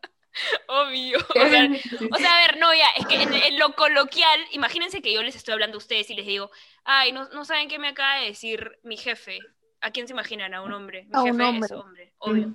Obvio. 0.68 1.18
O 1.30 1.48
sea, 1.48 1.68
O 2.12 2.16
sea, 2.16 2.34
a 2.34 2.46
ver, 2.46 2.58
no, 2.58 2.72
ya, 2.74 2.86
es 2.96 3.06
que 3.06 3.22
en, 3.22 3.32
en 3.32 3.58
lo 3.58 3.74
coloquial, 3.74 4.40
imagínense 4.52 5.02
que 5.02 5.12
yo 5.12 5.22
les 5.22 5.36
estoy 5.36 5.52
hablando 5.52 5.76
a 5.76 5.78
ustedes 5.78 6.08
y 6.10 6.14
les 6.14 6.26
digo, 6.26 6.50
ay, 6.84 7.12
no, 7.12 7.28
no 7.30 7.44
saben 7.44 7.68
qué 7.68 7.78
me 7.78 7.88
acaba 7.88 8.20
de 8.20 8.26
decir 8.26 8.78
mi 8.82 8.96
jefe. 8.96 9.38
¿A 9.80 9.90
quién 9.90 10.06
se 10.06 10.12
imaginan? 10.12 10.54
A 10.54 10.62
un 10.62 10.72
hombre. 10.72 11.04
Mi 11.04 11.10
A 11.14 11.22
un 11.22 11.26
jefe 11.32 11.42
hombre. 11.44 11.66
es 11.66 11.72
hombre, 11.72 12.12
obvio. 12.18 12.54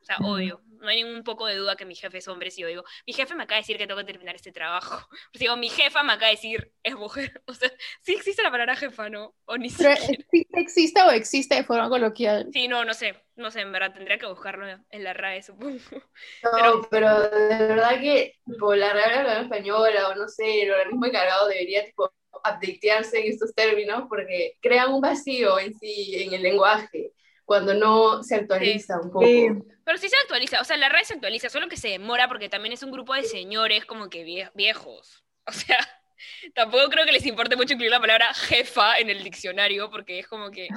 O 0.00 0.04
sea, 0.04 0.16
obvio. 0.18 0.60
No 0.84 0.90
hay 0.90 1.02
ningún 1.02 1.24
poco 1.24 1.46
de 1.46 1.56
duda 1.56 1.76
que 1.76 1.84
mi 1.84 1.94
jefe 1.96 2.18
es 2.18 2.28
hombre 2.28 2.50
si 2.50 2.62
yo 2.62 2.68
digo, 2.68 2.84
mi 3.06 3.12
jefe 3.12 3.34
me 3.34 3.42
acaba 3.44 3.56
de 3.56 3.62
decir 3.62 3.78
que 3.78 3.86
tengo 3.86 3.98
que 4.00 4.06
terminar 4.12 4.34
este 4.36 4.52
trabajo. 4.52 5.08
Pues 5.32 5.40
digo, 5.40 5.56
mi 5.56 5.68
jefa 5.70 6.02
me 6.02 6.12
acaba 6.12 6.28
de 6.28 6.36
decir, 6.36 6.72
es 6.82 6.94
mujer. 6.94 7.42
O 7.46 7.54
sea, 7.54 7.70
sí 8.02 8.14
existe 8.14 8.42
la 8.42 8.50
palabra 8.50 8.76
jefa, 8.76 9.08
¿no? 9.08 9.34
O 9.46 9.56
ni 9.56 9.70
Pero 9.70 9.96
siquiera. 9.96 10.24
¿existe, 10.54 11.02
o 11.02 11.10
existe 11.10 11.54
de 11.56 11.64
forma 11.64 11.88
coloquial? 11.88 12.48
Sí, 12.52 12.68
no, 12.68 12.84
no 12.84 12.94
sé. 12.94 13.14
No 13.36 13.50
sé, 13.50 13.62
en 13.62 13.72
verdad, 13.72 13.92
tendría 13.92 14.18
que 14.18 14.26
buscarlo 14.26 14.64
en 14.90 15.04
la 15.04 15.12
RAE, 15.12 15.42
supongo. 15.42 15.78
No, 16.42 16.50
Pero- 16.52 16.88
pero, 16.90 17.30
de 17.30 17.58
verdad 17.66 18.00
que 18.00 18.34
tipo, 18.46 18.74
la 18.74 18.92
Real 18.92 19.10
Academia 19.20 19.42
Española 19.42 20.08
o 20.10 20.14
no 20.14 20.28
sé, 20.28 20.62
el 20.62 20.70
organismo 20.72 21.06
encargado 21.06 21.48
debería 21.48 21.84
tipo, 21.84 22.12
updatearse 22.32 23.18
en 23.20 23.32
estos 23.32 23.54
términos 23.54 24.04
porque 24.08 24.56
crean 24.60 24.92
un 24.92 25.00
vacío 25.00 25.58
en 25.58 25.74
sí, 25.78 26.14
en 26.22 26.34
el 26.34 26.42
lenguaje, 26.42 27.12
cuando 27.44 27.74
no 27.74 28.22
se 28.22 28.36
actualiza 28.36 29.00
un 29.00 29.10
poco. 29.10 29.26
Sí. 29.26 29.48
Pero 29.84 29.98
sí 29.98 30.08
se 30.08 30.16
actualiza, 30.22 30.60
o 30.60 30.64
sea, 30.64 30.76
la 30.78 30.88
red 30.88 31.02
se 31.04 31.14
actualiza, 31.14 31.50
solo 31.50 31.68
que 31.68 31.76
se 31.76 31.88
demora 31.88 32.26
porque 32.28 32.48
también 32.48 32.72
es 32.72 32.82
un 32.82 32.90
grupo 32.90 33.14
de 33.14 33.22
señores 33.24 33.84
como 33.84 34.08
que 34.08 34.24
vie- 34.24 34.50
viejos. 34.54 35.24
O 35.46 35.52
sea, 35.52 35.78
tampoco 36.54 36.88
creo 36.88 37.04
que 37.04 37.12
les 37.12 37.26
importe 37.26 37.54
mucho 37.56 37.74
incluir 37.74 37.90
la 37.90 38.00
palabra 38.00 38.32
jefa 38.32 38.98
en 38.98 39.10
el 39.10 39.22
diccionario 39.22 39.90
porque 39.90 40.18
es 40.20 40.26
como 40.26 40.50
que 40.50 40.68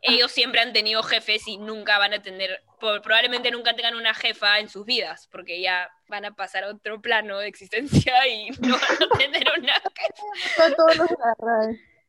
ellos 0.00 0.32
siempre 0.32 0.60
han 0.62 0.72
tenido 0.72 1.02
jefes 1.02 1.46
y 1.46 1.58
nunca 1.58 1.98
van 1.98 2.14
a 2.14 2.22
tener, 2.22 2.62
probablemente 2.80 3.50
nunca 3.50 3.74
tengan 3.76 3.96
una 3.96 4.14
jefa 4.14 4.60
en 4.60 4.70
sus 4.70 4.86
vidas 4.86 5.28
porque 5.30 5.60
ya 5.60 5.90
van 6.08 6.24
a 6.24 6.34
pasar 6.34 6.64
a 6.64 6.68
otro 6.68 7.02
plano 7.02 7.38
de 7.38 7.48
existencia 7.48 8.26
y 8.28 8.48
no 8.60 8.78
van 8.78 9.02
a 9.12 9.18
tener 9.18 9.46
una 9.58 9.74
A 9.76 10.74
todos 10.74 10.96
los 10.96 11.08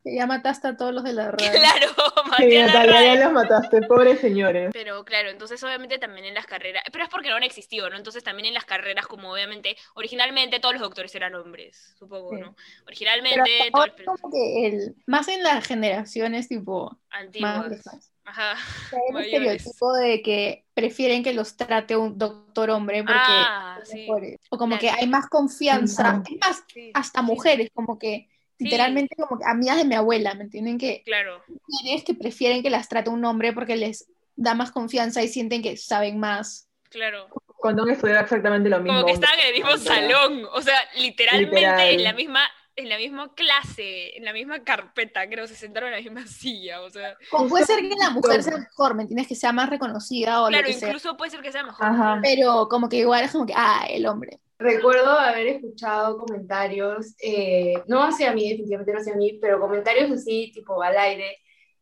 Que 0.03 0.15
ya 0.15 0.25
mataste 0.27 0.67
a 0.69 0.77
todos 0.77 0.93
los 0.93 1.03
de 1.03 1.13
la 1.13 1.29
RAE. 1.31 1.51
Claro, 1.51 1.87
Sí, 1.89 2.29
maté 2.29 2.63
a 2.63 2.67
la 2.67 2.83
RAE. 2.85 3.15
ya 3.17 3.23
los 3.25 3.33
mataste, 3.33 3.81
pobres 3.81 4.19
señores. 4.19 4.69
Pero 4.73 5.03
claro, 5.03 5.29
entonces 5.29 5.61
obviamente 5.63 5.97
también 5.99 6.25
en 6.25 6.33
las 6.33 6.45
carreras, 6.45 6.83
pero 6.91 7.03
es 7.03 7.09
porque 7.09 7.29
no 7.29 7.35
han 7.35 7.43
existido, 7.43 7.89
¿no? 7.89 7.97
Entonces 7.97 8.23
también 8.23 8.45
en 8.47 8.53
las 8.53 8.65
carreras, 8.65 9.07
como 9.07 9.31
obviamente, 9.33 9.75
originalmente 9.95 10.59
todos 10.59 10.73
los 10.75 10.81
doctores 10.81 11.13
eran 11.15 11.35
hombres, 11.35 11.95
supongo, 11.99 12.29
Sí. 12.35 12.41
¿no? 12.41 12.55
Pero 12.55 12.85
Originalmente, 12.87 13.69
todos 13.71 13.89
ahora 13.89 13.93
como 14.05 14.31
que 14.31 14.67
el, 14.67 14.95
más 15.05 15.27
en 15.27 15.43
las 15.43 15.65
generaciones 15.67 16.47
tipo 16.47 16.97
más 17.11 17.21
antiguos. 17.21 17.67
lejanas, 17.69 18.11
Ajá. 18.23 18.51
hay 18.53 18.99
el 19.07 19.13
mayores. 19.13 19.33
estereotipo 19.65 19.93
de 19.95 20.21
que 20.21 20.65
prefieren 20.73 21.23
que 21.23 21.33
los 21.33 21.57
trate 21.57 21.97
un 21.97 22.17
doctor 22.17 22.69
hombre 22.69 23.03
porque 23.03 23.19
Ah, 23.19 23.79
sí. 23.83 24.07
O 24.49 24.57
como 24.57 24.77
Claro. 24.77 24.79
que 24.95 25.01
hay 25.01 25.07
más 25.09 25.27
confianza. 25.27 26.21
Es 26.29 26.37
más, 26.39 26.63
sí, 26.73 26.91
hasta 26.93 27.19
sí, 27.21 27.25
mujeres, 27.25 27.69
como 27.73 27.97
que 27.97 28.28
Sí. 28.59 28.65
literalmente 28.65 29.15
como 29.15 29.39
que 29.39 29.45
amigas 29.47 29.77
de 29.77 29.85
mi 29.85 29.95
abuela, 29.95 30.33
¿me 30.35 30.43
entienden? 30.43 30.77
Que 30.77 31.01
Claro. 31.05 31.41
mujeres 31.47 32.03
que 32.03 32.13
prefieren 32.13 32.61
que 32.61 32.69
las 32.69 32.87
trate 32.89 33.09
un 33.09 33.23
hombre 33.25 33.53
porque 33.53 33.75
les 33.77 34.07
da 34.35 34.53
más 34.53 34.71
confianza 34.71 35.23
y 35.23 35.27
sienten 35.29 35.61
que 35.63 35.77
saben 35.77 36.19
más. 36.19 36.67
Claro. 36.89 37.27
Cuando 37.57 37.83
han 37.83 37.89
estudiado 37.89 38.21
exactamente 38.21 38.69
lo 38.69 38.79
mismo. 38.79 38.93
Como 38.93 39.05
que 39.07 39.13
estaban 39.13 39.39
en 39.39 39.47
el 39.47 39.53
mismo 39.53 39.77
salón. 39.77 40.45
O 40.53 40.61
sea, 40.61 40.77
literalmente 40.97 41.55
Literal. 41.55 41.89
en 41.89 42.03
la 42.03 42.13
misma 42.13 42.41
en 42.75 42.87
la 42.87 42.97
misma 42.97 43.33
clase, 43.35 44.15
en 44.15 44.23
la 44.23 44.31
misma 44.31 44.63
carpeta, 44.63 45.27
creo, 45.27 45.45
se 45.47 45.55
sentaron 45.55 45.89
en 45.89 45.95
la 45.95 46.01
misma 46.01 46.25
silla, 46.27 46.81
o 46.81 46.89
sea. 46.89 47.17
Como 47.29 47.49
puede 47.49 47.65
ser 47.65 47.79
que 47.81 47.93
la 47.99 48.09
mujer 48.11 48.41
sea 48.41 48.57
mejor, 48.57 48.95
¿me 48.95 49.01
entiendes? 49.01 49.27
Que 49.27 49.35
sea 49.35 49.51
más 49.51 49.69
reconocida 49.69 50.41
o 50.43 50.47
Claro, 50.47 50.61
lo 50.61 50.67
que 50.67 50.79
sea. 50.79 50.87
incluso 50.87 51.17
puede 51.17 51.29
ser 51.31 51.41
que 51.41 51.51
sea 51.51 51.63
mejor. 51.63 51.85
Ajá. 51.85 52.19
Pero 52.23 52.67
como 52.69 52.87
que 52.87 52.95
igual 52.97 53.25
es 53.25 53.31
como 53.33 53.45
que, 53.45 53.53
ah, 53.55 53.85
el 53.89 54.05
hombre. 54.05 54.39
Recuerdo 54.59 55.11
haber 55.11 55.47
escuchado 55.47 56.17
comentarios, 56.17 57.15
eh, 57.23 57.75
no 57.87 58.03
hacia 58.03 58.33
mí, 58.33 58.49
definitivamente 58.49 58.93
no 58.93 58.99
hacia 58.99 59.15
mí, 59.15 59.39
pero 59.41 59.59
comentarios 59.59 60.11
así, 60.11 60.51
tipo 60.53 60.81
al 60.83 60.97
aire, 60.97 61.37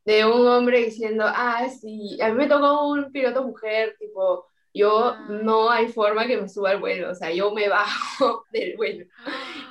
de 0.05 0.25
un 0.25 0.47
hombre 0.47 0.85
diciendo, 0.85 1.25
ah, 1.27 1.67
sí, 1.69 2.19
a 2.21 2.29
mí 2.29 2.35
me 2.35 2.47
tocó 2.47 2.87
un 2.89 3.11
piloto 3.11 3.43
mujer, 3.43 3.95
tipo, 3.99 4.45
yo 4.73 5.09
Ah. 5.09 5.27
no 5.29 5.69
hay 5.71 5.87
forma 5.87 6.27
que 6.27 6.37
me 6.39 6.47
suba 6.47 6.69
al 6.71 6.79
vuelo, 6.79 7.11
o 7.11 7.15
sea, 7.15 7.31
yo 7.31 7.51
me 7.51 7.67
bajo 7.69 8.45
del 8.51 8.77
vuelo. 8.77 9.05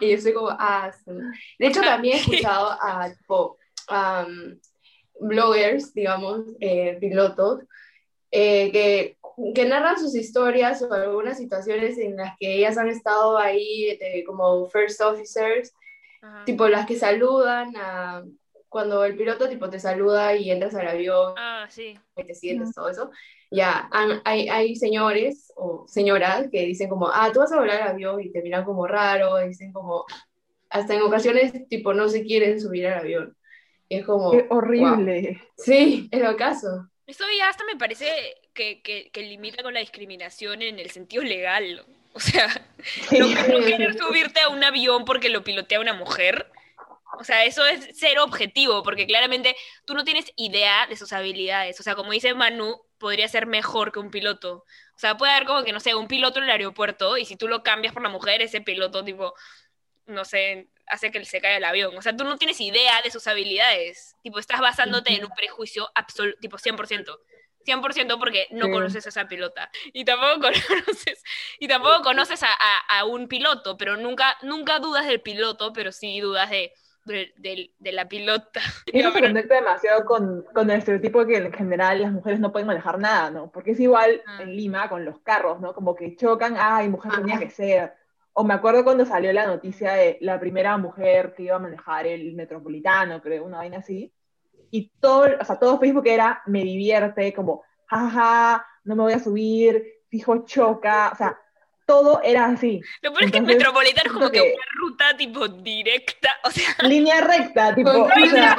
Y 0.01 0.11
yo 0.11 0.19
soy 0.21 0.33
como, 0.35 0.49
ah, 0.51 0.91
sí. 0.93 1.13
De 1.59 1.67
hecho, 1.69 1.81
también 1.83 2.17
he 2.17 2.21
escuchado 2.51 2.71
a, 2.81 3.11
tipo, 3.17 3.57
am, 3.89 4.59
bloggers, 5.21 5.95
digamos, 5.95 6.45
eh, 6.61 6.97
pilotos, 7.01 7.61
eh, 8.31 8.71
que, 8.73 9.17
que 9.55 9.65
narran 9.67 9.99
sus 9.99 10.15
historias 10.15 10.83
o 10.83 10.93
algunas 10.93 11.37
situaciones 11.39 11.99
en 11.99 12.17
las 12.17 12.37
que 12.39 12.55
ellas 12.57 12.79
han 12.79 12.89
estado 12.89 13.39
ahí 13.39 13.97
eh, 14.01 14.25
como 14.25 14.67
first 14.69 15.01
officers, 15.01 15.75
Ajá. 16.23 16.45
tipo 16.45 16.69
las 16.69 16.87
que 16.87 16.97
saludan 16.97 17.75
a, 17.77 18.25
cuando 18.69 19.05
el 19.05 19.17
piloto 19.17 19.49
tipo 19.49 19.71
te 19.71 19.79
saluda 19.81 20.35
y 20.37 20.51
entras 20.51 20.75
al 20.75 20.89
avión 20.89 21.35
Ah, 21.37 21.67
sí. 21.69 21.99
y 22.17 22.25
te 22.25 22.35
sientes, 22.35 22.75
todo 22.75 22.89
eso. 22.91 23.11
Ya, 23.51 23.89
hay, 24.25 24.49
hay 24.49 24.75
señores 24.75 25.53
o 25.57 25.87
señoras 25.87 26.49
que 26.51 26.63
dicen 26.67 26.89
como, 26.89 27.09
ah, 27.09 27.31
tú 27.33 27.39
vas 27.41 27.53
a 27.53 27.59
volar 27.59 27.81
al 27.83 27.89
avión 27.91 28.21
y 28.21 28.31
te 28.33 28.43
miran 28.43 28.65
como 28.65 28.87
raro, 28.87 29.37
dicen 29.39 29.73
como, 29.73 30.05
hasta 30.69 30.95
en 30.95 31.03
ocasiones 31.03 31.69
tipo 31.69 31.95
no 31.95 32.09
se 32.09 32.25
quieren 32.25 32.61
subir 32.61 32.89
al 32.89 33.01
avión. 33.01 33.37
Y 33.89 33.99
es 33.99 34.05
como, 34.05 34.33
Qué 34.33 34.43
wow. 34.43 34.59
horrible. 34.59 35.41
Sí, 35.57 36.09
es 36.11 36.21
lo 36.21 36.37
caso. 36.37 36.89
Eso 37.07 37.25
ya 37.39 37.49
hasta 37.49 37.65
me 37.65 37.77
parece 37.77 38.07
que, 38.57 38.81
que, 38.83 39.11
que 39.13 39.23
limita 39.23 39.63
con 39.63 39.75
la 39.75 39.81
discriminación 39.81 40.63
en 40.63 40.81
el 40.81 40.91
sentido 40.91 41.23
legal. 41.23 41.85
O 42.13 42.19
sea, 42.19 42.49
no, 43.13 43.29
no 43.29 43.65
querer 43.65 43.97
subirte 43.97 44.41
a 44.41 44.49
un 44.49 44.65
avión 44.65 45.05
porque 45.05 45.29
lo 45.29 45.45
pilotea 45.45 45.79
una 45.79 45.93
mujer. 45.93 46.51
O 47.19 47.25
sea, 47.25 47.45
eso 47.45 47.65
es 47.65 47.89
cero 47.95 48.25
objetivo, 48.25 48.83
porque 48.83 49.07
claramente 49.07 49.55
tú 49.85 49.95
no 49.95 50.05
tienes 50.05 50.33
idea 50.37 50.87
de 50.87 50.97
sus 50.97 51.13
habilidades. 51.13 51.79
O 51.79 51.83
sea, 51.83 51.95
como 51.95 52.11
dice 52.11 52.35
Manu, 52.35 52.83
podría 52.99 53.29
ser 53.29 53.47
mejor 53.47 53.93
que 53.93 54.01
un 54.01 54.11
piloto. 54.11 54.65
O 54.95 54.99
sea, 54.99 55.17
puede 55.17 55.33
haber 55.33 55.47
como 55.47 55.63
que, 55.63 55.73
no 55.73 55.81
sé, 55.81 55.95
un 55.95 56.09
piloto 56.09 56.39
en 56.39 56.45
el 56.45 56.51
aeropuerto 56.51 57.17
y 57.17 57.25
si 57.25 57.37
tú 57.37 57.49
lo 57.49 57.63
cambias 57.63 57.93
por 57.93 58.03
la 58.03 58.09
mujer, 58.09 58.43
ese 58.43 58.61
piloto, 58.61 59.05
tipo, 59.05 59.35
no 60.07 60.25
sé, 60.25 60.69
hace 60.87 61.11
que 61.11 61.25
se 61.25 61.41
caiga 61.41 61.59
el 61.59 61.65
avión. 61.65 61.97
O 61.97 62.03
sea, 62.03 62.17
tú 62.17 62.25
no 62.25 62.39
tienes 62.39 62.61
idea 62.61 63.03
de 63.03 63.11
sus 63.11 63.27
habilidades. 63.27 64.17
Tipo, 64.23 64.39
estás 64.39 64.61
basándote 64.61 65.15
en 65.15 65.25
un 65.25 65.31
prejuicio 65.37 65.89
absoluto, 65.95 66.39
tipo 66.41 66.59
100%. 66.59 67.19
100% 67.67 68.19
porque 68.19 68.47
no 68.53 68.67
Sí. 68.67 68.73
conoces 68.73 69.07
a 69.07 69.09
esa 69.11 69.27
pilota. 69.29 69.71
Y 69.93 70.05
tampoco 70.05 70.41
conoces, 70.69 71.23
y 71.59 71.69
tampoco 71.69 72.03
conoces 72.03 72.43
a, 72.43 72.49
a- 72.49 72.99
a 73.01 73.05
un 73.05 73.29
piloto, 73.29 73.77
pero 73.77 73.97
nunca, 73.97 74.37
nunca 74.43 74.79
dudas 74.79 75.07
del 75.07 75.21
piloto, 75.21 75.73
pero 75.73 75.93
sí 75.93 76.21
dudas 76.21 76.49
de, 76.51 76.73
de, 77.05 77.33
de- 77.37 77.71
de 77.79 77.93
la 77.93 78.09
pilota. 78.09 78.61
Y 78.87 79.01
eso 79.01 79.13
se 79.13 79.21
conecta 79.21 79.55
demasiado 79.57 80.05
con, 80.05 80.45
con 80.55 80.71
el 80.71 80.79
estereotipo 80.79 81.25
de 81.25 81.33
que 81.33 81.39
en 81.47 81.53
general 81.53 82.03
las 82.03 82.13
mujeres 82.13 82.41
no 82.41 82.53
pueden 82.53 82.67
manejar 82.67 82.99
nada, 82.99 83.31
¿no? 83.31 83.51
Porque 83.51 83.73
es 83.73 83.81
igual 83.81 84.23
Ah. 84.27 84.39
en 84.43 84.57
Lima 84.57 84.89
con 84.89 85.05
los 85.05 85.21
carros, 85.21 85.61
¿no? 85.61 85.73
Como 85.75 85.95
que 85.95 86.17
chocan, 86.17 86.57
ay, 86.59 86.89
mujer 86.89 87.13
Ajá. 87.13 87.21
tenía 87.21 87.39
que 87.39 87.51
ser. 87.51 87.93
O 88.39 88.45
me 88.45 88.53
acuerdo 88.55 88.85
cuando 88.85 89.07
salió 89.07 89.33
la 89.33 89.47
noticia 89.47 89.93
de 89.95 90.19
la 90.21 90.39
primera 90.39 90.77
mujer 90.77 91.33
que 91.35 91.45
iba 91.45 91.57
a 91.57 91.59
manejar 91.61 92.07
el 92.07 92.35
metropolitano, 92.35 93.23
creo, 93.23 93.45
una 93.45 93.59
vaina 93.59 93.79
así. 93.79 94.13
Y 94.71 94.91
todo, 95.01 95.27
o 95.41 95.45
sea, 95.45 95.59
todo 95.59 95.79
Facebook 95.79 96.07
era, 96.07 96.43
me 96.47 96.63
divierte, 96.63 97.33
como, 97.33 97.63
jaja, 97.87 98.67
no 98.85 98.97
me 98.97 99.03
voy 99.03 99.13
a 99.13 99.19
subir, 99.19 99.85
fijo 100.09 100.45
choca, 100.45 101.11
o 101.13 101.17
sea, 101.17 101.39
todo 101.87 102.21
era 102.23 102.47
así. 102.47 102.81
Lo 103.03 103.13
peor 103.13 103.25
es 103.25 103.33
que 103.33 103.41
metropolitano 103.41 104.07
es 104.09 104.13
como 104.13 104.31
que, 104.31 104.41
que- 104.43 104.55
una 104.55 104.81
ruta 104.81 105.17
tipo 105.17 105.47
directa, 105.49 106.31
o 106.45 106.51
sea, 106.51 106.65
Línea 106.89 107.21
recta, 107.21 107.75
tipo, 107.75 107.93
Con 107.93 108.03
o 108.03 108.27
sea, 108.27 108.57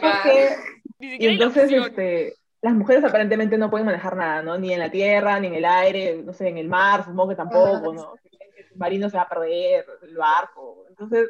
porque- 0.00 0.56
Y 1.00 1.26
entonces, 1.26 1.70
este, 1.70 2.34
las 2.62 2.72
mujeres 2.74 3.04
aparentemente 3.04 3.58
no 3.58 3.70
pueden 3.70 3.86
manejar 3.86 4.16
nada, 4.16 4.42
¿no? 4.42 4.56
Ni 4.56 4.72
en 4.72 4.78
la 4.78 4.90
tierra, 4.90 5.38
ni 5.40 5.48
en 5.48 5.54
el 5.56 5.64
aire, 5.64 6.22
no 6.24 6.32
sé, 6.32 6.48
en 6.48 6.58
el 6.58 6.68
mar, 6.68 7.04
supongo 7.04 7.28
que 7.30 7.34
tampoco, 7.36 7.92
¿no? 7.92 8.14
El 8.56 8.68
submarino 8.68 9.10
se 9.10 9.16
va 9.16 9.24
a 9.24 9.28
perder, 9.28 9.84
el 10.02 10.16
barco. 10.16 10.86
Entonces, 10.88 11.28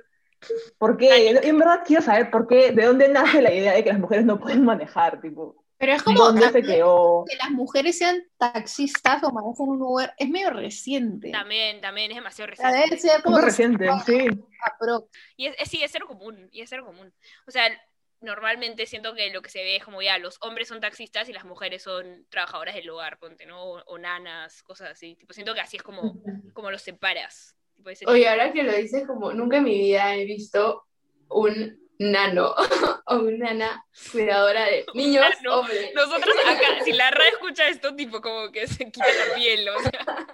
¿por 0.79 0.97
qué? 0.97 1.31
En 1.31 1.59
verdad 1.59 1.81
quiero 1.87 2.03
saber 2.03 2.31
por 2.31 2.47
qué, 2.47 2.73
de 2.73 2.85
dónde 2.85 3.09
nace 3.09 3.43
la 3.43 3.53
idea 3.53 3.73
de 3.73 3.85
que 3.85 3.91
las 3.91 3.99
mujeres 4.01 4.25
no 4.25 4.39
pueden 4.41 4.65
manejar, 4.65 5.21
tipo, 5.21 5.65
Pero 5.79 5.93
es 5.93 6.03
como 6.03 6.25
¿dónde 6.25 6.51
se 6.51 6.63
quedó? 6.63 7.25
que 7.29 7.37
las 7.37 7.51
mujeres 7.51 7.99
sean 7.99 8.23
taxistas 8.39 9.23
o 9.25 9.31
manejen 9.33 9.69
un 9.69 9.83
Uber, 9.83 10.13
es 10.19 10.29
medio 10.29 10.51
reciente. 10.51 11.31
También, 11.31 11.81
también 11.81 12.11
es 12.11 12.17
demasiado 12.17 12.55
sea, 12.55 12.71
reciente. 12.71 12.89
debe 12.97 13.01
ser 13.01 13.23
como 13.23 13.37
Súper 13.37 13.45
reciente, 13.51 13.91
sí. 14.07 14.27
Y 15.37 15.47
es, 15.47 15.57
es- 15.59 15.69
sí, 15.71 15.83
es 15.83 15.91
cero 15.93 16.07
común, 16.07 16.49
y 16.53 16.61
es 16.63 16.71
cero 16.71 16.85
común. 16.87 17.13
O 17.47 17.51
sea, 17.51 17.69
normalmente 18.21 18.87
siento 18.87 19.15
que 19.15 19.31
lo 19.31 19.43
que 19.43 19.51
se 19.51 19.63
ve 19.63 19.77
es 19.77 19.85
como 19.85 20.01
ya, 20.01 20.17
los 20.19 20.39
hombres 20.41 20.69
son 20.69 20.81
taxistas 20.81 21.29
y 21.29 21.33
las 21.33 21.45
mujeres 21.45 21.83
son 21.83 22.27
trabajadoras 22.31 22.75
del 22.75 22.89
hogar, 22.89 23.19
ponte, 23.19 23.45
¿no? 23.47 23.63
O, 23.63 23.83
o 23.85 23.99
nanas, 23.99 24.63
cosas 24.63 24.91
así. 24.93 25.17
Tipo, 25.17 25.35
siento 25.35 25.53
que 25.55 25.61
así 25.61 25.77
es 25.77 25.83
como, 25.83 26.17
como 26.55 26.71
los 26.71 26.83
separas. 26.83 27.57
Tipo, 27.77 27.91
ese 27.91 28.07
Oye, 28.07 28.29
ahora 28.29 28.53
que 28.53 28.63
lo 28.63 28.73
dices, 28.73 29.07
como 29.07 29.33
nunca 29.33 29.59
en 29.59 29.65
mi 29.65 29.79
vida 29.79 30.15
he 30.15 30.25
visto 30.25 30.85
un 31.29 31.79
nano 31.99 32.55
o 33.07 33.17
una 33.17 33.49
nana 33.49 33.85
cuidadora 34.11 34.65
de 34.65 34.85
niños 34.95 35.25
hombres. 35.51 35.93
Nosotros 35.95 36.35
acá, 36.47 36.85
si 36.85 36.93
la 36.93 37.11
RA 37.11 37.29
escucha 37.29 37.69
esto, 37.69 37.95
tipo 37.95 38.21
como 38.21 38.51
que 38.51 38.67
se 38.67 38.91
quita 38.91 39.07
la 39.07 39.35
piel, 39.35 39.69
o 39.69 39.81
sea, 39.81 40.27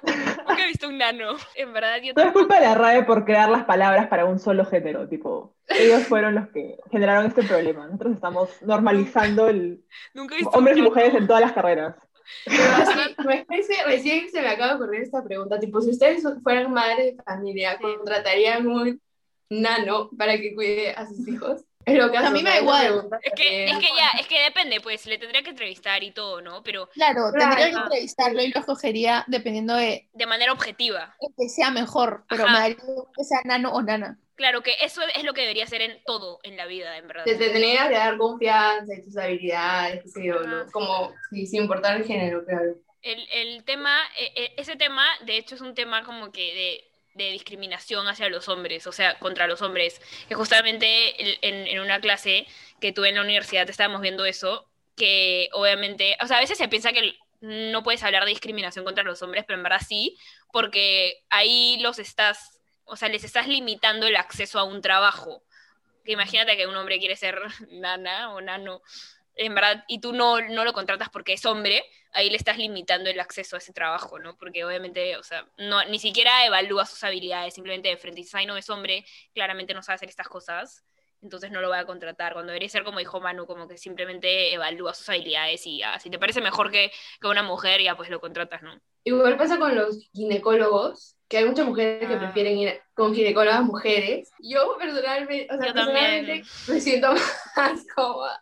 nunca 0.49 0.65
he 0.65 0.69
visto 0.69 0.89
un 0.89 0.99
nano. 0.99 1.37
En 1.55 1.73
verdad, 1.73 2.01
yo 2.03 2.13
No 2.15 2.23
es 2.23 2.33
culpa 2.33 2.57
de 2.61 2.67
la 2.67 2.75
RAE 2.75 3.05
por 3.05 3.25
crear 3.25 3.49
las 3.49 3.65
palabras 3.65 4.09
para 4.09 4.25
un 4.25 4.39
solo 4.39 4.65
género, 4.65 5.09
tipo, 5.09 5.55
ellos 5.69 6.05
fueron 6.05 6.35
los 6.35 6.49
que 6.49 6.77
generaron 6.91 7.27
este 7.27 7.43
problema. 7.43 7.87
Nosotros 7.87 8.15
estamos 8.15 8.63
normalizando 8.63 9.49
el 9.49 9.85
Nunca 10.15 10.35
he 10.35 10.39
visto 10.39 10.57
hombres 10.57 10.77
y 10.77 10.83
mujeres 10.83 11.15
en 11.15 11.27
todas 11.27 11.43
las 11.43 11.53
carreras. 11.53 11.97
Pero 12.45 12.63
así, 13.49 13.73
recién 13.87 14.31
se 14.31 14.41
me 14.43 14.49
acaba 14.49 14.75
de 14.75 14.75
ocurrir 14.83 15.03
esta 15.03 15.23
pregunta, 15.23 15.59
tipo, 15.59 15.81
si 15.81 15.91
ustedes 15.91 16.23
fueran 16.43 16.73
madres 16.73 17.17
de 17.17 17.23
familia. 17.23 17.79
¿contratarían 17.79 18.67
un 18.67 19.01
nano 19.51 20.11
para 20.17 20.37
que 20.39 20.55
cuide 20.55 20.93
a 20.93 21.07
sus 21.07 21.27
hijos? 21.29 21.63
Es 21.85 21.97
lo 21.97 22.11
que 22.11 22.19
A 22.19 22.31
mí 22.31 22.43
me 22.43 22.51
da 22.51 22.61
igual. 22.61 23.09
Es 23.23 23.33
que, 23.33 23.65
es 23.65 23.79
que 23.79 23.89
ya, 23.97 24.11
es 24.21 24.27
que 24.27 24.43
depende, 24.43 24.81
pues, 24.81 25.07
le 25.07 25.17
tendría 25.17 25.43
que 25.43 25.51
entrevistar 25.51 26.03
y 26.05 26.11
todo, 26.13 26.43
¿no? 26.43 26.63
Pero 26.63 26.89
Claro, 26.91 27.31
Claro. 27.33 27.57
tendría 27.57 27.71
que 27.71 27.83
entrevistarlo 27.85 28.43
y 28.43 28.49
lo 28.49 28.61
escogería 28.61 29.25
dependiendo 29.27 29.75
de 29.75 30.09
de 30.13 30.27
manera 30.27 30.53
objetiva. 30.53 31.17
que 31.39 31.49
sea 31.49 31.71
mejor, 31.71 32.25
pero 32.29 32.45
Ajá. 32.45 32.53
me 32.53 32.59
daría 32.59 32.77
que 33.17 33.25
sea 33.25 33.41
nano 33.45 33.73
o 33.73 33.83
nana. 33.83 34.19
Claro 34.41 34.63
que 34.63 34.73
eso 34.81 35.03
es 35.15 35.23
lo 35.23 35.35
que 35.35 35.43
debería 35.43 35.67
ser 35.67 35.83
en 35.83 36.03
todo 36.07 36.41
en 36.45 36.57
la 36.57 36.65
vida, 36.65 36.97
en 36.97 37.07
verdad. 37.07 37.25
Te 37.25 37.35
tendrías 37.35 37.89
que 37.89 37.95
dar 37.95 38.17
confianza 38.17 38.95
en 38.95 39.05
tus 39.05 39.15
habilidades, 39.19 40.03
qué 40.03 40.09
sé 40.09 40.25
yo, 40.25 40.41
¿no? 40.41 40.63
Ajá. 40.63 40.71
Como, 40.73 41.13
sí, 41.29 41.47
sin 41.47 41.65
importar 41.65 41.99
el 41.99 42.07
género, 42.07 42.43
claro. 42.47 42.75
El, 43.03 43.29
el 43.33 43.65
tema, 43.65 44.01
eh, 44.19 44.33
eh, 44.35 44.55
ese 44.57 44.77
tema, 44.77 45.05
de 45.27 45.37
hecho, 45.37 45.57
es 45.57 45.61
un 45.61 45.75
tema 45.75 46.05
como 46.05 46.33
que 46.33 46.55
de, 46.55 47.23
de 47.23 47.33
discriminación 47.33 48.09
hacia 48.09 48.31
los 48.31 48.49
hombres, 48.49 48.87
o 48.87 48.93
sea, 48.93 49.19
contra 49.19 49.47
los 49.47 49.61
hombres. 49.61 50.01
Que 50.27 50.35
justamente 50.35 51.15
en 51.47 51.79
una 51.79 52.01
clase 52.01 52.47
que 52.81 52.93
tuve 52.93 53.11
en 53.11 53.17
la 53.17 53.21
universidad 53.21 53.69
estábamos 53.69 54.01
viendo 54.01 54.25
eso, 54.25 54.67
que 54.97 55.51
obviamente, 55.53 56.17
o 56.23 56.27
sea, 56.27 56.39
a 56.39 56.41
veces 56.41 56.57
se 56.57 56.67
piensa 56.69 56.95
que 56.95 57.15
no 57.41 57.83
puedes 57.83 58.03
hablar 58.03 58.25
de 58.25 58.31
discriminación 58.31 58.85
contra 58.85 59.05
los 59.05 59.23
hombres, 59.23 59.45
pero 59.47 59.59
en 59.59 59.65
verdad 59.65 59.81
sí, 59.87 60.17
porque 60.53 61.23
ahí 61.31 61.79
los 61.81 61.99
estás, 61.99 62.60
o 62.91 62.97
sea, 62.97 63.09
les 63.09 63.25
estás 63.25 63.47
limitando 63.49 64.07
el 64.07 64.17
acceso 64.17 64.59
a 64.59 64.65
un 64.65 64.83
trabajo. 64.83 65.43
Que 66.05 66.13
imagínate 66.13 66.57
que 66.57 66.67
un 66.67 66.77
hombre 66.77 66.99
quiere 66.99 67.17
ser 67.17 67.41
nana 67.71 68.35
o 68.35 68.41
nano, 68.41 68.83
en 69.37 69.55
verdad, 69.55 69.85
y 69.89 70.01
tú 70.01 70.13
no, 70.13 70.41
no 70.41 70.65
lo 70.65 70.73
contratas 70.73 71.09
porque 71.09 71.33
es 71.33 71.47
hombre, 71.47 71.83
ahí 72.13 72.29
le 72.29 72.37
estás 72.37 72.59
limitando 72.59 73.09
el 73.09 73.21
acceso 73.21 73.57
a 73.57 73.59
ese 73.59 73.73
trabajo, 73.73 74.19
¿no? 74.19 74.37
Porque 74.37 74.65
obviamente, 74.65 75.17
o 75.17 75.23
sea, 75.23 75.47
no, 75.57 75.83
ni 75.85 75.99
siquiera 75.99 76.45
evalúa 76.45 76.85
sus 76.85 77.03
habilidades, 77.05 77.55
simplemente 77.55 77.89
de 77.89 77.97
frente 77.97 78.21
dices, 78.21 78.35
ay, 78.35 78.47
no 78.47 78.57
es 78.57 78.69
hombre, 78.69 79.05
claramente 79.33 79.73
no 79.73 79.83
sabe 79.83 79.97
hacer 79.97 80.09
estas 80.09 80.29
cosas, 80.29 80.85
entonces 81.23 81.51
no 81.51 81.61
lo 81.61 81.69
voy 81.69 81.79
a 81.79 81.85
contratar. 81.87 82.33
Cuando 82.33 82.51
debería 82.53 82.69
ser 82.69 82.85
como 82.85 82.99
dijo 82.99 83.21
Manu, 83.21 83.47
como 83.47 83.69
que 83.69 83.77
simplemente 83.79 84.53
evalúa 84.55 84.95
sus 84.95 85.09
habilidades 85.09 85.67
y 85.67 85.79
ya, 85.79 85.99
si 85.99 86.11
te 86.11 86.19
parece 86.19 86.41
mejor 86.41 86.71
que, 86.71 86.91
que 87.21 87.27
una 87.29 87.43
mujer, 87.43 87.81
ya 87.83 87.97
pues 87.97 88.09
lo 88.11 88.21
contratas, 88.21 88.63
¿no? 88.63 88.79
Igual 89.05 89.37
pasa 89.37 89.59
con 89.59 89.75
los 89.75 90.09
ginecólogos, 90.13 91.17
que 91.29 91.39
hay 91.39 91.45
muchas 91.47 91.67
mujeres 91.67 92.07
que 92.09 92.15
Ah. 92.15 92.19
prefieren 92.19 92.59
ir 92.59 92.81
con 92.95 93.15
ginecólogas 93.15 93.63
mujeres. 93.63 94.31
Yo 94.41 94.77
personalmente, 94.79 95.49
o 95.51 95.57
sea, 95.57 95.67
Yo 95.69 95.75
también. 95.75 96.27
personalmente 96.27 96.49
me 96.69 96.81
siento 96.81 97.13
más 97.57 97.87
cómoda. 97.95 98.39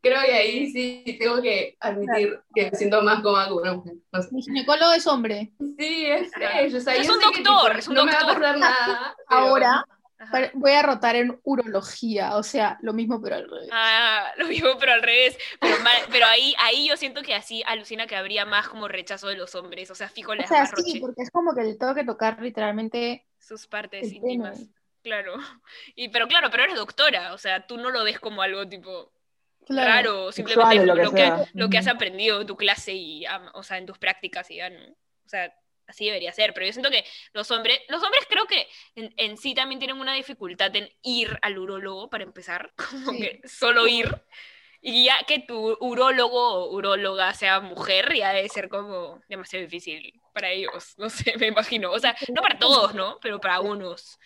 Creo 0.00 0.22
que 0.22 0.32
ahí 0.32 0.70
sí 0.70 1.16
tengo 1.18 1.42
que 1.42 1.76
admitir 1.80 2.38
que 2.54 2.70
me 2.70 2.76
siento 2.76 3.02
más 3.02 3.20
cómoda 3.20 3.48
con 3.48 3.58
una 3.62 3.72
mujer. 3.74 3.94
No 4.12 4.22
sé. 4.22 4.28
Mi 4.32 4.42
ginecólogo 4.42 4.92
es 4.92 5.06
hombre. 5.08 5.52
Sí, 5.78 6.06
es 6.06 6.30
Claro. 6.30 6.52
fresh, 6.58 6.74
o 6.76 6.80
sea, 6.80 6.94
Es 6.94 7.08
un 7.10 7.18
que, 7.18 7.24
doctor, 7.24 7.42
tipo, 7.72 7.78
es 7.78 7.88
un 7.88 7.94
no 7.94 8.04
me 8.04 8.12
va 8.12 8.18
a 8.18 8.20
doctor. 8.22 8.40
pasar 8.40 8.58
nada. 8.58 9.16
pero- 9.28 9.40
Ahora, 9.40 9.84
Ajá. 10.20 10.50
Voy 10.54 10.72
a 10.72 10.82
rotar 10.82 11.14
en 11.14 11.40
urología, 11.44 12.36
o 12.36 12.42
sea, 12.42 12.76
lo 12.82 12.92
mismo 12.92 13.22
pero 13.22 13.36
al 13.36 13.48
revés. 13.48 13.68
Ah, 13.72 14.32
lo 14.36 14.48
mismo, 14.48 14.70
pero 14.78 14.92
al 14.94 15.02
revés. 15.02 15.38
Pero, 15.60 15.78
mal- 15.78 16.02
pero 16.10 16.26
ahí, 16.26 16.54
ahí 16.58 16.88
yo 16.88 16.96
siento 16.96 17.22
que 17.22 17.34
así 17.34 17.62
alucina 17.66 18.06
que 18.08 18.16
habría 18.16 18.44
más 18.44 18.68
como 18.68 18.88
rechazo 18.88 19.28
de 19.28 19.36
los 19.36 19.54
hombres. 19.54 19.90
O 19.90 19.94
sea, 19.94 20.08
fijo 20.08 20.32
O 20.32 20.34
les 20.34 20.48
sea, 20.48 20.66
sí, 20.66 20.72
roche 20.74 21.00
porque 21.00 21.22
es 21.22 21.30
como 21.30 21.54
que 21.54 21.62
le 21.62 21.76
tengo 21.76 21.94
que 21.94 22.04
tocar 22.04 22.42
literalmente 22.42 23.26
sus 23.38 23.66
partes 23.68 24.12
íntimas. 24.12 24.58
pene. 24.58 24.70
Claro. 25.04 25.34
Y, 25.94 26.08
pero 26.08 26.26
claro, 26.26 26.50
pero 26.50 26.64
eres 26.64 26.74
doctora. 26.76 27.32
O 27.32 27.38
sea, 27.38 27.66
tú 27.66 27.76
no 27.78 27.90
lo 27.90 28.02
ves 28.02 28.18
como 28.18 28.42
algo 28.42 28.68
tipo 28.68 29.12
Claro. 29.66 29.88
raro. 29.88 30.32
Simplemente 30.32 30.76
Sexual 30.78 30.90
o 30.90 30.94
lo, 30.96 31.04
lo 31.04 31.10
que 31.12 31.22
que, 31.22 31.32
lo 31.54 31.68
que 31.70 31.78
has 31.78 31.86
aprendido 31.86 32.40
en 32.40 32.46
tu 32.46 32.56
clase 32.56 32.92
y, 32.92 33.24
o 33.54 33.62
sea, 33.62 33.78
en 33.78 33.86
tus 33.86 33.98
prácticas 33.98 34.50
y 34.50 34.56
ya, 34.56 34.68
¿no? 34.70 34.80
O 34.80 35.28
sea, 35.28 35.54
así 35.88 36.06
debería 36.06 36.32
ser. 36.32 36.54
Pero 36.54 36.66
yo 36.66 36.72
siento 36.72 36.90
que 36.90 37.04
los 37.32 37.50
hombres, 37.50 37.80
los 37.88 38.02
hombres 38.02 38.24
creo 38.28 38.46
que 38.46 38.68
en, 38.94 39.12
en 39.16 39.36
sí 39.36 39.54
también 39.54 39.78
tienen 39.80 39.98
una 39.98 40.14
dificultad 40.14 40.74
en 40.76 40.88
ir 41.02 41.38
al 41.42 41.58
urólogo 41.58 42.08
para 42.08 42.24
empezar. 42.24 42.72
Como 42.76 43.12
Sí. 43.12 43.18
que 43.18 43.48
solo 43.48 43.86
ir. 43.88 44.14
Y 44.80 45.06
ya 45.06 45.18
que 45.26 45.40
tu 45.40 45.76
urólogo 45.80 46.40
o 46.40 46.70
uróloga 46.72 47.34
sea 47.34 47.58
mujer, 47.58 48.14
ya 48.14 48.32
debe 48.32 48.48
ser 48.48 48.68
como 48.68 49.20
demasiado 49.28 49.64
difícil 49.64 50.20
para 50.32 50.50
ellos. 50.50 50.94
No 50.98 51.10
sé, 51.10 51.36
me 51.36 51.48
imagino. 51.48 51.90
O 51.90 51.98
sea, 51.98 52.14
no 52.32 52.40
para 52.42 52.58
todos, 52.60 52.94
¿no? 52.94 53.18
Pero 53.20 53.40
para 53.40 53.60
unos. 53.60 54.20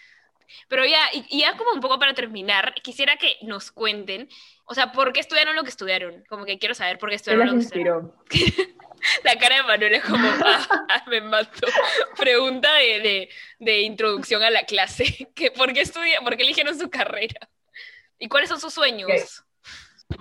Pero 0.69 0.85
ya, 0.85 0.99
y, 1.15 1.39
ya 1.41 1.57
como 1.57 1.71
un 1.73 1.81
poco 1.81 1.99
para 1.99 2.13
terminar, 2.13 2.75
quisiera 2.83 3.17
que 3.17 3.39
nos 3.41 3.73
cuenten, 3.73 4.29
o 4.67 4.75
sea, 4.75 4.93
¿por 4.93 5.15
qué 5.15 5.21
estudiaron 5.21 5.57
lo 5.57 5.63
que 5.63 5.71
estudiaron? 5.71 6.23
Como 6.29 6.45
que 6.45 6.59
quiero 6.59 6.75
saber 6.75 6.99
por 6.99 7.09
qué 7.09 7.13
¿Qué 7.13 7.17
estudiaron 7.17 7.47
lo 7.47 7.55
que 7.55 7.61
estudiaron. 7.61 8.15
La 9.25 9.37
cara 9.39 9.57
de 9.57 9.63
Manuel 9.63 9.95
es 9.95 10.05
como, 10.05 10.27
ah, 10.45 10.87
ah, 10.89 11.05
me 11.09 11.21
mato. 11.21 11.67
Pregunta 12.17 12.73
de, 12.75 13.01
de, 13.01 13.29
de 13.59 13.81
introducción 13.83 14.43
a 14.43 14.51
la 14.51 14.65
clase. 14.65 15.31
¿Qué, 15.35 15.51
¿Por 15.51 15.73
qué 15.73 15.83
estudian, 15.83 16.25
por 16.25 16.37
qué 16.37 16.43
eligieron 16.43 16.79
su 16.79 16.91
carrera? 16.91 17.49
¿Y 18.19 18.29
cuáles 18.29 18.49
son 18.49 18.61
sus 18.61 18.73
sueños? 18.73 19.45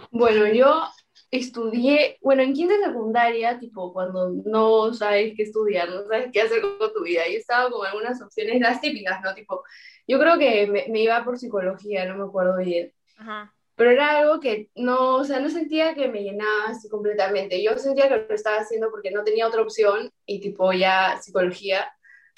Bueno, 0.09 0.47
yo 0.47 0.87
estudié, 1.29 2.17
bueno, 2.21 2.41
en 2.41 2.53
quinta 2.53 2.75
secundaria, 2.83 3.59
tipo, 3.59 3.93
cuando 3.93 4.31
no 4.45 4.93
sabes 4.93 5.33
qué 5.35 5.43
estudiar, 5.43 5.89
no 5.89 6.03
sabes 6.03 6.29
qué 6.33 6.41
hacer 6.41 6.61
con 6.61 6.93
tu 6.93 7.03
vida, 7.03 7.23
yo 7.27 7.37
estaba 7.37 7.69
con 7.69 7.85
algunas 7.85 8.21
opciones, 8.21 8.59
las 8.59 8.81
típicas, 8.81 9.21
¿no? 9.21 9.33
Tipo, 9.33 9.63
yo 10.07 10.19
creo 10.19 10.37
que 10.37 10.67
me, 10.67 10.87
me 10.89 11.01
iba 11.01 11.23
por 11.23 11.37
psicología, 11.37 12.05
no 12.05 12.17
me 12.17 12.23
acuerdo 12.23 12.57
bien, 12.57 12.93
Ajá. 13.17 13.53
Pero 13.81 13.93
era 13.93 14.19
algo 14.19 14.39
que 14.39 14.69
no, 14.75 15.15
o 15.15 15.23
sea, 15.23 15.39
no 15.39 15.49
sentía 15.49 15.95
que 15.95 16.07
me 16.07 16.21
llenaba 16.21 16.67
así 16.67 16.87
completamente, 16.87 17.63
yo 17.63 17.75
sentía 17.79 18.07
que 18.07 18.27
lo 18.27 18.35
estaba 18.35 18.57
haciendo 18.57 18.91
porque 18.91 19.09
no 19.09 19.23
tenía 19.23 19.47
otra 19.47 19.63
opción 19.63 20.13
y 20.23 20.39
tipo 20.39 20.71
ya 20.71 21.19
psicología, 21.19 21.91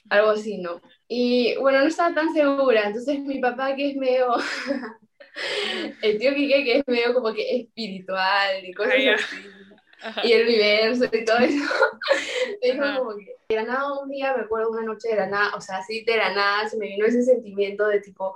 algo 0.10 0.30
así, 0.30 0.60
¿no? 0.60 0.80
Y 1.06 1.58
bueno, 1.58 1.82
no 1.82 1.88
estaba 1.88 2.16
tan 2.16 2.34
segura, 2.34 2.88
entonces 2.88 3.20
mi 3.20 3.40
papá 3.40 3.76
que 3.76 3.90
es 3.90 3.98
medio... 3.98 4.28
El 6.02 6.18
tío 6.18 6.34
Quique, 6.34 6.64
que 6.64 6.78
es 6.78 6.84
medio 6.88 7.14
como 7.14 7.34
que 7.34 7.58
espiritual 7.58 8.64
y 8.64 8.74
cosas 8.74 9.04
ya. 9.04 9.16
así, 9.16 9.36
Ajá. 10.02 10.22
y 10.26 10.32
el 10.32 10.48
universo 10.48 11.10
y 11.12 11.26
todo 11.26 11.40
eso, 11.40 11.74
me 12.62 12.72
dijo 12.72 12.84
Ajá. 12.86 13.00
como 13.00 13.18
que 13.18 13.36
de 13.50 13.56
la 13.58 13.64
nada 13.64 14.00
un 14.00 14.10
día, 14.10 14.34
me 14.34 14.44
acuerdo 14.44 14.70
una 14.70 14.84
noche 14.84 15.10
de 15.10 15.18
la 15.18 15.28
nada, 15.28 15.56
o 15.58 15.60
sea, 15.60 15.80
así 15.80 16.06
de 16.06 16.16
la 16.16 16.34
nada 16.34 16.70
se 16.70 16.78
me 16.78 16.88
vino 16.88 17.06
ese 17.06 17.22
sentimiento 17.22 17.86
de 17.88 18.00
tipo, 18.00 18.34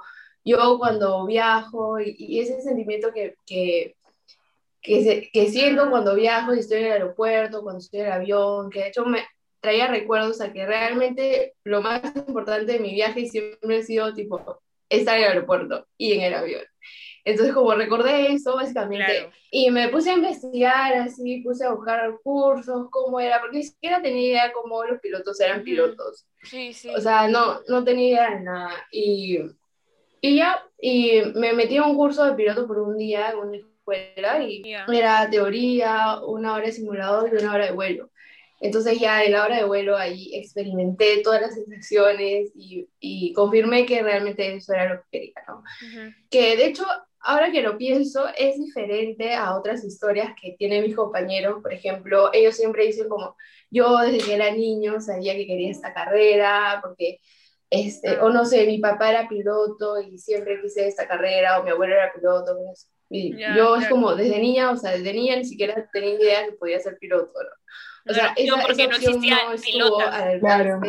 yo 0.47 0.77
cuando 0.79 1.25
viajo 1.25 1.99
y, 1.99 2.15
y 2.17 2.39
ese 2.39 2.61
sentimiento 2.61 3.11
que, 3.13 3.35
que, 3.45 3.95
que, 4.81 5.03
se- 5.03 5.29
que 5.31 5.47
siento 5.49 5.89
cuando 5.89 6.15
viajo 6.15 6.53
y 6.55 6.59
estoy 6.59 6.79
en 6.79 6.85
el 6.85 6.91
aeropuerto, 6.93 7.61
cuando 7.61 7.79
estoy 7.79 8.01
en 8.01 8.05
el 8.07 8.11
avión, 8.13 8.69
que 8.69 8.79
de 8.79 8.87
hecho 8.89 9.05
me 9.05 9.25
traía 9.59 9.87
recuerdos 9.87 10.39
a 10.41 10.53
que 10.53 10.65
realmente 10.65 11.53
lo 11.63 11.81
más 11.81 12.01
importante 12.15 12.73
de 12.73 12.79
mi 12.79 12.93
viaje 12.93 13.25
siempre 13.27 13.77
ha 13.79 13.83
sido 13.83 14.13
tipo 14.13 14.61
estar 14.89 15.17
en 15.17 15.23
el 15.23 15.29
aeropuerto 15.29 15.85
y 15.97 16.13
en 16.13 16.21
el 16.21 16.33
avión. 16.35 16.61
Entonces 17.25 17.53
como 17.53 17.73
recordé 17.73 18.31
eso 18.31 18.55
básicamente 18.55 19.03
Claro. 19.05 19.31
y 19.51 19.69
me 19.69 19.89
puse 19.89 20.11
a 20.11 20.13
investigar 20.13 20.93
así, 20.93 21.41
puse 21.41 21.65
a 21.65 21.73
buscar 21.73 22.13
cursos, 22.23 22.87
cómo 22.89 23.19
era, 23.19 23.41
porque 23.41 23.57
ni 23.57 23.63
siquiera 23.63 24.01
tenía 24.01 24.27
idea 24.29 24.53
cómo 24.53 24.81
los 24.85 25.01
pilotos 25.01 25.37
eran 25.41 25.61
pilotos. 25.63 26.25
Sí, 26.43 26.71
sí. 26.71 26.89
O 26.95 27.01
sea, 27.01 27.27
no, 27.27 27.59
no 27.67 27.83
tenía 27.83 28.07
idea 28.09 28.29
de 28.35 28.39
nada. 28.41 28.71
Y, 28.93 29.39
y 30.21 30.37
ya, 30.37 30.63
y 30.79 31.21
me 31.35 31.53
metí 31.53 31.77
a 31.77 31.83
un 31.83 31.95
curso 31.95 32.25
de 32.25 32.33
piloto 32.33 32.67
por 32.67 32.79
un 32.79 32.97
día 32.97 33.31
en 33.31 33.37
una 33.37 33.57
escuela 33.57 34.43
y 34.43 34.63
Ya. 34.63 34.85
era 34.91 35.29
teoría, 35.29 36.19
una 36.25 36.53
hora 36.53 36.65
de 36.65 36.71
simulador 36.73 37.29
y 37.33 37.37
una 37.41 37.53
hora 37.53 37.65
de 37.65 37.71
vuelo. 37.71 38.09
Entonces 38.59 38.99
ya 38.99 39.23
en 39.23 39.33
la 39.33 39.43
hora 39.45 39.57
de 39.57 39.65
vuelo 39.65 39.95
ahí 39.97 40.31
experimenté 40.35 41.21
todas 41.23 41.41
las 41.41 41.53
sensaciones 41.53 42.51
y, 42.55 42.87
y 42.99 43.31
confirmé 43.33 43.85
que 43.85 44.01
realmente 44.01 44.55
eso 44.55 44.73
era 44.73 44.93
lo 44.93 45.01
que 45.03 45.07
quería, 45.11 45.43
¿no? 45.47 45.57
Ujú. 45.59 46.13
que 46.29 46.57
de 46.57 46.65
hecho, 46.65 46.83
ahora 47.19 47.51
que 47.51 47.61
lo 47.61 47.77
pienso, 47.77 48.25
es 48.37 48.57
diferente 48.57 49.33
a 49.35 49.55
otras 49.55 49.83
historias 49.85 50.31
que 50.41 50.53
tienen 50.57 50.83
mis 50.83 50.95
compañeros. 50.95 51.61
Por 51.61 51.71
ejemplo, 51.71 52.31
ellos 52.33 52.55
siempre 52.55 52.85
dicen 52.85 53.07
como, 53.09 53.35
yo 53.69 53.97
desde 53.99 54.25
que 54.25 54.33
era 54.33 54.51
niño 54.51 54.99
sabía 55.01 55.35
que 55.35 55.45
quería 55.47 55.69
esta 55.71 55.93
carrera, 55.93 56.79
porque, 56.81 57.19
este, 57.69 58.19
o 58.19 58.29
no 58.29 58.45
sé, 58.45 58.65
mi 58.65 58.79
papá 58.79 59.09
era 59.09 59.27
piloto 59.27 59.99
y 59.99 60.17
siempre 60.17 60.61
quise 60.61 60.87
esta 60.87 61.07
carrera, 61.07 61.59
o 61.59 61.63
mi 61.63 61.71
abuelo 61.71 61.95
era 61.95 62.13
piloto. 62.13 62.57
Y 63.09 63.37
Ya, 63.37 63.55
yo 63.55 63.75
es 63.75 63.87
como, 63.87 64.15
desde 64.15 64.39
niña, 64.39 64.71
o 64.71 64.77
sea, 64.77 64.91
desde 64.91 65.13
niña 65.13 65.35
ni 65.35 65.45
siquiera 65.45 65.89
tenía 65.91 66.13
idea 66.15 66.45
que 66.45 66.53
podía 66.53 66.79
ser 66.79 66.97
piloto, 66.97 67.31
¿no? 67.33 68.11
O 68.11 68.13
sea, 68.13 68.27
No, 68.27 68.55
esa, 68.55 68.61
porque 68.67 68.83
esa 68.83 68.91
no 68.91 68.97
existía 68.97 69.37
no 69.79 69.99
al 69.99 70.39
Claro. 70.39 70.79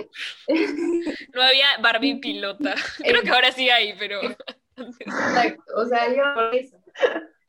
No 1.34 1.42
había 1.42 1.66
Barbie 1.80 2.20
pilota. 2.20 2.74
Creo 2.98 3.22
que 3.22 3.30
ahora 3.30 3.50
sí 3.52 3.68
hay, 3.68 3.94
pero 3.98 4.20
Exacto, 4.76 5.62
o 5.76 5.84
sea, 5.86 6.08
yo 6.14 6.22
por 6.34 6.54
eso. 6.54 6.76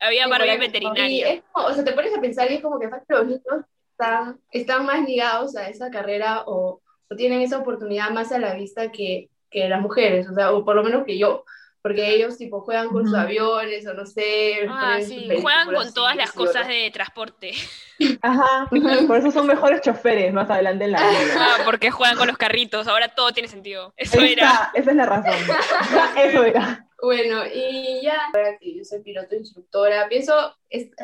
había 0.00 0.24
Sí, 0.24 0.30
Barbie 0.30 0.58
veterinaria. 0.58 1.32
es 1.34 1.42
como, 1.52 1.66
o 1.68 1.72
sea, 1.72 1.84
te 1.84 1.92
pones 1.92 2.16
a 2.16 2.20
pensar 2.20 2.50
y 2.50 2.56
es 2.56 2.62
como 2.62 2.80
que 2.80 2.88
los 3.08 3.26
niños 3.26 3.44
están, 3.92 4.40
están 4.50 4.86
más 4.86 5.06
ligados 5.06 5.56
a 5.56 5.68
esa 5.68 5.90
carrera 5.90 6.42
o, 6.46 6.82
o 7.10 7.16
tienen 7.16 7.42
esa 7.42 7.58
oportunidad 7.58 8.10
más 8.10 8.32
a 8.32 8.38
la 8.38 8.54
vista 8.54 8.92
que, 8.92 9.28
que 9.50 9.68
las 9.68 9.80
mujeres, 9.80 10.28
o 10.28 10.34
sea, 10.34 10.52
o 10.52 10.64
por 10.64 10.76
lo 10.76 10.84
menos 10.84 11.04
que 11.04 11.18
yo, 11.18 11.44
porque 11.82 12.14
ellos 12.14 12.36
tipo 12.36 12.60
juegan 12.60 12.88
con 12.88 13.06
sus 13.06 13.14
aviones 13.14 13.86
o 13.86 13.94
no 13.94 14.04
sé, 14.06 14.66
Ah, 14.68 14.98
sí, 15.02 15.28
juegan 15.40 15.66
con 15.66 15.76
así, 15.76 15.94
todas 15.94 16.14
las 16.14 16.30
cosas 16.32 16.66
¿no? 16.66 16.72
de 16.72 16.90
transporte. 16.90 17.52
Ajá, 18.22 18.68
por 19.06 19.16
eso 19.16 19.30
son 19.30 19.46
mejores 19.46 19.80
choferes 19.80 20.32
más 20.32 20.48
adelante 20.50 20.84
en 20.84 20.92
la 20.92 21.00
vida. 21.00 21.34
Ah, 21.38 21.56
porque 21.64 21.90
juegan 21.90 22.16
con 22.16 22.28
los 22.28 22.36
carritos, 22.36 22.86
ahora 22.86 23.08
todo 23.08 23.32
tiene 23.32 23.48
sentido. 23.48 23.94
Eso 23.96 24.20
era. 24.20 24.70
Esa, 24.74 24.90
es 24.90 24.96
la 24.96 25.06
razón. 25.06 25.34
Eso 26.18 26.44
era. 26.44 26.86
Bueno, 27.02 27.44
y 27.46 28.02
ya, 28.02 28.26
ahora 28.34 28.58
que 28.58 28.76
yo 28.76 28.84
soy 28.84 29.00
piloto 29.00 29.34
instructora, 29.34 30.06
pienso 30.08 30.34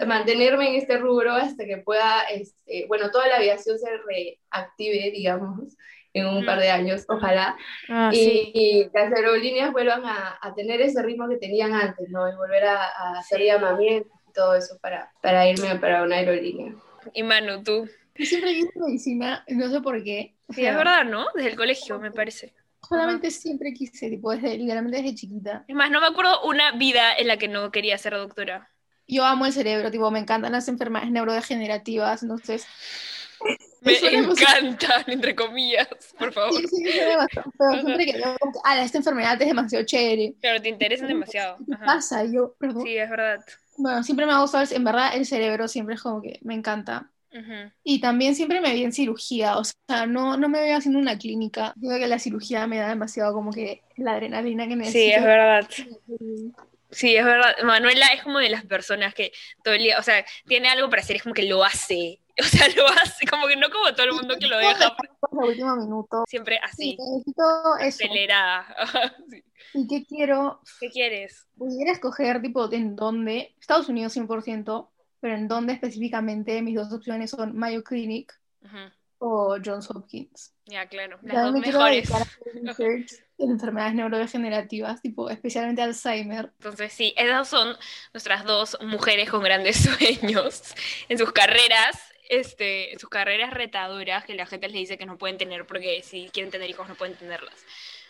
mantenerme 0.07 0.69
en 0.69 0.75
este 0.75 0.99
rubro 0.99 1.33
hasta 1.33 1.65
que 1.65 1.79
pueda, 1.79 2.21
este, 2.25 2.85
bueno, 2.87 3.11
toda 3.11 3.29
la 3.29 3.37
aviación 3.37 3.79
se 3.79 3.89
reactive, 4.07 5.11
digamos, 5.11 5.75
en 6.19 6.27
un 6.27 6.43
Mm. 6.43 6.47
par 6.47 6.59
de 6.61 6.71
años, 6.71 7.05
ojalá. 7.09 7.57
Ah, 7.89 8.11
y, 8.13 8.51
y 8.55 8.91
las 8.93 9.13
aerolíneas 9.13 9.73
vuelvan 9.73 10.05
a, 10.05 10.39
a 10.41 10.55
tener 10.55 10.81
ese 10.81 11.03
ritmo 11.03 11.29
que 11.29 11.37
tenían 11.37 11.73
antes, 11.75 12.09
¿no? 12.11 12.29
Y 12.31 12.35
volver 12.37 12.65
a, 12.65 12.85
a 12.85 13.19
hacer 13.19 13.39
Sí. 13.41 13.47
llamamientos 13.47 14.13
y 14.29 14.33
todo 14.33 14.55
eso 14.55 14.79
para, 14.81 15.11
para 15.23 15.49
irme 15.49 15.77
para 15.77 16.03
una 16.03 16.17
aerolínea. 16.17 16.75
Y 17.13 17.23
Manu, 17.23 17.63
tú. 17.63 17.89
Yo 18.15 18.25
siempre 18.25 18.55
quise 18.55 18.71
medicina, 18.77 19.45
no 19.49 19.69
sé 19.71 19.81
por 19.81 20.03
qué. 20.03 20.35
Sí, 20.49 20.63
sea, 20.63 20.71
es 20.71 20.77
verdad, 20.77 21.05
¿no? 21.05 21.27
Desde 21.35 21.51
el 21.51 21.57
colegio, 21.57 21.99
me 21.99 22.11
parece. 22.11 22.55
Solamente 22.89 23.31
siempre 23.31 23.73
quise, 23.75 24.09
tipo, 24.09 24.31
desde, 24.31 24.57
literalmente 24.57 25.03
desde 25.03 25.15
chiquita. 25.17 25.65
Es 25.67 25.75
más, 25.75 25.91
no 25.91 26.01
me 26.01 26.07
acuerdo 26.07 26.43
una 26.45 26.73
vida 26.73 27.13
en 27.19 27.27
la 27.27 27.37
que 27.37 27.49
no 27.49 27.71
quería 27.71 27.99
ser 27.99 28.15
doctora. 28.15 28.71
Yo 29.09 29.25
amo 29.25 29.45
el 29.47 29.53
cerebro, 29.53 29.91
tipo, 29.91 30.11
me 30.11 30.19
encantan 30.21 30.53
las 30.53 30.69
enfermedades 30.69 31.11
neurodegenerativas, 31.13 32.23
entonces... 32.23 32.67
Me 33.81 33.93
encantan, 33.99 35.05
entre 35.07 35.35
comillas, 35.37 35.89
por 36.19 36.33
favor. 36.33 36.61
Sí, 36.61 36.67
sí, 36.67 36.85
sí, 36.85 36.91
feo. 36.93 37.81
Siempre 37.81 38.05
que 38.07 38.13
que, 38.15 38.23
ah, 38.65 38.83
esta 38.83 38.99
enfermedad 38.99 39.41
es 39.41 39.49
demasiado 39.49 39.85
chévere. 39.85 40.35
Pero 40.41 40.61
te 40.61 40.69
interesan 40.69 41.09
demasiado. 41.09 41.57
¿Qué 41.65 41.75
Ajá. 41.75 41.85
pasa? 41.85 42.25
Yo, 42.25 42.55
perdón. 42.59 42.83
Sí, 42.85 42.97
es 42.97 43.09
verdad. 43.09 43.45
Bueno, 43.79 44.03
siempre 44.03 44.27
me 44.27 44.33
ha 44.33 44.41
gustado, 44.41 44.65
en 44.71 44.85
verdad, 44.85 45.15
el 45.15 45.27
cerebro 45.27 45.69
siempre 45.69 45.95
es 45.95 46.03
como 46.03 46.21
que 46.23 46.39
me 46.43 46.55
encanta. 46.55 47.11
Y 47.85 48.01
también 48.01 48.35
siempre 48.35 48.63
me 48.63 48.73
vi 48.73 48.83
en 48.83 48.95
cirugía, 48.95 49.59
o 49.59 49.63
sea, 49.65 50.07
no, 50.07 50.39
no 50.39 50.49
me 50.49 50.59
veo 50.61 50.79
haciendo 50.79 50.99
una 50.99 51.19
clínica. 51.19 51.75
Digo 51.77 51.99
que 51.99 52.07
la 52.07 52.19
cirugía 52.19 52.67
me 52.67 52.79
da 52.79 52.89
demasiado 52.89 53.35
como 53.35 53.53
que 53.53 53.83
la 53.97 54.13
adrenalina 54.13 54.65
que 54.67 54.73
Sí, 54.73 54.79
necesito. 54.79 55.19
es 55.19 55.23
verdad. 55.25 55.69
Sí, 56.91 57.15
es 57.15 57.25
verdad. 57.25 57.55
Manuela 57.63 58.07
es 58.15 58.23
como 58.23 58.39
de 58.39 58.49
las 58.49 58.65
personas 58.65 59.13
que 59.13 59.33
todo 59.63 59.75
el 59.75 59.83
día, 59.83 59.99
o 59.99 60.03
sea, 60.03 60.25
tiene 60.47 60.69
algo 60.69 60.89
para 60.89 61.03
hacer, 61.03 61.17
es 61.17 61.23
como 61.25 61.35
que 61.35 61.43
lo 61.43 61.63
hace. 61.63 62.21
O 62.41 62.45
sea, 62.45 62.69
lo 62.77 62.87
hace, 62.89 63.27
como 63.27 63.47
que 63.47 63.57
no 63.57 63.71
como 63.71 63.95
todo 63.95 64.07
el 64.07 64.13
mundo 64.13 64.37
que 64.39 64.47
lo 64.47 64.59
deja 64.59 64.95
El 65.33 65.39
último 65.39 65.77
minuto. 65.77 66.25
siempre 66.29 66.61
Sí, 66.77 66.97
así, 67.01 67.31
eso. 67.31 67.75
acelerada. 67.81 68.67
Sí. 69.31 69.43
¿Y 69.75 69.87
qué 69.87 70.05
quiero? 70.07 70.61
¿Qué 70.81 70.91
quieres? 70.91 71.47
Pudiera 71.57 71.93
escoger, 71.93 72.41
tipo, 72.41 72.71
en 72.73 72.95
dónde. 72.95 73.55
Estados 73.59 73.89
Unidos 73.89 74.17
100%, 74.17 74.89
pero 75.21 75.35
en 75.35 75.49
dónde 75.49 75.73
específicamente 75.73 76.63
mis 76.63 76.77
dos 76.77 76.93
opciones 76.93 77.31
son 77.31 77.57
Mayo 77.57 77.83
Clinic 77.83 78.39
o 79.19 79.57
Johns 79.65 79.91
Hopkins. 79.91 80.55
Ya, 80.67 80.87
claro, 80.89 81.19
las 81.23 81.45
dos 81.45 81.53
mejores. 81.53 82.09
en 83.39 83.51
enfermedades 83.51 83.95
neurodegenerativas, 83.95 85.03
tipo 85.03 85.29
especialmente 85.31 85.83
Alzheimer. 85.83 86.53
Entonces 86.59 86.93
sí, 86.93 87.15
esas 87.17 87.49
son 87.49 87.77
nuestras 88.13 88.45
dos 88.45 88.79
mujeres 88.83 89.31
con 89.31 89.43
grandes 89.43 89.77
sueños 89.77 90.75
en 91.09 91.19
sus 91.19 91.33
carreras, 91.33 92.01
este, 92.29 92.97
sus 92.99 93.09
carreras 93.09 93.53
retadoras 93.53 94.25
que 94.25 94.35
la 94.35 94.47
gente 94.47 94.69
les 94.69 94.77
dice 94.77 94.99
que 94.99 95.07
no 95.07 95.19
pueden 95.19 95.39
tener 95.39 95.67
porque 95.67 96.03
si 96.03 96.29
quieren 96.33 96.51
tener 96.51 96.69
hijos 96.71 96.89
no 96.89 96.95
pueden 96.95 97.17
tenerlas. 97.17 97.65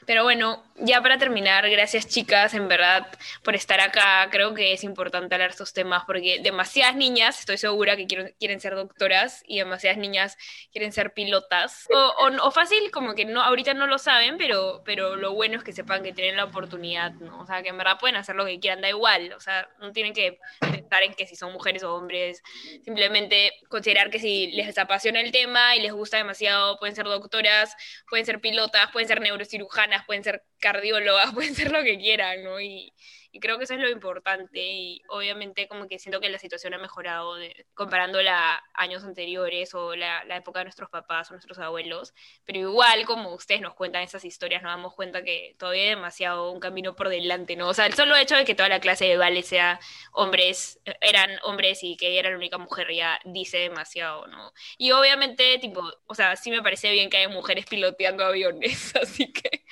Pero 0.07 0.23
bueno, 0.23 0.63
ya 0.77 1.01
para 1.01 1.19
terminar, 1.19 1.69
gracias 1.69 2.07
chicas, 2.07 2.55
en 2.55 2.69
verdad, 2.69 3.07
por 3.43 3.55
estar 3.55 3.81
acá. 3.81 4.29
Creo 4.31 4.55
que 4.55 4.73
es 4.73 4.85
importante 4.85 5.35
hablar 5.35 5.51
estos 5.51 5.73
temas 5.73 6.05
porque 6.07 6.39
demasiadas 6.43 6.95
niñas, 6.97 7.41
estoy 7.41 7.59
segura 7.59 7.97
que 7.97 8.07
quieren, 8.07 8.35
quieren 8.39 8.61
ser 8.61 8.75
doctoras 8.75 9.43
y 9.47 9.59
demasiadas 9.59 9.99
niñas 9.99 10.37
quieren 10.71 10.93
ser 10.93 11.13
pilotas. 11.13 11.89
O, 11.93 12.29
o, 12.43 12.51
fácil, 12.51 12.91
como 12.91 13.15
que 13.15 13.25
no, 13.25 13.43
ahorita 13.43 13.75
no 13.75 13.87
lo 13.87 13.99
saben, 13.99 14.37
pero, 14.39 14.83
pero 14.85 15.17
lo 15.17 15.33
bueno 15.35 15.59
es 15.59 15.65
que 15.65 15.73
sepan 15.73 16.03
que 16.03 16.13
tienen 16.13 16.37
la 16.37 16.45
oportunidad, 16.45 17.13
¿no? 17.13 17.41
O 17.41 17.47
sea, 17.47 17.63
que 17.63 17.71
en 17.71 17.79
verdad 17.79 17.99
pueden 17.99 18.17
hacer 18.17 18.37
lo 18.37 18.45
que 18.45 18.61
quieran, 18.61 18.81
da 18.81 18.89
igual. 18.89 19.33
O 19.33 19.41
sea, 19.41 19.69
no 19.81 19.93
tienen 19.93 20.13
que 20.13 20.39
pensar 20.61 21.03
en 21.03 21.15
que 21.15 21.27
si 21.27 21.37
son 21.37 21.53
mujeres 21.53 21.83
o 21.83 21.95
hombres. 21.95 22.43
Simplemente 22.85 23.53
considerar 23.69 24.11
que 24.11 24.19
si 24.19 24.49
les 24.53 24.77
apasiona 24.79 25.21
el 25.21 25.33
tema 25.33 25.75
y 25.75 25.81
les 25.81 25.93
gusta 25.93 26.19
demasiado, 26.19 26.79
pueden 26.79 26.95
ser 26.95 27.07
doctoras, 27.07 27.75
pueden 28.09 28.25
ser 28.25 28.41
pilotas, 28.41 28.91
pueden 28.93 29.09
ser 29.09 29.21
neurocirujanas 29.21 29.96
pueden 30.05 30.25
ser 30.25 30.43
cardiólogas, 30.59 31.33
pueden 31.35 31.55
ser 31.55 31.73
lo 31.73 31.83
que 31.83 31.99
quieran, 31.99 32.45
¿no? 32.45 32.61
Y, 32.61 32.93
y 33.37 33.39
creo 33.39 33.59
que 33.59 33.65
eso 33.65 33.75
es 33.75 33.81
lo 33.81 33.91
importante 33.91 34.63
y 34.63 35.03
obviamente 35.09 35.69
como 35.69 35.89
que 35.89 35.99
siento 35.99 36.21
que 36.21 36.31
la 36.31 36.39
situación 36.39 36.73
ha 36.73 36.79
mejorado 36.79 37.35
de, 37.35 37.67
comparándola 37.75 38.65
años 38.73 39.05
anteriores 39.05 39.75
o 39.75 39.95
la, 39.95 40.25
la, 40.25 40.37
época 40.39 40.61
de 40.61 40.65
nuestros 40.65 40.89
papás 40.89 41.31
o 41.31 41.35
nuestros 41.35 41.59
abuelos, 41.59 42.15
pero 42.47 42.61
igual 42.61 43.05
como 43.05 43.35
ustedes 43.35 43.61
nos 43.61 43.75
cuentan 43.75 44.03
esas 44.03 44.25
historias 44.25 44.63
nos 44.63 44.73
damos 44.73 44.95
cuenta 44.95 45.23
que 45.23 45.55
todavía 45.59 45.83
hay 45.83 45.89
demasiado 45.91 46.51
un 46.51 46.61
camino 46.61 46.97
por 46.97 47.11
delante, 47.11 47.57
¿no? 47.57 47.69
O 47.69 47.75
sea, 47.75 47.85
el 47.85 47.93
solo 47.93 48.17
hecho 48.17 48.37
de 48.37 48.47
que 48.47 48.55
toda 48.55 48.71
la 48.71 48.81
clase 48.81 49.05
de 49.05 49.19
Vale 49.19 49.43
sea 49.43 49.81
hombres, 50.13 50.81
eran 51.03 51.31
hombres 51.43 51.83
y 51.83 51.99
que 51.99 52.09
ella 52.09 52.21
era 52.21 52.31
la 52.31 52.37
única 52.37 52.57
mujer 52.57 52.91
ya 52.91 53.21
dice 53.27 53.59
demasiado, 53.59 54.27
¿no? 54.29 54.55
Y 54.79 54.93
obviamente, 54.93 55.59
tipo, 55.59 55.83
o 56.07 56.15
sea, 56.15 56.37
sí 56.37 56.51
me 56.51 56.63
parece 56.63 56.91
bien 56.91 57.11
que 57.11 57.19
haya 57.19 57.29
mujeres 57.29 57.67
piloteando 57.67 58.25
aviones, 58.25 58.95
así 59.03 59.31
que, 59.31 59.65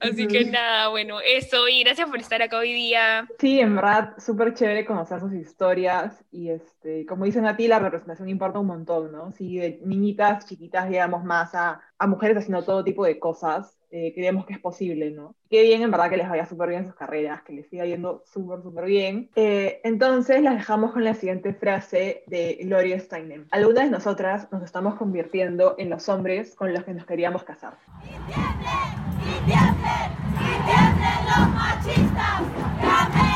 así 0.00 0.26
que 0.32 0.44
nada, 0.44 0.88
bueno, 0.88 1.20
eso 1.20 1.68
y 1.68 1.82
gracias 1.84 2.08
por 2.08 2.18
estar 2.18 2.42
acá 2.42 2.58
hoy 2.58 2.72
día. 2.72 3.28
Sí, 3.38 3.58
en 3.60 3.74
verdad, 3.74 4.14
súper 4.18 4.54
chévere 4.54 4.84
conocer 4.84 5.18
sus 5.20 5.32
historias 5.32 6.24
y 6.30 6.50
este, 6.50 7.04
como 7.06 7.24
dicen 7.24 7.44
a 7.46 7.56
ti, 7.56 7.66
la 7.66 7.80
representación 7.80 8.28
importa 8.28 8.60
un 8.60 8.66
montón, 8.68 9.10
¿no? 9.10 9.32
Si 9.32 9.56
de 9.56 9.80
niñitas 9.84 10.46
chiquitas 10.46 10.88
llegamos 10.88 11.24
más 11.24 11.54
a, 11.54 11.80
a 11.98 12.06
mujeres 12.06 12.36
haciendo 12.38 12.64
todo 12.64 12.84
tipo 12.84 13.04
de 13.04 13.18
cosas, 13.18 13.76
eh, 13.92 14.12
creemos 14.14 14.46
que 14.46 14.54
es 14.54 14.58
posible, 14.58 15.10
¿no? 15.10 15.34
Qué 15.50 15.62
bien, 15.62 15.82
en 15.82 15.90
verdad, 15.90 16.08
que 16.08 16.16
les 16.16 16.28
vaya 16.28 16.46
súper 16.46 16.70
bien 16.70 16.86
sus 16.86 16.94
carreras, 16.94 17.42
que 17.42 17.52
les 17.52 17.68
siga 17.68 17.84
yendo 17.84 18.24
súper, 18.24 18.62
súper 18.62 18.86
bien. 18.86 19.28
Eh, 19.36 19.80
entonces, 19.84 20.42
las 20.42 20.56
dejamos 20.56 20.92
con 20.92 21.04
la 21.04 21.14
siguiente 21.14 21.52
frase 21.52 22.24
de 22.26 22.58
Gloria 22.62 22.98
Steinem. 22.98 23.46
Algunas 23.50 23.84
de 23.84 23.90
nosotras 23.90 24.50
nos 24.50 24.62
estamos 24.62 24.94
convirtiendo 24.94 25.74
en 25.78 25.90
los 25.90 26.08
hombres 26.08 26.54
con 26.54 26.72
los 26.72 26.84
que 26.84 26.94
nos 26.94 27.04
queríamos 27.04 27.44
casar. 27.44 27.76
¡Y 28.02 28.08
tiemblen! 28.32 28.92
¡Y 29.20 29.46
tiemblen! 29.46 30.10
¡Y 30.40 30.54
tiemblen 30.66 31.20
los 31.26 31.48
machistas! 31.54 33.31